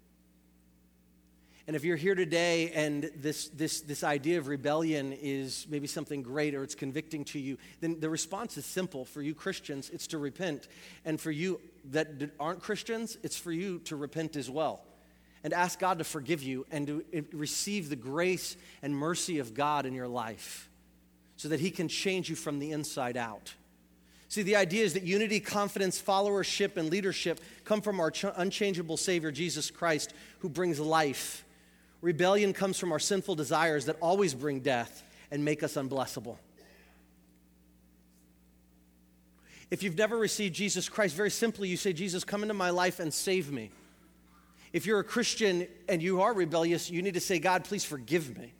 And 1.66 1.76
if 1.76 1.84
you're 1.84 1.96
here 1.96 2.14
today 2.14 2.70
and 2.70 3.10
this, 3.14 3.48
this, 3.48 3.82
this 3.82 4.02
idea 4.02 4.38
of 4.38 4.48
rebellion 4.48 5.12
is 5.12 5.66
maybe 5.68 5.86
something 5.86 6.22
great 6.22 6.54
or 6.54 6.62
it's 6.62 6.74
convicting 6.74 7.22
to 7.26 7.38
you, 7.38 7.58
then 7.82 8.00
the 8.00 8.08
response 8.08 8.56
is 8.56 8.64
simple. 8.64 9.04
For 9.04 9.20
you 9.20 9.34
Christians, 9.34 9.90
it's 9.90 10.06
to 10.06 10.16
repent. 10.16 10.68
And 11.04 11.20
for 11.20 11.30
you 11.30 11.60
that 11.90 12.30
aren't 12.40 12.62
Christians, 12.62 13.18
it's 13.22 13.36
for 13.36 13.52
you 13.52 13.80
to 13.80 13.96
repent 13.96 14.36
as 14.36 14.48
well 14.48 14.86
and 15.42 15.52
ask 15.52 15.78
God 15.78 15.98
to 15.98 16.04
forgive 16.04 16.42
you 16.42 16.66
and 16.70 16.86
to 16.86 17.04
eh, 17.12 17.20
receive 17.32 17.88
the 17.88 17.96
grace 17.96 18.56
and 18.82 18.94
mercy 18.94 19.38
of 19.38 19.54
God 19.54 19.86
in 19.86 19.94
your 19.94 20.08
life 20.08 20.68
so 21.36 21.48
that 21.48 21.60
He 21.60 21.70
can 21.70 21.88
change 21.88 22.28
you 22.28 22.36
from 22.36 22.58
the 22.58 22.72
inside 22.72 23.16
out. 23.16 23.54
See, 24.28 24.42
the 24.42 24.56
idea 24.56 24.84
is 24.84 24.92
that 24.94 25.02
unity, 25.02 25.40
confidence, 25.40 26.00
followership, 26.00 26.76
and 26.76 26.88
leadership 26.88 27.40
come 27.64 27.80
from 27.80 27.98
our 27.98 28.10
ch- 28.10 28.26
unchangeable 28.36 28.96
Savior, 28.96 29.32
Jesus 29.32 29.70
Christ, 29.70 30.14
who 30.38 30.48
brings 30.48 30.78
life. 30.78 31.44
Rebellion 32.00 32.52
comes 32.52 32.78
from 32.78 32.92
our 32.92 32.98
sinful 32.98 33.34
desires 33.34 33.86
that 33.86 33.96
always 34.00 34.34
bring 34.34 34.60
death 34.60 35.02
and 35.30 35.44
make 35.44 35.62
us 35.62 35.74
unblessable. 35.74 36.36
If 39.70 39.82
you've 39.82 39.98
never 39.98 40.16
received 40.16 40.54
Jesus 40.54 40.88
Christ, 40.88 41.14
very 41.16 41.30
simply, 41.30 41.68
you 41.68 41.76
say, 41.76 41.92
Jesus, 41.92 42.24
come 42.24 42.42
into 42.42 42.54
my 42.54 42.70
life 42.70 43.00
and 43.00 43.12
save 43.12 43.50
me. 43.50 43.70
If 44.72 44.86
you're 44.86 45.00
a 45.00 45.04
Christian 45.04 45.66
and 45.88 46.02
you 46.02 46.22
are 46.22 46.32
rebellious, 46.32 46.90
you 46.90 47.02
need 47.02 47.14
to 47.14 47.20
say, 47.20 47.38
God, 47.38 47.64
please 47.64 47.84
forgive 47.84 48.36
me. 48.38 48.54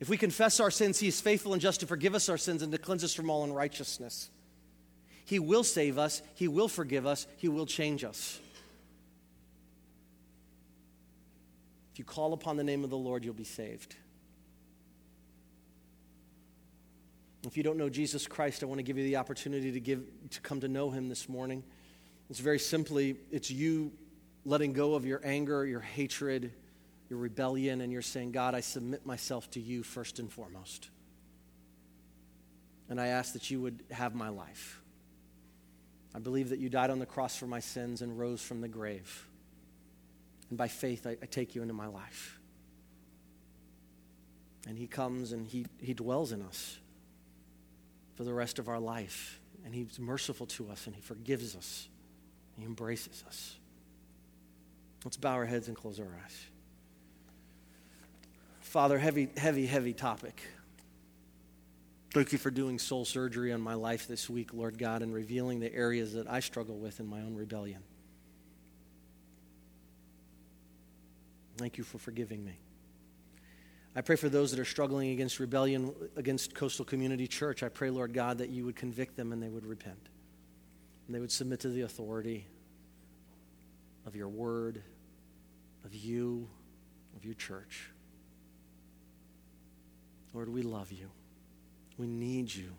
If 0.00 0.08
we 0.08 0.16
confess 0.16 0.60
our 0.60 0.70
sins, 0.70 0.98
He 0.98 1.08
is 1.08 1.20
faithful 1.20 1.52
and 1.52 1.62
just 1.62 1.80
to 1.80 1.86
forgive 1.86 2.14
us 2.14 2.28
our 2.28 2.38
sins 2.38 2.62
and 2.62 2.72
to 2.72 2.78
cleanse 2.78 3.04
us 3.04 3.14
from 3.14 3.30
all 3.30 3.44
unrighteousness. 3.44 4.30
He 5.24 5.38
will 5.38 5.64
save 5.64 5.98
us, 5.98 6.22
He 6.34 6.48
will 6.48 6.68
forgive 6.68 7.06
us, 7.06 7.26
He 7.36 7.48
will 7.48 7.66
change 7.66 8.04
us. 8.04 8.40
If 11.92 11.98
you 11.98 12.04
call 12.04 12.32
upon 12.32 12.56
the 12.56 12.64
name 12.64 12.84
of 12.84 12.90
the 12.90 12.98
Lord, 12.98 13.24
you'll 13.24 13.34
be 13.34 13.44
saved. 13.44 13.94
If 17.46 17.56
you 17.56 17.62
don't 17.62 17.76
know 17.76 17.88
Jesus 17.88 18.26
Christ, 18.26 18.62
I 18.62 18.66
want 18.66 18.78
to 18.78 18.82
give 18.82 18.98
you 18.98 19.04
the 19.04 19.16
opportunity 19.16 19.70
to, 19.72 19.80
give, 19.80 20.02
to 20.30 20.40
come 20.40 20.60
to 20.60 20.68
know 20.68 20.90
Him 20.90 21.08
this 21.08 21.28
morning. 21.28 21.62
It's 22.30 22.40
very 22.40 22.58
simply, 22.58 23.16
it's 23.30 23.50
you 23.50 23.92
letting 24.44 24.72
go 24.72 24.94
of 24.94 25.04
your 25.04 25.20
anger, 25.24 25.64
your 25.64 25.80
hatred, 25.80 26.52
your 27.08 27.18
rebellion, 27.18 27.80
and 27.80 27.92
you're 27.92 28.02
saying, 28.02 28.32
God, 28.32 28.54
I 28.54 28.60
submit 28.60 29.04
myself 29.06 29.50
to 29.52 29.60
you 29.60 29.82
first 29.82 30.18
and 30.18 30.32
foremost. 30.32 30.90
And 32.88 33.00
I 33.00 33.08
ask 33.08 33.32
that 33.32 33.50
you 33.50 33.60
would 33.60 33.82
have 33.90 34.14
my 34.14 34.28
life. 34.28 34.80
I 36.14 36.18
believe 36.18 36.50
that 36.50 36.58
you 36.58 36.68
died 36.68 36.90
on 36.90 36.98
the 36.98 37.06
cross 37.06 37.36
for 37.36 37.46
my 37.46 37.60
sins 37.60 38.02
and 38.02 38.18
rose 38.18 38.40
from 38.40 38.60
the 38.60 38.68
grave. 38.68 39.26
And 40.48 40.58
by 40.58 40.68
faith, 40.68 41.06
I, 41.06 41.16
I 41.22 41.26
take 41.26 41.54
you 41.54 41.62
into 41.62 41.74
my 41.74 41.86
life. 41.86 42.38
And 44.66 44.78
he 44.78 44.86
comes 44.86 45.32
and 45.32 45.46
he, 45.46 45.66
he 45.80 45.92
dwells 45.92 46.32
in 46.32 46.42
us 46.42 46.78
for 48.14 48.24
the 48.24 48.32
rest 48.32 48.58
of 48.58 48.68
our 48.68 48.78
life. 48.78 49.40
And 49.64 49.74
he's 49.74 49.98
merciful 49.98 50.46
to 50.46 50.70
us 50.70 50.86
and 50.86 50.94
he 50.94 51.02
forgives 51.02 51.56
us. 51.56 51.88
He 52.58 52.64
embraces 52.64 53.24
us. 53.26 53.56
Let's 55.04 55.16
bow 55.16 55.32
our 55.32 55.44
heads 55.44 55.68
and 55.68 55.76
close 55.76 56.00
our 56.00 56.06
eyes. 56.24 56.46
Father, 58.60 58.98
heavy, 58.98 59.28
heavy, 59.36 59.66
heavy 59.66 59.92
topic. 59.92 60.42
Thank 62.12 62.32
you 62.32 62.38
for 62.38 62.50
doing 62.50 62.78
soul 62.78 63.04
surgery 63.04 63.52
on 63.52 63.60
my 63.60 63.74
life 63.74 64.06
this 64.06 64.30
week, 64.30 64.54
Lord 64.54 64.78
God, 64.78 65.02
and 65.02 65.12
revealing 65.12 65.60
the 65.60 65.72
areas 65.74 66.14
that 66.14 66.28
I 66.30 66.40
struggle 66.40 66.76
with 66.76 67.00
in 67.00 67.06
my 67.06 67.20
own 67.20 67.34
rebellion. 67.34 67.82
Thank 71.56 71.76
you 71.76 71.84
for 71.84 71.98
forgiving 71.98 72.44
me. 72.44 72.58
I 73.96 74.00
pray 74.00 74.16
for 74.16 74.28
those 74.28 74.50
that 74.50 74.58
are 74.58 74.64
struggling 74.64 75.10
against 75.10 75.38
rebellion 75.38 75.94
against 76.16 76.54
Coastal 76.54 76.84
Community 76.84 77.28
Church. 77.28 77.62
I 77.62 77.68
pray, 77.68 77.90
Lord 77.90 78.12
God, 78.12 78.38
that 78.38 78.48
you 78.48 78.64
would 78.64 78.74
convict 78.74 79.16
them 79.16 79.32
and 79.32 79.40
they 79.42 79.48
would 79.48 79.66
repent 79.66 80.08
and 81.06 81.14
they 81.14 81.20
would 81.20 81.32
submit 81.32 81.60
to 81.60 81.68
the 81.68 81.82
authority 81.82 82.46
of 84.06 84.16
your 84.16 84.28
word, 84.28 84.82
of 85.84 85.94
you, 85.94 86.48
of 87.16 87.24
your 87.24 87.34
church. 87.34 87.90
Lord, 90.32 90.48
we 90.48 90.62
love 90.62 90.90
you. 90.90 91.10
We 91.96 92.06
need 92.06 92.52
you. 92.54 92.72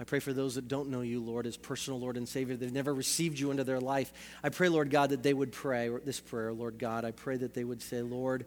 I 0.00 0.04
pray 0.04 0.18
for 0.18 0.32
those 0.32 0.56
that 0.56 0.66
don't 0.66 0.88
know 0.88 1.02
you, 1.02 1.20
Lord, 1.22 1.46
as 1.46 1.56
personal 1.56 2.00
Lord 2.00 2.16
and 2.16 2.28
Savior, 2.28 2.56
They've 2.56 2.72
never 2.72 2.92
received 2.92 3.38
you 3.38 3.52
into 3.52 3.62
their 3.62 3.80
life. 3.80 4.12
I 4.42 4.48
pray, 4.48 4.68
Lord 4.68 4.90
God, 4.90 5.10
that 5.10 5.22
they 5.22 5.32
would 5.32 5.52
pray 5.52 5.88
this 6.04 6.18
prayer, 6.18 6.52
Lord 6.52 6.78
God. 6.78 7.04
I 7.04 7.12
pray 7.12 7.36
that 7.36 7.54
they 7.54 7.62
would 7.62 7.80
say, 7.80 8.02
Lord, 8.02 8.46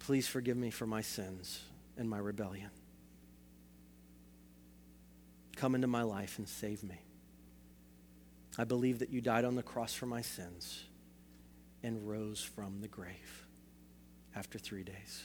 please 0.00 0.28
forgive 0.28 0.58
me 0.58 0.70
for 0.70 0.86
my 0.86 1.00
sins 1.00 1.62
and 1.96 2.08
my 2.08 2.18
rebellion. 2.18 2.70
Come 5.56 5.74
into 5.74 5.86
my 5.86 6.02
life 6.02 6.38
and 6.38 6.46
save 6.46 6.82
me. 6.82 6.98
I 8.60 8.64
believe 8.64 8.98
that 8.98 9.08
you 9.08 9.22
died 9.22 9.46
on 9.46 9.54
the 9.54 9.62
cross 9.62 9.94
for 9.94 10.04
my 10.04 10.20
sins 10.20 10.84
and 11.82 12.06
rose 12.06 12.42
from 12.42 12.82
the 12.82 12.88
grave 12.88 13.46
after 14.36 14.58
three 14.58 14.82
days. 14.82 15.22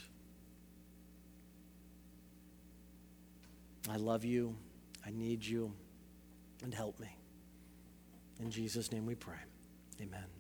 I 3.90 3.98
love 3.98 4.24
you. 4.24 4.56
I 5.06 5.12
need 5.12 5.44
you. 5.44 5.74
And 6.64 6.74
help 6.74 6.98
me. 6.98 7.14
In 8.40 8.52
Jesus' 8.52 8.90
name 8.94 9.06
we 9.06 9.16
pray. 9.16 9.36
Amen. 10.02 10.35